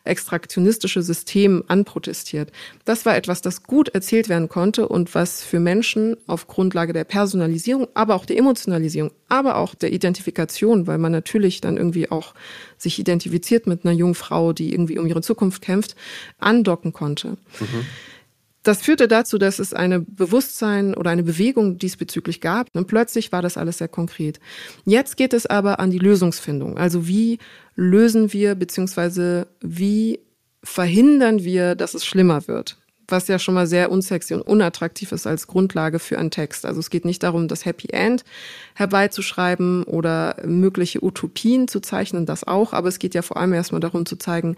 extraktionistische 0.03 1.01
System 1.01 1.63
anprotestiert. 1.67 2.51
Das 2.85 3.05
war 3.05 3.15
etwas, 3.15 3.41
das 3.41 3.63
gut 3.63 3.89
erzählt 3.89 4.29
werden 4.29 4.49
konnte 4.49 4.87
und 4.87 5.15
was 5.15 5.43
für 5.43 5.59
Menschen 5.59 6.17
auf 6.27 6.47
Grundlage 6.47 6.93
der 6.93 7.03
Personalisierung, 7.03 7.87
aber 7.93 8.15
auch 8.15 8.25
der 8.25 8.37
Emotionalisierung, 8.37 9.11
aber 9.29 9.57
auch 9.57 9.75
der 9.75 9.93
Identifikation, 9.93 10.87
weil 10.87 10.97
man 10.97 11.11
natürlich 11.11 11.61
dann 11.61 11.77
irgendwie 11.77 12.11
auch 12.11 12.33
sich 12.77 12.99
identifiziert 12.99 13.67
mit 13.67 13.85
einer 13.85 13.93
jungen 13.93 14.15
Frau, 14.15 14.53
die 14.53 14.73
irgendwie 14.73 14.99
um 14.99 15.07
ihre 15.07 15.21
Zukunft 15.21 15.61
kämpft, 15.61 15.95
andocken 16.39 16.93
konnte. 16.93 17.37
Mhm. 17.59 17.85
Das 18.63 18.81
führte 18.81 19.09
dazu, 19.09 19.37
dass 19.37 19.59
es 19.59 19.73
eine 19.73 19.99
Bewusstsein 19.99 20.95
oder 20.95 21.11
eine 21.11 21.23
Bewegung 21.23 21.77
diesbezüglich 21.77 22.39
gab 22.39 22.67
und 22.73 22.87
plötzlich 22.87 23.31
war 23.33 23.41
das 23.41 23.57
alles 23.57 23.77
sehr 23.77 23.89
konkret. 23.89 24.39
Jetzt 24.85 25.17
geht 25.17 25.33
es 25.33 25.45
aber 25.45 25.79
an 25.79 25.91
die 25.91 25.99
Lösungsfindung. 25.99 26.77
Also 26.77 27.07
wie 27.07 27.39
lösen 27.75 28.31
wir 28.31 28.55
beziehungsweise 28.55 29.47
wie 29.59 30.21
verhindern 30.63 31.43
wir, 31.43 31.75
dass 31.75 31.93
es 31.93 32.05
schlimmer 32.05 32.47
wird? 32.47 32.77
Was 33.07 33.27
ja 33.27 33.39
schon 33.39 33.53
mal 33.53 33.67
sehr 33.67 33.91
unsexy 33.91 34.33
und 34.33 34.41
unattraktiv 34.41 35.11
ist 35.11 35.27
als 35.27 35.47
Grundlage 35.47 35.99
für 35.99 36.17
einen 36.17 36.31
Text. 36.31 36.65
Also 36.65 36.79
es 36.79 36.89
geht 36.89 37.05
nicht 37.05 37.23
darum, 37.23 37.47
das 37.47 37.65
Happy 37.65 37.89
End 37.91 38.23
herbeizuschreiben 38.75 39.83
oder 39.83 40.37
mögliche 40.45 41.03
Utopien 41.03 41.67
zu 41.67 41.79
zeichnen, 41.79 42.25
das 42.25 42.45
auch, 42.45 42.73
aber 42.73 42.87
es 42.87 42.99
geht 42.99 43.13
ja 43.13 43.21
vor 43.21 43.37
allem 43.37 43.53
erstmal 43.53 43.81
darum 43.81 44.05
zu 44.05 44.15
zeigen, 44.15 44.55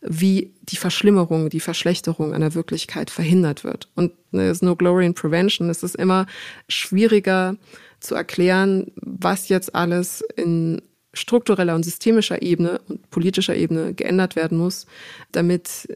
wie 0.00 0.54
die 0.62 0.76
Verschlimmerung, 0.76 1.50
die 1.50 1.60
Verschlechterung 1.60 2.32
einer 2.32 2.54
Wirklichkeit 2.54 3.10
verhindert 3.10 3.64
wird. 3.64 3.88
Und 3.94 4.12
es 4.32 4.58
ist 4.58 4.62
no 4.62 4.76
glory 4.76 5.06
in 5.06 5.14
prevention. 5.14 5.70
Es 5.70 5.82
ist 5.82 5.96
immer 5.96 6.26
schwieriger 6.68 7.56
zu 8.00 8.14
erklären, 8.14 8.92
was 8.96 9.48
jetzt 9.48 9.74
alles 9.74 10.22
in 10.36 10.82
struktureller 11.14 11.74
und 11.74 11.84
systemischer 11.84 12.42
Ebene 12.42 12.80
und 12.88 13.10
politischer 13.10 13.56
Ebene 13.56 13.94
geändert 13.94 14.36
werden 14.36 14.58
muss, 14.58 14.86
damit 15.32 15.88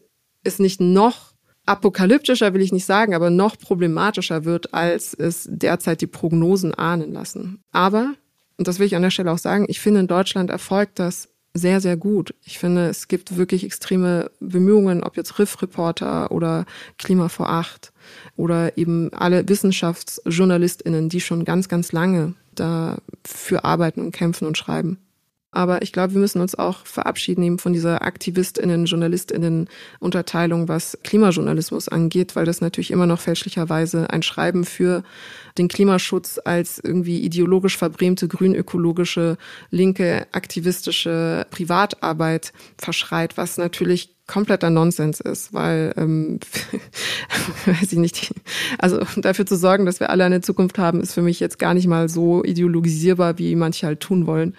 es 0.42 0.58
nicht 0.58 0.80
noch 0.80 1.31
apokalyptischer 1.66 2.54
will 2.54 2.60
ich 2.60 2.72
nicht 2.72 2.84
sagen, 2.84 3.14
aber 3.14 3.30
noch 3.30 3.58
problematischer 3.58 4.44
wird, 4.44 4.74
als 4.74 5.14
es 5.14 5.46
derzeit 5.50 6.00
die 6.00 6.06
Prognosen 6.06 6.74
ahnen 6.74 7.12
lassen. 7.12 7.62
Aber, 7.72 8.14
und 8.58 8.68
das 8.68 8.78
will 8.78 8.86
ich 8.86 8.96
an 8.96 9.02
der 9.02 9.10
Stelle 9.10 9.30
auch 9.30 9.38
sagen, 9.38 9.66
ich 9.68 9.80
finde, 9.80 10.00
in 10.00 10.08
Deutschland 10.08 10.50
erfolgt 10.50 10.98
das 10.98 11.28
sehr, 11.54 11.80
sehr 11.80 11.96
gut. 11.96 12.34
Ich 12.44 12.58
finde, 12.58 12.88
es 12.88 13.08
gibt 13.08 13.36
wirklich 13.36 13.64
extreme 13.64 14.30
Bemühungen, 14.40 15.02
ob 15.02 15.16
jetzt 15.16 15.38
Riff-Reporter 15.38 16.32
oder 16.32 16.64
Klima 16.98 17.28
vor 17.28 17.50
Acht 17.50 17.92
oder 18.36 18.78
eben 18.78 19.12
alle 19.12 19.46
WissenschaftsjournalistInnen, 19.46 21.08
die 21.08 21.20
schon 21.20 21.44
ganz, 21.44 21.68
ganz 21.68 21.92
lange 21.92 22.34
dafür 22.54 23.64
arbeiten 23.64 24.00
und 24.00 24.12
kämpfen 24.12 24.46
und 24.46 24.56
schreiben. 24.56 24.98
Aber 25.52 25.82
ich 25.82 25.92
glaube, 25.92 26.14
wir 26.14 26.20
müssen 26.20 26.40
uns 26.40 26.54
auch 26.54 26.86
verabschieden 26.86 27.42
eben 27.42 27.58
von 27.58 27.74
dieser 27.74 28.02
AktivistInnen, 28.02 28.86
JournalistInnen 28.86 29.68
Unterteilung, 30.00 30.66
was 30.66 30.98
Klimajournalismus 31.04 31.88
angeht, 31.88 32.34
weil 32.34 32.46
das 32.46 32.62
natürlich 32.62 32.90
immer 32.90 33.06
noch 33.06 33.20
fälschlicherweise 33.20 34.08
ein 34.08 34.22
Schreiben 34.22 34.64
für 34.64 35.04
den 35.58 35.68
Klimaschutz 35.68 36.40
als 36.42 36.80
irgendwie 36.82 37.20
ideologisch 37.20 37.76
verbrämte, 37.76 38.28
grünökologische, 38.28 39.36
linke, 39.70 40.26
aktivistische 40.32 41.46
Privatarbeit 41.50 42.54
verschreit, 42.78 43.36
was 43.36 43.58
natürlich 43.58 44.16
kompletter 44.26 44.70
Nonsens 44.70 45.20
ist, 45.20 45.52
weil, 45.52 45.92
ähm, 45.98 46.40
weiß 47.66 47.92
ich 47.92 47.98
nicht, 47.98 48.32
also 48.78 49.00
dafür 49.16 49.44
zu 49.44 49.56
sorgen, 49.56 49.84
dass 49.84 50.00
wir 50.00 50.08
alle 50.08 50.24
eine 50.24 50.40
Zukunft 50.40 50.78
haben, 50.78 51.02
ist 51.02 51.12
für 51.12 51.22
mich 51.22 51.40
jetzt 51.40 51.58
gar 51.58 51.74
nicht 51.74 51.86
mal 51.86 52.08
so 52.08 52.42
ideologisierbar, 52.42 53.38
wie 53.38 53.54
manche 53.54 53.86
halt 53.86 54.00
tun 54.00 54.26
wollen. 54.26 54.54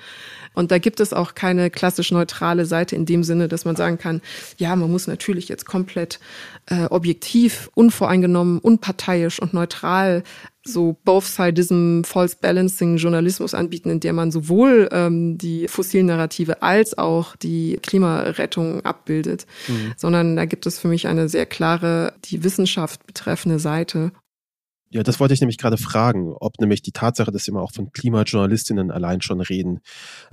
Und 0.53 0.71
da 0.71 0.77
gibt 0.77 0.99
es 0.99 1.13
auch 1.13 1.35
keine 1.35 1.69
klassisch 1.69 2.11
neutrale 2.11 2.65
Seite 2.65 2.95
in 2.95 3.05
dem 3.05 3.23
Sinne, 3.23 3.47
dass 3.47 3.65
man 3.65 3.75
sagen 3.75 3.97
kann, 3.97 4.21
ja, 4.57 4.75
man 4.75 4.91
muss 4.91 5.07
natürlich 5.07 5.49
jetzt 5.49 5.65
komplett 5.65 6.19
äh, 6.67 6.85
objektiv, 6.85 7.69
unvoreingenommen, 7.75 8.59
unparteiisch 8.59 9.39
und 9.39 9.53
neutral 9.53 10.23
so 10.65 10.97
Both-Sidism, 11.03 12.03
False 12.03 12.37
Balancing 12.39 12.97
Journalismus 12.97 13.53
anbieten, 13.53 13.89
in 13.89 13.99
der 13.99 14.13
man 14.13 14.31
sowohl 14.31 14.87
ähm, 14.91 15.37
die 15.37 15.67
fossilen 15.67 16.05
Narrative 16.05 16.61
als 16.61 16.97
auch 16.97 17.35
die 17.35 17.79
Klimarettung 17.81 18.85
abbildet, 18.85 19.45
mhm. 19.67 19.93
sondern 19.97 20.35
da 20.35 20.45
gibt 20.45 20.65
es 20.65 20.79
für 20.79 20.87
mich 20.87 21.07
eine 21.07 21.27
sehr 21.27 21.45
klare, 21.45 22.13
die 22.25 22.43
Wissenschaft 22.43 23.05
betreffende 23.05 23.59
Seite. 23.59 24.11
Ja, 24.93 25.01
das 25.01 25.19
wollte 25.19 25.33
ich 25.33 25.41
nämlich 25.41 25.57
gerade 25.57 25.77
fragen, 25.77 26.35
ob 26.39 26.59
nämlich 26.59 26.83
die 26.83 26.91
Tatsache, 26.91 27.31
dass 27.31 27.47
immer 27.47 27.63
auch 27.63 27.71
von 27.71 27.91
Klimajournalistinnen 27.91 28.91
allein 28.91 29.21
schon 29.21 29.41
reden, 29.41 29.79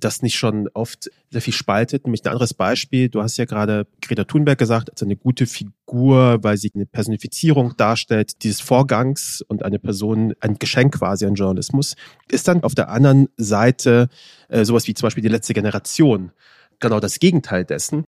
das 0.00 0.20
nicht 0.20 0.36
schon 0.36 0.68
oft 0.74 1.10
sehr 1.30 1.40
viel 1.40 1.54
spaltet. 1.54 2.04
Nämlich 2.04 2.22
ein 2.26 2.28
anderes 2.28 2.52
Beispiel, 2.52 3.08
du 3.08 3.22
hast 3.22 3.38
ja 3.38 3.46
gerade 3.46 3.86
Greta 4.02 4.24
Thunberg 4.24 4.58
gesagt, 4.58 4.90
als 4.90 5.02
eine 5.02 5.16
gute 5.16 5.46
Figur, 5.46 6.40
weil 6.42 6.58
sie 6.58 6.70
eine 6.74 6.84
Personifizierung 6.84 7.74
darstellt 7.78 8.42
dieses 8.42 8.60
Vorgangs 8.60 9.42
und 9.48 9.62
eine 9.62 9.78
Person, 9.78 10.34
ein 10.40 10.58
Geschenk 10.58 10.98
quasi 10.98 11.24
an 11.24 11.36
Journalismus. 11.36 11.96
Ist 12.30 12.46
dann 12.46 12.62
auf 12.62 12.74
der 12.74 12.90
anderen 12.90 13.28
Seite 13.38 14.10
äh, 14.50 14.66
sowas 14.66 14.86
wie 14.86 14.92
zum 14.92 15.06
Beispiel 15.06 15.22
die 15.22 15.28
letzte 15.28 15.54
Generation 15.54 16.32
genau 16.80 17.00
das 17.00 17.18
Gegenteil 17.18 17.64
dessen? 17.64 18.04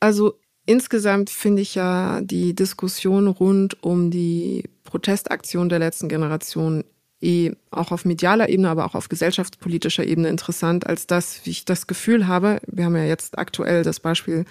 Also 0.00 0.38
Insgesamt 0.68 1.30
finde 1.30 1.62
ich 1.62 1.74
ja 1.76 2.20
die 2.20 2.54
Diskussion 2.54 3.26
rund 3.26 3.82
um 3.82 4.10
die 4.10 4.64
Protestaktion 4.84 5.70
der 5.70 5.78
letzten 5.78 6.10
Generation 6.10 6.84
eh 7.22 7.52
auch 7.70 7.90
auf 7.90 8.04
medialer 8.04 8.50
Ebene, 8.50 8.68
aber 8.68 8.84
auch 8.84 8.94
auf 8.94 9.08
gesellschaftspolitischer 9.08 10.04
Ebene 10.04 10.28
interessant, 10.28 10.86
als 10.86 11.06
das, 11.06 11.40
wie 11.44 11.50
ich 11.52 11.64
das 11.64 11.86
Gefühl 11.86 12.26
habe, 12.26 12.60
wir 12.66 12.84
haben 12.84 12.96
ja 12.96 13.04
jetzt 13.04 13.38
aktuell 13.38 13.82
das 13.82 13.98
Beispiel 13.98 14.44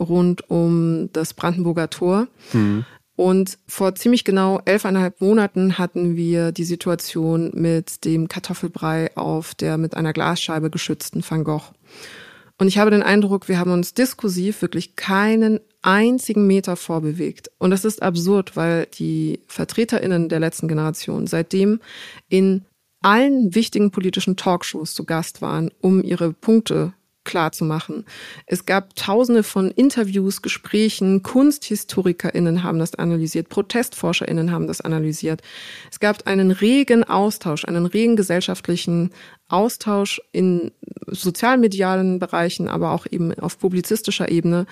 rund 0.00 0.50
um 0.50 1.10
das 1.12 1.32
Brandenburger 1.32 1.90
Tor. 1.90 2.26
Mhm. 2.52 2.84
Und 3.14 3.56
vor 3.68 3.94
ziemlich 3.94 4.24
genau 4.24 4.60
elfeinhalb 4.64 5.20
Monaten 5.20 5.78
hatten 5.78 6.16
wir 6.16 6.50
die 6.50 6.64
Situation 6.64 7.52
mit 7.54 8.04
dem 8.04 8.26
Kartoffelbrei 8.26 9.16
auf 9.16 9.54
der 9.54 9.78
mit 9.78 9.96
einer 9.96 10.12
Glasscheibe 10.12 10.70
geschützten 10.70 11.22
Van 11.24 11.44
Gogh. 11.44 11.70
Und 12.62 12.68
ich 12.68 12.78
habe 12.78 12.92
den 12.92 13.02
Eindruck, 13.02 13.48
wir 13.48 13.58
haben 13.58 13.72
uns 13.72 13.92
diskursiv 13.92 14.62
wirklich 14.62 14.94
keinen 14.94 15.58
einzigen 15.82 16.46
Meter 16.46 16.76
vorbewegt. 16.76 17.50
Und 17.58 17.72
das 17.72 17.84
ist 17.84 18.00
absurd, 18.00 18.54
weil 18.54 18.86
die 18.86 19.40
VertreterInnen 19.48 20.28
der 20.28 20.38
letzten 20.38 20.68
Generation 20.68 21.26
seitdem 21.26 21.80
in 22.28 22.64
allen 23.00 23.56
wichtigen 23.56 23.90
politischen 23.90 24.36
Talkshows 24.36 24.94
zu 24.94 25.04
Gast 25.04 25.42
waren, 25.42 25.72
um 25.80 26.04
ihre 26.04 26.32
Punkte 26.32 26.92
klar 27.24 27.52
zu 27.52 27.64
machen. 27.64 28.04
Es 28.46 28.64
gab 28.64 28.94
tausende 28.96 29.42
von 29.42 29.70
Interviews, 29.70 30.42
Gesprächen, 30.42 31.22
KunsthistorikerInnen 31.22 32.62
haben 32.62 32.78
das 32.78 32.94
analysiert, 32.94 33.48
ProtestforscherInnen 33.48 34.50
haben 34.52 34.66
das 34.66 34.80
analysiert. 34.80 35.42
Es 35.90 36.00
gab 36.00 36.26
einen 36.26 36.50
regen 36.50 37.04
Austausch, 37.04 37.64
einen 37.64 37.86
regen 37.86 38.16
gesellschaftlichen 38.16 39.10
Austausch 39.52 40.20
in 40.32 40.72
sozialmedialen 41.06 42.18
Bereichen, 42.18 42.68
aber 42.68 42.92
auch 42.92 43.06
eben 43.10 43.34
auf 43.38 43.58
publizistischer 43.58 44.30
Ebene, 44.30 44.66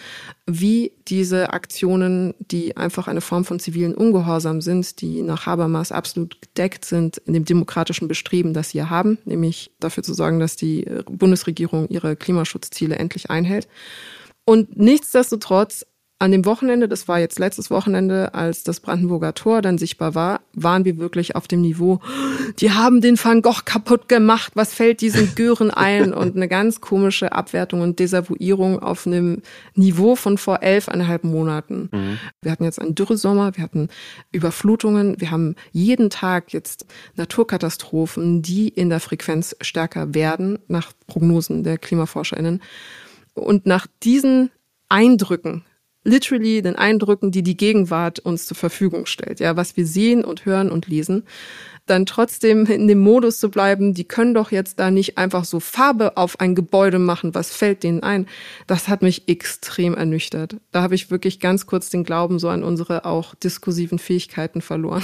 wie 0.47 0.93
diese 1.09 1.53
Aktionen, 1.53 2.35
die 2.39 2.77
einfach 2.77 3.09
eine 3.09 3.21
Form 3.21 3.45
von 3.45 3.61
zivilen 3.61 3.95
Ungehorsam 3.95 4.61
sind, 4.61 5.01
die 5.01 5.23
nach 5.23 5.47
Habermas 5.47 5.93
absolut 5.93 6.41
gedeckt 6.41 6.85
sind 6.85 7.19
in 7.19 7.35
dem 7.35 7.45
demokratischen 7.45 8.09
Bestreben, 8.09 8.55
das 8.55 8.71
sie 8.71 8.83
haben, 8.83 9.19
nämlich 9.25 9.71
dafür 9.81 10.03
zu 10.03 10.15
sorgen, 10.15 10.41
dass 10.41 10.57
die 10.57 10.87
Bundesregierung 11.07 11.89
ihre 11.89 12.17
Klimaschutzziele 12.17 12.97
endlich 12.97 13.31
einhält. 13.31 13.69
Und 14.45 14.77
nichtsdestotrotz 14.79 15.87
an 16.21 16.33
dem 16.33 16.45
Wochenende, 16.45 16.87
das 16.87 17.09
war 17.09 17.19
jetzt 17.19 17.39
letztes 17.39 17.71
Wochenende, 17.71 18.35
als 18.35 18.63
das 18.63 18.81
Brandenburger 18.81 19.33
Tor 19.33 19.63
dann 19.63 19.79
sichtbar 19.79 20.15
war, 20.15 20.43
waren 20.53 20.85
wir 20.85 20.99
wirklich 20.99 21.35
auf 21.35 21.49
dem 21.49 21.63
Niveau, 21.63 22.01
die 22.59 22.73
haben 22.73 23.01
den 23.01 23.19
Van 23.19 23.41
Gogh 23.41 23.63
kaputt 23.65 24.07
gemacht, 24.07 24.53
was 24.55 24.75
fällt 24.75 25.01
diesen 25.01 25.35
Gören 25.35 25.71
ein? 25.71 26.13
Und 26.21 26.37
eine 26.37 26.47
ganz 26.47 26.83
komische 26.83 27.33
Abwertung 27.33 27.81
und 27.81 27.99
Desavouierung 27.99 28.81
auf 28.81 29.07
einem 29.07 29.41
Niveau 29.75 30.15
von 30.15 30.37
vor 30.37 30.63
elfeinhalb 30.63 31.25
Monaten. 31.25 31.89
Mhm. 31.91 32.19
Wir 32.43 32.53
hatten 32.53 32.65
jetzt 32.65 32.79
einen 32.79 32.95
Dürresommer, 32.95 33.57
wir 33.57 33.65
hatten 33.65 33.89
Überflutungen, 34.31 35.19
wir 35.21 35.31
haben 35.31 35.55
jeden 35.73 36.11
Tag 36.11 36.53
jetzt 36.53 36.85
Naturkatastrophen, 37.17 38.43
die 38.43 38.69
in 38.69 38.91
der 38.91 39.01
Frequenz 39.01 39.57
stärker 39.63 40.15
werden, 40.15 40.59
nach 40.69 40.93
Prognosen 41.07 41.65
der 41.65 41.79
KlimaforscherInnen. 41.79 42.61
Und 43.33 43.65
nach 43.65 43.87
diesen 44.03 44.51
Eindrücken 44.91 45.65
literally 46.05 46.63
den 46.63 46.77
Eindrücken, 46.77 47.31
die 47.31 47.43
die 47.43 47.57
Gegenwart 47.57 48.21
uns 48.21 48.47
zur 48.47 48.57
Verfügung 48.57 49.07
stellt, 49.07 49.41
ja, 49.41 49.57
was 49.57 49.77
wir 49.77 49.87
sehen 49.87 50.25
und 50.25 50.47
hören 50.47 50.71
und 50.71 50.87
lesen, 50.87 51.25
dann 51.87 52.07
trotzdem 52.07 52.67
in 52.67 52.89
dem 52.89 53.01
Modus 53.01 53.39
zu 53.39 53.51
bleiben, 53.51 53.95
die 53.95 54.05
können 54.05 54.35
doch 54.35 54.53
jetzt 54.53 54.79
da 54.79 54.91
nicht 54.91 55.19
einfach 55.19 55.45
so 55.45 55.61
Farbe 55.61 56.17
auf 56.17 56.41
ein 56.41 56.55
Gebäude 56.55 56.99
machen, 56.99 57.35
was 57.35 57.55
fällt 57.55 57.83
denen 57.83 58.03
ein? 58.03 58.27
Das 58.67 58.89
hat 58.89 59.03
mich 59.03 59.29
extrem 59.29 59.95
ernüchtert. 59.95 60.57
Da 60.71 60.83
habe 60.83 60.95
ich 60.95 61.11
wirklich 61.11 61.41
ganz 61.41 61.67
kurz 61.67 61.91
den 61.91 62.05
Glauben 62.05 62.39
so 62.39 62.49
an 62.49 62.63
unsere 62.63 63.05
auch 63.05 63.35
diskursiven 63.35 63.99
Fähigkeiten 63.99 64.61
verloren. 64.61 65.03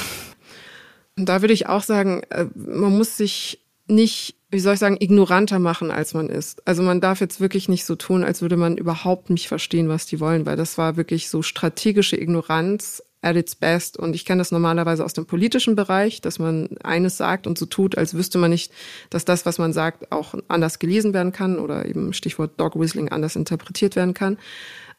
Und 1.19 1.29
da 1.29 1.41
würde 1.41 1.55
ich 1.55 1.67
auch 1.67 1.83
sagen, 1.83 2.23
äh, 2.31 2.47
man 2.55 2.97
muss 2.97 3.17
sich 3.17 3.66
nicht 3.87 4.37
wie 4.49 4.61
soll 4.61 4.75
ich 4.75 4.81
sagen, 4.81 4.97
ignoranter 5.01 5.59
machen, 5.59 5.91
als 5.91 6.15
man 6.15 6.29
ist. 6.29 6.67
Also 6.67 6.83
man 6.83 7.01
darf 7.01 7.21
jetzt 7.21 7.41
wirklich 7.41 7.69
nicht 7.69 7.85
so 7.85 7.97
tun, 7.97 8.23
als 8.23 8.43
würde 8.43 8.57
man 8.57 8.77
überhaupt 8.77 9.29
nicht 9.29 9.49
verstehen, 9.49 9.89
was 9.89 10.07
die 10.07 10.21
wollen, 10.21 10.47
weil 10.47 10.57
das 10.57 10.79
war 10.79 10.97
wirklich 10.97 11.29
so 11.29 11.43
strategische 11.43 12.17
Ignoranz 12.17 13.03
at 13.23 13.35
its 13.35 13.57
best. 13.57 13.99
Und 13.99 14.15
ich 14.15 14.25
kenne 14.25 14.39
das 14.39 14.53
normalerweise 14.53 15.05
aus 15.05 15.15
dem 15.15 15.27
politischen 15.27 15.75
Bereich, 15.75 16.21
dass 16.21 16.39
man 16.39 16.69
eines 16.85 17.17
sagt 17.17 17.49
und 17.49 17.59
so 17.59 17.67
tut, 17.67 17.99
als 17.99 18.15
wüsste 18.15 18.39
man 18.39 18.51
nicht, 18.51 18.73
dass 19.11 19.25
das, 19.25 19.47
was 19.47 19.59
man 19.59 19.73
sagt, 19.73 20.13
auch 20.13 20.35
anders 20.47 20.79
gelesen 20.79 21.13
werden 21.13 21.33
kann 21.33 21.59
oder 21.59 21.85
eben 21.87 22.13
Stichwort 22.13 22.61
Dog 22.61 22.79
Whistling 22.79 23.09
anders 23.09 23.35
interpretiert 23.35 23.97
werden 23.97 24.15
kann. 24.15 24.39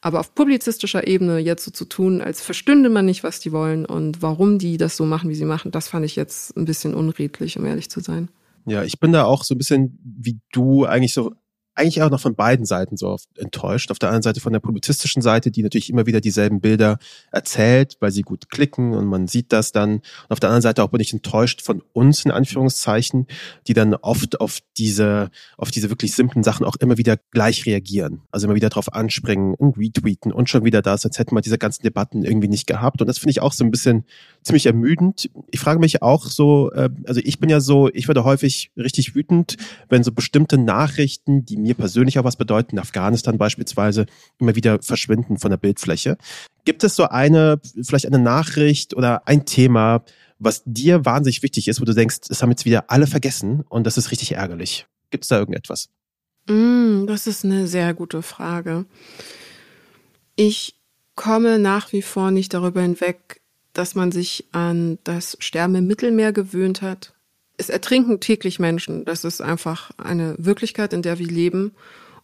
Aber 0.01 0.19
auf 0.19 0.35
publizistischer 0.35 1.07
Ebene 1.07 1.39
jetzt 1.39 1.63
so 1.63 1.71
zu 1.71 1.85
tun, 1.85 2.21
als 2.21 2.41
verstünde 2.41 2.89
man 2.89 3.05
nicht, 3.05 3.23
was 3.23 3.39
die 3.39 3.51
wollen 3.53 3.85
und 3.85 4.21
warum 4.21 4.59
die 4.59 4.77
das 4.77 4.97
so 4.97 5.05
machen, 5.05 5.29
wie 5.29 5.35
sie 5.35 5.45
machen, 5.45 5.71
das 5.71 5.87
fand 5.87 6.05
ich 6.05 6.17
jetzt 6.17 6.55
ein 6.57 6.65
bisschen 6.65 6.93
unredlich, 6.93 7.57
um 7.57 7.65
ehrlich 7.65 7.89
zu 7.89 8.01
sein. 8.01 8.27
Ja, 8.67 8.83
ich 8.83 8.99
bin 8.99 9.13
da 9.13 9.23
auch 9.23 9.45
so 9.45 9.55
ein 9.55 9.57
bisschen 9.57 9.97
wie 10.03 10.39
du 10.51 10.85
eigentlich 10.85 11.13
so 11.13 11.33
eigentlich 11.77 12.01
auch 12.01 12.09
noch 12.09 12.19
von 12.19 12.35
beiden 12.35 12.65
Seiten 12.65 12.97
so 12.97 13.17
enttäuscht. 13.37 13.91
Auf 13.91 13.99
der 13.99 14.11
einen 14.11 14.21
Seite 14.21 14.41
von 14.41 14.53
der 14.53 14.59
publizistischen 14.59 15.21
Seite, 15.21 15.51
die 15.51 15.63
natürlich 15.63 15.89
immer 15.89 16.05
wieder 16.05 16.21
dieselben 16.21 16.59
Bilder 16.59 16.97
erzählt, 17.31 17.97
weil 17.99 18.11
sie 18.11 18.23
gut 18.23 18.49
klicken 18.49 18.93
und 18.93 19.05
man 19.05 19.27
sieht 19.27 19.53
das 19.53 19.71
dann. 19.71 19.95
Und 19.95 20.03
auf 20.29 20.39
der 20.39 20.49
anderen 20.49 20.61
Seite 20.61 20.83
auch 20.83 20.89
bin 20.89 21.01
ich 21.01 21.13
enttäuscht 21.13 21.61
von 21.61 21.83
uns, 21.93 22.25
in 22.25 22.31
Anführungszeichen, 22.31 23.27
die 23.67 23.73
dann 23.73 23.93
oft 23.93 24.41
auf 24.41 24.59
diese, 24.77 25.29
auf 25.57 25.71
diese 25.71 25.89
wirklich 25.89 26.13
simplen 26.13 26.43
Sachen 26.43 26.65
auch 26.65 26.75
immer 26.77 26.97
wieder 26.97 27.17
gleich 27.31 27.65
reagieren. 27.65 28.21
Also 28.31 28.47
immer 28.47 28.55
wieder 28.55 28.69
drauf 28.69 28.93
anspringen 28.93 29.53
und 29.53 29.77
retweeten 29.77 30.31
und 30.31 30.49
schon 30.49 30.65
wieder 30.65 30.81
das, 30.81 31.05
als 31.05 31.19
hätten 31.19 31.35
wir 31.35 31.41
diese 31.41 31.57
ganzen 31.57 31.83
Debatten 31.83 32.23
irgendwie 32.23 32.47
nicht 32.47 32.67
gehabt. 32.67 33.01
Und 33.01 33.07
das 33.07 33.19
finde 33.19 33.31
ich 33.31 33.41
auch 33.41 33.53
so 33.53 33.63
ein 33.63 33.71
bisschen 33.71 34.05
ziemlich 34.41 34.65
ermüdend. 34.65 35.29
Ich 35.51 35.59
frage 35.59 35.79
mich 35.79 36.01
auch 36.01 36.25
so, 36.25 36.71
äh, 36.71 36.89
also 37.05 37.21
ich 37.23 37.39
bin 37.39 37.49
ja 37.49 37.59
so, 37.59 37.89
ich 37.93 38.07
werde 38.07 38.23
häufig 38.23 38.71
richtig 38.75 39.13
wütend, 39.13 39.57
wenn 39.89 40.03
so 40.03 40.11
bestimmte 40.11 40.57
Nachrichten, 40.57 41.45
die 41.45 41.66
mir 41.67 41.75
persönlich 41.75 42.17
auch 42.17 42.23
was 42.23 42.35
bedeuten, 42.35 42.79
Afghanistan 42.79 43.37
beispielsweise, 43.37 44.05
immer 44.39 44.55
wieder 44.55 44.81
verschwinden 44.81 45.37
von 45.37 45.51
der 45.51 45.57
Bildfläche. 45.57 46.17
Gibt 46.65 46.83
es 46.83 46.95
so 46.95 47.03
eine, 47.05 47.59
vielleicht 47.81 48.07
eine 48.07 48.19
Nachricht 48.19 48.95
oder 48.95 49.27
ein 49.27 49.45
Thema, 49.45 50.03
was 50.39 50.63
dir 50.65 51.05
wahnsinnig 51.05 51.43
wichtig 51.43 51.67
ist, 51.67 51.81
wo 51.81 51.85
du 51.85 51.93
denkst, 51.93 52.21
das 52.27 52.41
haben 52.41 52.51
jetzt 52.51 52.65
wieder 52.65 52.85
alle 52.89 53.07
vergessen 53.07 53.63
und 53.69 53.85
das 53.85 53.97
ist 53.97 54.11
richtig 54.11 54.33
ärgerlich? 54.33 54.85
Gibt 55.09 55.23
es 55.23 55.29
da 55.29 55.39
irgendetwas? 55.39 55.89
Mm, 56.47 57.05
das 57.07 57.27
ist 57.27 57.43
eine 57.43 57.67
sehr 57.67 57.93
gute 57.93 58.21
Frage. 58.21 58.85
Ich 60.35 60.75
komme 61.15 61.59
nach 61.59 61.91
wie 61.91 62.01
vor 62.01 62.31
nicht 62.31 62.53
darüber 62.53 62.81
hinweg, 62.81 63.41
dass 63.73 63.95
man 63.95 64.11
sich 64.11 64.45
an 64.51 64.99
das 65.03 65.37
Sterben 65.39 65.75
im 65.75 65.87
Mittelmeer 65.87 66.31
gewöhnt 66.31 66.81
hat. 66.81 67.13
Es 67.57 67.69
ertrinken 67.69 68.19
täglich 68.19 68.59
Menschen. 68.59 69.05
Das 69.05 69.23
ist 69.23 69.41
einfach 69.41 69.91
eine 69.97 70.35
Wirklichkeit, 70.37 70.93
in 70.93 71.01
der 71.01 71.19
wir 71.19 71.27
leben. 71.27 71.73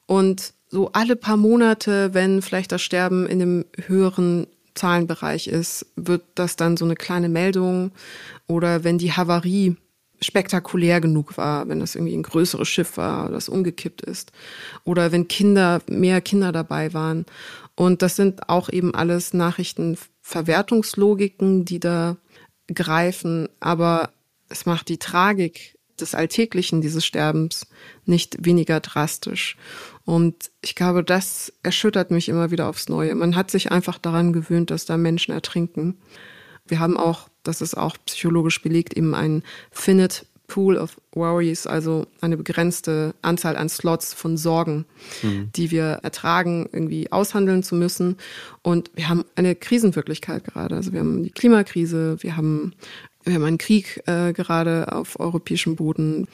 Und 0.05 0.53
so 0.69 0.91
alle 0.91 1.15
paar 1.15 1.37
Monate, 1.37 2.13
wenn 2.13 2.41
vielleicht 2.41 2.71
das 2.71 2.81
Sterben 2.81 3.27
in 3.27 3.41
einem 3.41 3.65
höheren 3.85 4.47
Zahlenbereich 4.75 5.47
ist, 5.47 5.85
wird 5.95 6.23
das 6.35 6.55
dann 6.55 6.77
so 6.77 6.85
eine 6.85 6.95
kleine 6.95 7.29
Meldung 7.29 7.91
oder 8.47 8.83
wenn 8.83 8.97
die 8.97 9.11
Havarie 9.11 9.75
spektakulär 10.19 10.99
genug 11.01 11.37
war, 11.37 11.67
wenn 11.67 11.79
das 11.79 11.95
irgendwie 11.95 12.15
ein 12.15 12.23
größeres 12.23 12.67
Schiff 12.67 12.97
war, 12.97 13.29
das 13.29 13.49
umgekippt 13.49 14.01
ist 14.01 14.31
oder 14.83 15.11
wenn 15.11 15.27
Kinder, 15.27 15.81
mehr 15.87 16.21
Kinder 16.21 16.51
dabei 16.51 16.91
waren. 16.93 17.27
Und 17.75 18.01
das 18.01 18.15
sind 18.15 18.49
auch 18.49 18.69
eben 18.69 18.95
alles 18.95 19.33
Nachrichtenverwertungslogiken, 19.33 21.65
die 21.65 21.79
da 21.79 22.17
greifen, 22.73 23.49
aber 23.59 24.12
es 24.53 24.67
macht 24.67 24.87
die 24.87 24.99
Tragik 24.99 25.79
des 25.99 26.13
Alltäglichen 26.13 26.79
dieses 26.79 27.03
Sterbens 27.05 27.67
nicht 28.05 28.45
weniger 28.45 28.79
drastisch. 28.79 29.57
Und 30.05 30.51
ich 30.61 30.75
glaube, 30.75 31.03
das 31.03 31.51
erschüttert 31.63 32.11
mich 32.11 32.29
immer 32.29 32.51
wieder 32.51 32.69
aufs 32.69 32.87
Neue. 32.87 33.15
Man 33.15 33.35
hat 33.35 33.49
sich 33.49 33.71
einfach 33.71 33.97
daran 33.97 34.31
gewöhnt, 34.31 34.69
dass 34.69 34.85
da 34.85 34.95
Menschen 34.95 35.33
ertrinken. 35.33 35.97
Wir 36.67 36.79
haben 36.79 36.97
auch, 36.97 37.29
das 37.41 37.61
ist 37.61 37.75
auch 37.75 37.97
psychologisch 38.05 38.61
belegt, 38.61 38.95
eben 38.95 39.15
einen 39.15 39.43
Finite 39.71 40.25
Pool 40.47 40.77
of 40.77 40.99
Worries, 41.13 41.65
also 41.65 42.05
eine 42.21 42.37
begrenzte 42.37 43.15
Anzahl 43.21 43.55
an 43.55 43.69
Slots 43.69 44.13
von 44.13 44.37
Sorgen, 44.37 44.85
mhm. 45.23 45.49
die 45.55 45.71
wir 45.71 45.99
ertragen, 46.03 46.69
irgendwie 46.71 47.11
aushandeln 47.11 47.63
zu 47.63 47.75
müssen. 47.75 48.17
Und 48.61 48.91
wir 48.93 49.09
haben 49.09 49.25
eine 49.35 49.55
Krisenwirklichkeit 49.55 50.43
gerade. 50.43 50.75
Also 50.75 50.91
wir 50.91 50.99
haben 50.99 51.23
die 51.23 51.31
Klimakrise, 51.31 52.17
wir 52.21 52.35
haben, 52.35 52.73
wir 53.23 53.33
haben 53.33 53.43
einen 53.43 53.57
Krieg 53.57 54.01
äh, 54.05 54.33
gerade 54.33 54.91
auf 54.91 55.19
europäischem 55.19 55.75
Boden. 55.75 56.27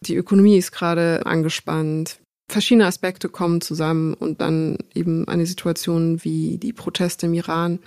Die 0.00 0.16
Ökonomie 0.16 0.58
ist 0.58 0.72
gerade 0.72 1.26
angespannt 1.26 2.18
verschiedene 2.50 2.86
Aspekte 2.86 3.28
kommen 3.28 3.60
zusammen 3.60 4.14
und 4.14 4.40
dann 4.40 4.78
eben 4.94 5.28
eine 5.28 5.46
Situation 5.46 6.24
wie 6.24 6.58
die 6.58 6.72
Proteste 6.72 7.26
im 7.26 7.34
Iran, 7.34 7.78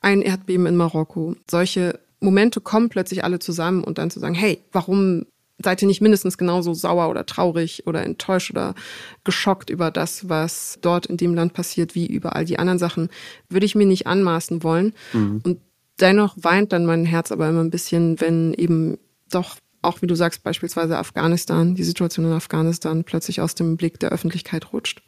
ein 0.00 0.22
Erdbeben 0.22 0.66
in 0.66 0.76
Marokko. 0.76 1.34
Solche 1.50 1.98
Momente 2.20 2.60
kommen 2.60 2.88
plötzlich 2.88 3.24
alle 3.24 3.38
zusammen 3.38 3.82
und 3.82 3.98
dann 3.98 4.10
zu 4.10 4.20
sagen, 4.20 4.34
hey, 4.34 4.60
warum 4.70 5.26
seid 5.64 5.80
ihr 5.80 5.88
nicht 5.88 6.00
mindestens 6.00 6.38
genauso 6.38 6.74
sauer 6.74 7.08
oder 7.08 7.24
traurig 7.24 7.86
oder 7.86 8.02
enttäuscht 8.02 8.50
oder 8.50 8.74
geschockt 9.24 9.70
über 9.70 9.90
das, 9.90 10.28
was 10.28 10.78
dort 10.82 11.06
in 11.06 11.16
dem 11.16 11.34
Land 11.34 11.54
passiert, 11.54 11.94
wie 11.94 12.06
über 12.06 12.36
all 12.36 12.44
die 12.44 12.58
anderen 12.58 12.78
Sachen, 12.78 13.08
würde 13.48 13.66
ich 13.66 13.74
mir 13.74 13.86
nicht 13.86 14.06
anmaßen 14.06 14.62
wollen. 14.62 14.92
Mhm. 15.12 15.40
Und 15.44 15.58
dennoch 16.00 16.36
weint 16.38 16.72
dann 16.72 16.86
mein 16.86 17.04
Herz 17.04 17.32
aber 17.32 17.48
immer 17.48 17.62
ein 17.62 17.70
bisschen, 17.70 18.20
wenn 18.20 18.54
eben 18.54 18.98
doch 19.30 19.56
auch 19.82 20.00
wie 20.00 20.06
du 20.06 20.14
sagst, 20.14 20.44
beispielsweise 20.44 20.96
Afghanistan, 20.96 21.74
die 21.74 21.82
Situation 21.82 22.26
in 22.26 22.32
Afghanistan 22.32 23.04
plötzlich 23.04 23.40
aus 23.40 23.54
dem 23.54 23.76
Blick 23.76 23.98
der 23.98 24.10
Öffentlichkeit 24.10 24.72
rutscht. 24.72 25.02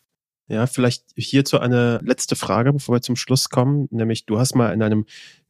Ja, 0.47 0.67
vielleicht 0.67 1.05
hierzu 1.17 1.59
eine 1.59 2.01
letzte 2.05 2.37
Frage, 2.37 2.73
bevor 2.75 2.97
wir 2.97 3.01
zum 3.01 3.17
Schluss 3.17 3.49
kommen. 3.49 3.89
Nämlich, 3.91 4.27
du 4.27 4.39
hast 4.39 4.55
mal 4.55 4.75
in 4.75 4.83
einem 4.83 5.07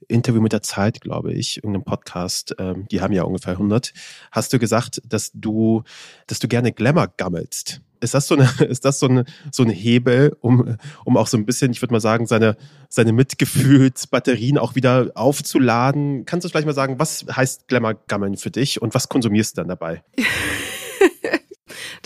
Interview 0.07 0.41
mit 0.41 0.53
der 0.53 0.63
Zeit, 0.63 1.01
glaube 1.01 1.33
ich, 1.33 1.57
irgendeinem 1.57 1.85
Podcast, 1.85 2.55
ähm, 2.59 2.87
die 2.91 3.01
haben 3.01 3.13
ja 3.13 3.25
ungefähr 3.25 3.55
100, 3.55 3.93
hast 4.31 4.53
du 4.53 4.59
gesagt, 4.61 5.03
dass 5.05 5.33
du, 5.33 5.83
dass 6.29 6.39
du 6.39 6.47
gerne 6.47 6.73
Glamour 6.73 7.09
gammelst. 7.17 7.81
Ist 8.05 8.15
das 8.15 8.29
so 8.29 8.37
eine, 8.37 8.49
ist 8.69 8.85
das 8.85 9.01
so 9.01 9.09
eine, 9.09 9.25
so 9.51 9.63
ein 9.63 9.71
Hebel, 9.71 10.37
um, 10.41 10.77
um 11.05 11.17
auch 11.17 11.27
so 11.27 11.37
ein 11.37 11.47
bisschen, 11.47 11.73
ich 11.73 11.83
würde 11.83 11.93
mal 11.93 12.01
sagen, 12.01 12.27
seine, 12.27 12.57
seine 12.89 13.13
Mitgefühlsbatterien 13.13 14.59
auch 14.59 14.75
wieder 14.75 15.11
aufzuladen? 15.15 16.25
Kannst 16.27 16.45
du 16.45 16.49
vielleicht 16.49 16.67
mal 16.67 16.75
sagen, 16.75 16.99
was 16.99 17.25
heißt 17.35 17.67
Glamour 17.69 17.95
gammeln 18.07 18.37
für 18.37 18.51
dich 18.51 18.81
und 18.81 18.95
was 18.95 19.09
konsumierst 19.09 19.57
du 19.57 19.63
dann 19.63 19.69
dabei? 19.69 20.05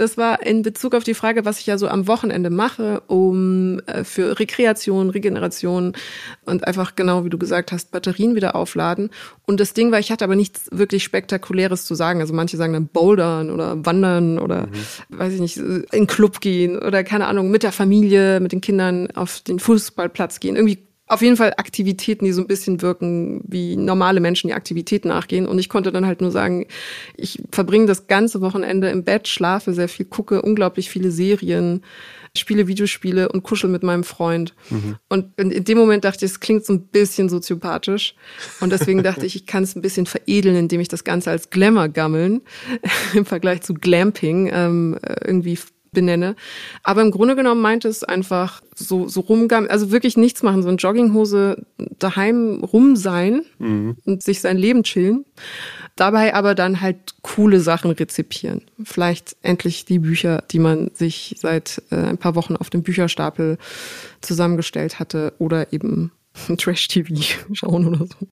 Das 0.00 0.16
war 0.16 0.44
in 0.46 0.62
Bezug 0.62 0.94
auf 0.94 1.04
die 1.04 1.14
Frage, 1.14 1.44
was 1.44 1.58
ich 1.58 1.66
ja 1.66 1.76
so 1.76 1.88
am 1.88 2.06
Wochenende 2.06 2.50
mache, 2.50 3.02
um 3.08 3.80
äh, 3.86 4.04
für 4.04 4.38
Rekreation, 4.38 5.10
Regeneration 5.10 5.94
und 6.44 6.66
einfach 6.66 6.94
genau 6.94 7.24
wie 7.24 7.30
du 7.30 7.38
gesagt 7.38 7.72
hast, 7.72 7.90
Batterien 7.90 8.34
wieder 8.34 8.54
aufladen. 8.54 9.10
Und 9.46 9.60
das 9.60 9.74
Ding 9.74 9.90
war, 9.90 9.98
ich 9.98 10.12
hatte 10.12 10.24
aber 10.24 10.36
nichts 10.36 10.68
wirklich 10.70 11.02
Spektakuläres 11.04 11.84
zu 11.84 11.94
sagen. 11.94 12.20
Also 12.20 12.32
manche 12.32 12.56
sagen 12.56 12.72
dann 12.72 12.86
Bouldern 12.86 13.50
oder 13.50 13.84
Wandern 13.84 14.38
oder 14.38 14.66
mhm. 14.66 15.18
weiß 15.18 15.34
ich 15.34 15.40
nicht, 15.40 15.56
in 15.56 15.84
den 15.92 16.06
Club 16.06 16.40
gehen 16.40 16.78
oder 16.78 17.04
keine 17.04 17.26
Ahnung, 17.26 17.50
mit 17.50 17.62
der 17.62 17.72
Familie, 17.72 18.40
mit 18.40 18.52
den 18.52 18.60
Kindern 18.60 19.10
auf 19.12 19.40
den 19.40 19.58
Fußballplatz 19.58 20.40
gehen. 20.40 20.56
Irgendwie 20.56 20.87
auf 21.08 21.22
jeden 21.22 21.36
Fall 21.36 21.54
Aktivitäten, 21.56 22.24
die 22.24 22.32
so 22.32 22.42
ein 22.42 22.46
bisschen 22.46 22.82
wirken, 22.82 23.42
wie 23.46 23.76
normale 23.76 24.20
Menschen 24.20 24.48
die 24.48 24.54
Aktivitäten 24.54 25.08
nachgehen. 25.08 25.46
Und 25.46 25.58
ich 25.58 25.68
konnte 25.68 25.90
dann 25.90 26.06
halt 26.06 26.20
nur 26.20 26.30
sagen, 26.30 26.66
ich 27.16 27.42
verbringe 27.50 27.86
das 27.86 28.06
ganze 28.06 28.40
Wochenende 28.40 28.90
im 28.90 29.04
Bett, 29.04 29.26
schlafe 29.26 29.72
sehr 29.72 29.88
viel, 29.88 30.06
gucke 30.06 30.42
unglaublich 30.42 30.90
viele 30.90 31.10
Serien, 31.10 31.82
spiele 32.36 32.66
Videospiele 32.66 33.28
und 33.30 33.42
kuschel 33.42 33.70
mit 33.70 33.82
meinem 33.82 34.04
Freund. 34.04 34.54
Mhm. 34.70 34.96
Und 35.08 35.38
in, 35.38 35.64
dem 35.64 35.78
Moment 35.78 36.04
dachte 36.04 36.24
ich, 36.24 36.32
es 36.32 36.40
klingt 36.40 36.64
so 36.64 36.74
ein 36.74 36.86
bisschen 36.88 37.28
soziopathisch. 37.28 38.14
Und 38.60 38.70
deswegen 38.70 39.02
dachte 39.02 39.26
ich, 39.26 39.34
ich 39.34 39.46
kann 39.46 39.64
es 39.64 39.74
ein 39.76 39.82
bisschen 39.82 40.06
veredeln, 40.06 40.56
indem 40.56 40.80
ich 40.80 40.88
das 40.88 41.04
Ganze 41.04 41.30
als 41.30 41.50
Glamour 41.50 41.88
gammeln 41.88 42.42
im 43.14 43.24
Vergleich 43.24 43.62
zu 43.62 43.74
Glamping 43.74 44.50
ähm, 44.52 44.98
irgendwie 45.24 45.58
benenne. 45.92 46.36
Aber 46.82 47.02
im 47.02 47.10
Grunde 47.10 47.36
genommen 47.36 47.60
meinte 47.60 47.88
es 47.88 48.04
einfach 48.04 48.62
so, 48.74 49.08
so 49.08 49.20
rumgammeln, 49.20 49.70
also 49.70 49.90
wirklich 49.90 50.16
nichts 50.16 50.42
machen, 50.42 50.62
so 50.62 50.68
in 50.68 50.76
Jogginghose 50.76 51.64
daheim 51.98 52.62
rum 52.64 52.96
sein 52.96 53.42
mhm. 53.58 53.96
und 54.04 54.22
sich 54.22 54.40
sein 54.40 54.56
Leben 54.56 54.82
chillen. 54.82 55.24
Dabei 55.96 56.34
aber 56.34 56.54
dann 56.54 56.80
halt 56.80 57.14
coole 57.22 57.60
Sachen 57.60 57.90
rezipieren. 57.90 58.62
Vielleicht 58.84 59.36
endlich 59.42 59.84
die 59.84 59.98
Bücher, 59.98 60.44
die 60.50 60.60
man 60.60 60.90
sich 60.94 61.34
seit 61.38 61.82
äh, 61.90 61.96
ein 61.96 62.18
paar 62.18 62.36
Wochen 62.36 62.54
auf 62.54 62.70
dem 62.70 62.82
Bücherstapel 62.84 63.58
zusammengestellt 64.20 65.00
hatte 65.00 65.32
oder 65.38 65.72
eben 65.72 66.12
Trash-TV 66.56 67.14
schauen 67.52 67.86
oder 67.86 68.06
so. 68.06 68.28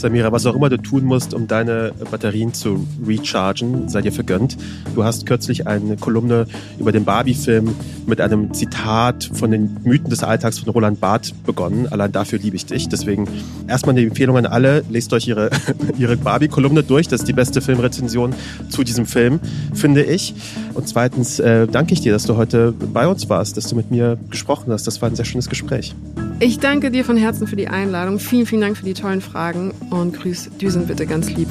Samira, 0.00 0.32
was 0.32 0.46
auch 0.46 0.56
immer 0.56 0.70
du 0.70 0.78
tun 0.78 1.04
musst, 1.04 1.34
um 1.34 1.46
deine 1.46 1.92
Batterien 2.10 2.54
zu 2.54 2.86
rechargen, 3.06 3.88
sei 3.88 4.00
dir 4.00 4.12
vergönnt. 4.12 4.56
Du 4.94 5.04
hast 5.04 5.26
kürzlich 5.26 5.66
eine 5.66 5.96
Kolumne 5.96 6.46
über 6.78 6.90
den 6.90 7.04
Barbie-Film 7.04 7.74
mit 8.06 8.20
einem 8.20 8.54
Zitat 8.54 9.30
von 9.34 9.50
den 9.50 9.76
Mythen 9.84 10.08
des 10.08 10.24
Alltags 10.24 10.58
von 10.58 10.70
Roland 10.70 11.00
Barth 11.00 11.34
begonnen. 11.44 11.86
Allein 11.90 12.12
dafür 12.12 12.38
liebe 12.38 12.56
ich 12.56 12.64
dich. 12.64 12.88
Deswegen 12.88 13.28
erstmal 13.68 13.94
eine 13.94 14.06
Empfehlung 14.06 14.38
an 14.38 14.46
alle. 14.46 14.84
Lest 14.88 15.12
euch 15.12 15.28
ihre, 15.28 15.50
ihre 15.98 16.16
Barbie-Kolumne 16.16 16.82
durch. 16.82 17.06
Das 17.06 17.20
ist 17.20 17.28
die 17.28 17.34
beste 17.34 17.60
Filmrezension 17.60 18.34
zu 18.70 18.84
diesem 18.84 19.04
Film, 19.04 19.38
finde 19.74 20.02
ich. 20.02 20.34
Und 20.72 20.88
zweitens 20.88 21.38
äh, 21.40 21.66
danke 21.66 21.92
ich 21.92 22.00
dir, 22.00 22.12
dass 22.12 22.24
du 22.24 22.36
heute 22.36 22.72
bei 22.72 23.06
uns 23.06 23.28
warst, 23.28 23.58
dass 23.58 23.66
du 23.66 23.76
mit 23.76 23.90
mir 23.90 24.18
gesprochen 24.30 24.72
hast. 24.72 24.86
Das 24.86 25.02
war 25.02 25.10
ein 25.10 25.14
sehr 25.14 25.26
schönes 25.26 25.50
Gespräch. 25.50 25.94
Ich 26.42 26.58
danke 26.58 26.90
dir 26.90 27.04
von 27.04 27.18
Herzen 27.18 27.46
für 27.46 27.56
die 27.56 27.68
Einladung. 27.68 28.18
Vielen, 28.18 28.46
vielen 28.46 28.62
Dank 28.62 28.78
für 28.78 28.84
die 28.86 28.94
tollen 28.94 29.20
Fragen 29.20 29.72
und 29.90 30.16
grüß 30.16 30.52
Düsen 30.58 30.86
bitte 30.86 31.06
ganz 31.06 31.28
lieb. 31.28 31.48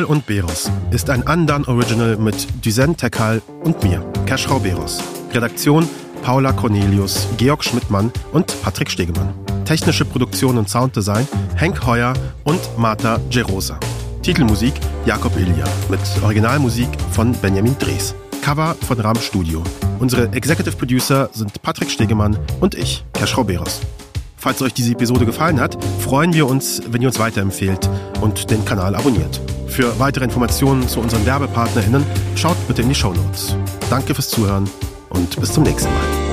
Tekal 0.00 0.16
und 0.16 0.24
Beros 0.24 0.70
ist 0.92 1.10
ein 1.10 1.26
Andan 1.26 1.64
Original 1.66 2.16
mit 2.16 2.64
Duzen 2.64 2.96
Tekal 2.96 3.42
und 3.64 3.82
mir, 3.82 4.02
Keschrau 4.24 4.58
Beros. 4.58 5.02
Redaktion 5.34 5.86
Paula 6.22 6.52
Cornelius, 6.52 7.28
Georg 7.36 7.62
Schmidtmann 7.62 8.10
und 8.32 8.46
Patrick 8.62 8.90
Stegemann. 8.90 9.34
Technische 9.66 10.06
Produktion 10.06 10.56
und 10.56 10.70
Sounddesign 10.70 11.28
Henk 11.54 11.84
Heuer 11.84 12.14
und 12.44 12.60
Marta 12.78 13.20
Gerosa. 13.30 13.78
Titelmusik 14.22 14.72
Jakob 15.04 15.36
Ilja 15.36 15.66
mit 15.90 16.00
Originalmusik 16.22 16.88
von 17.10 17.32
Benjamin 17.32 17.76
Drees. 17.78 18.14
Cover 18.40 18.74
von 18.86 18.98
Ram 19.00 19.16
Studio. 19.16 19.62
Unsere 19.98 20.32
Executive 20.32 20.76
Producer 20.76 21.28
sind 21.34 21.60
Patrick 21.60 21.90
Stegemann 21.90 22.38
und 22.60 22.74
ich, 22.74 23.04
Keschrau 23.12 23.44
Beros. 23.44 23.80
Falls 24.38 24.62
euch 24.62 24.72
diese 24.72 24.92
Episode 24.92 25.26
gefallen 25.26 25.60
hat, 25.60 25.76
freuen 26.00 26.32
wir 26.32 26.46
uns, 26.46 26.80
wenn 26.88 27.02
ihr 27.02 27.08
uns 27.08 27.18
weiterempfehlt 27.18 27.90
und 28.22 28.50
den 28.50 28.64
Kanal 28.64 28.94
abonniert. 28.94 29.42
Für 29.70 29.98
weitere 29.98 30.24
Informationen 30.24 30.86
zu 30.88 31.00
unseren 31.00 31.24
WerbepartnerInnen 31.24 32.04
schaut 32.34 32.56
bitte 32.66 32.82
in 32.82 32.88
die 32.88 32.94
Show 32.94 33.14
Notes. 33.14 33.56
Danke 33.88 34.14
fürs 34.14 34.28
Zuhören 34.28 34.68
und 35.10 35.40
bis 35.40 35.52
zum 35.52 35.62
nächsten 35.62 35.90
Mal. 35.92 36.30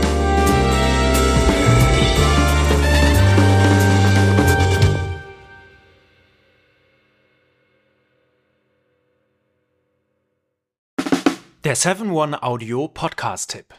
Der 11.64 11.76
7-One 11.76 12.42
Audio 12.44 12.88
Podcast-Tipp. 12.88 13.74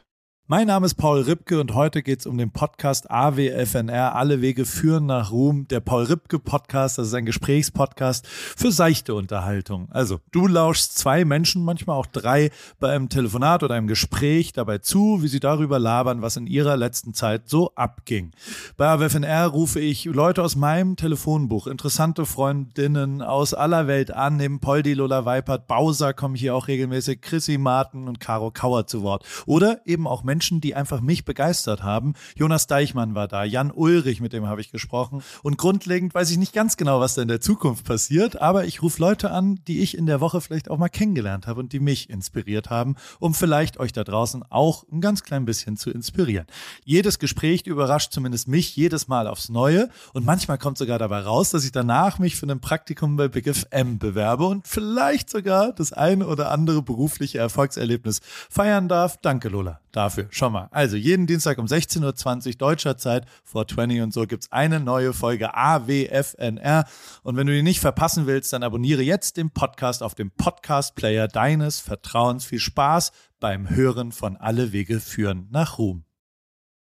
Mein 0.51 0.69
Name 0.69 0.87
ist 0.87 0.95
Paul 0.95 1.21
Ripke 1.21 1.61
und 1.61 1.75
heute 1.75 2.03
geht 2.03 2.21
es 2.21 2.27
um 2.27 2.39
den 2.39 2.51
Podcast 2.51 3.11
AWFNR. 3.11 4.15
Alle 4.15 4.41
Wege 4.41 4.65
führen 4.65 5.05
nach 5.05 5.31
Ruhm. 5.31 5.69
Der 5.69 5.81
Paul 5.81 6.05
Ripke 6.05 6.39
Podcast, 6.39 6.97
das 6.97 7.09
ist 7.09 7.13
ein 7.13 7.27
Gesprächspodcast 7.27 8.27
für 8.27 8.73
seichte 8.73 9.15
Unterhaltung. 9.15 9.89
Also, 9.91 10.21
du 10.33 10.47
lauschst 10.47 10.97
zwei 10.97 11.27
Menschen, 11.27 11.63
manchmal 11.63 11.99
auch 11.99 12.07
drei, 12.07 12.51
bei 12.81 12.95
einem 12.95 13.11
Telefonat 13.11 13.63
oder 13.63 13.75
einem 13.75 13.89
Gespräch 13.89 14.55
dabei 14.55 14.79
zu, 14.79 15.23
wie 15.23 15.29
sie 15.29 15.39
darüber 15.39 15.79
labern, 15.79 16.23
was 16.23 16.39
in 16.39 16.47
ihrer 16.47 16.79
letzten 16.79 17.13
Zeit 17.13 17.51
so 17.51 17.75
abging. 17.75 18.31
Bei 18.79 18.87
AWFNR 18.87 19.49
rufe 19.49 19.81
ich 19.81 20.07
Leute 20.07 20.43
aus 20.43 20.57
meinem 20.57 20.97
Telefonbuch, 20.97 21.67
interessante 21.67 22.25
Freundinnen 22.25 23.21
aus 23.21 23.53
aller 23.53 23.87
Welt 23.87 24.13
an. 24.13 24.39
Neben 24.39 24.61
Poldi, 24.61 24.95
Lola 24.95 25.27
Weipert, 25.27 25.67
Bowser 25.67 26.15
kommen 26.15 26.37
hier 26.37 26.55
auch 26.55 26.69
regelmäßig 26.69 27.21
Chrissy 27.21 27.59
Martin 27.59 28.09
und 28.09 28.19
Caro 28.19 28.51
Kauer 28.51 28.87
zu 28.87 29.03
Wort. 29.03 29.27
Oder 29.45 29.83
eben 29.85 30.07
auch 30.07 30.23
Menschen, 30.23 30.38
Menschen, 30.39 30.61
die 30.61 30.77
einfach 30.77 31.01
mich 31.01 31.25
begeistert 31.25 31.83
haben. 31.83 32.15
Jonas 32.37 32.69
Deichmann 32.69 33.17
war 33.17 33.27
da, 33.27 33.43
Jan 33.43 33.73
Ulrich, 33.73 34.21
mit 34.21 34.33
dem 34.33 34.47
habe 34.47 34.61
ich 34.61 34.71
gesprochen. 34.71 35.21
Und 35.43 35.59
grundlegend 35.59 36.15
weiß 36.15 36.31
ich 36.31 36.39
nicht 36.39 36.53
ganz 36.53 36.77
genau, 36.77 37.01
was 37.01 37.15
da 37.15 37.23
in 37.23 37.29
der 37.29 37.41
Zukunft 37.41 37.85
passiert, 37.85 38.41
aber 38.41 38.65
ich 38.65 38.81
rufe 38.81 39.03
Leute 39.03 39.33
an, 39.33 39.59
die 39.67 39.81
ich 39.81 39.99
in 39.99 40.07
der 40.07 40.21
Woche 40.21 40.41
vielleicht 40.41 40.71
auch 40.71 40.79
mal 40.79 40.91
kennengelernt 40.91 41.49
habe 41.49 41.59
und 41.59 41.73
die 41.73 41.81
mich 41.81 42.09
inspiriert 42.09 42.71
haben, 42.71 42.95
um 43.19 43.35
vielleicht 43.35 43.81
euch 43.81 43.93
da 43.93 44.05
draußen 44.05 44.45
auch 44.49 44.85
ein 44.93 45.01
ganz 45.01 45.25
klein 45.25 45.45
bisschen 45.45 45.77
zu 45.77 45.91
inspirieren. 45.91 46.47
Jedes 46.85 47.19
Gespräch 47.19 47.67
überrascht 47.67 48.13
zumindest 48.13 48.47
mich 48.47 48.77
jedes 48.77 49.09
Mal 49.09 49.27
aufs 49.27 49.49
Neue 49.49 49.89
und 50.13 50.25
manchmal 50.25 50.59
kommt 50.59 50.79
sogar 50.79 51.01
dabei 51.01 51.19
raus, 51.19 51.51
dass 51.51 51.65
ich 51.65 51.73
danach 51.73 52.21
mich 52.21 52.37
für 52.37 52.47
ein 52.47 52.61
Praktikum 52.61 53.17
bei 53.17 53.27
Big 53.27 53.53
FM 53.53 53.99
bewerbe 53.99 54.47
und 54.47 54.69
vielleicht 54.69 55.31
sogar 55.31 55.73
das 55.73 55.93
eine 55.93 56.29
oder 56.29 56.53
andere 56.53 56.81
berufliche 56.81 57.39
Erfolgserlebnis 57.39 58.21
feiern 58.49 58.87
darf. 58.87 59.17
Danke, 59.21 59.49
Lola 59.49 59.81
dafür. 59.99 60.28
Schau 60.31 60.51
mal. 60.51 60.69
Also 60.71 60.97
jeden 60.97 61.27
Dienstag 61.27 61.59
um 61.59 61.67
16.20 61.67 62.47
Uhr 62.47 62.53
deutscher 62.55 62.97
Zeit, 62.97 63.27
vor 63.45 63.67
20 63.67 64.01
und 64.03 64.13
so, 64.13 64.27
gibt's 64.27 64.51
eine 64.53 64.81
neue 64.81 65.13
Folge 65.13 65.55
AWFNR. 65.55 66.85
Und 67.23 67.37
wenn 67.37 67.47
du 67.47 67.53
die 67.53 67.63
nicht 67.63 67.81
verpassen 67.81 68.27
willst, 68.27 68.53
dann 68.53 68.63
abonniere 68.63 69.03
jetzt 69.03 69.37
den 69.37 69.51
Podcast 69.51 70.03
auf 70.03 70.15
dem 70.15 70.31
Podcast-Player 70.31 71.29
deines 71.29 71.81
Vertrauens. 71.81 72.45
Viel 72.45 72.61
Spaß 72.61 73.13
beim 73.41 73.71
Hören 73.71 74.13
von 74.13 74.37
Alle 74.37 74.73
Wege 74.73 75.01
führen 75.01 75.49
nach 75.51 75.79
Ruhm. 75.79 76.08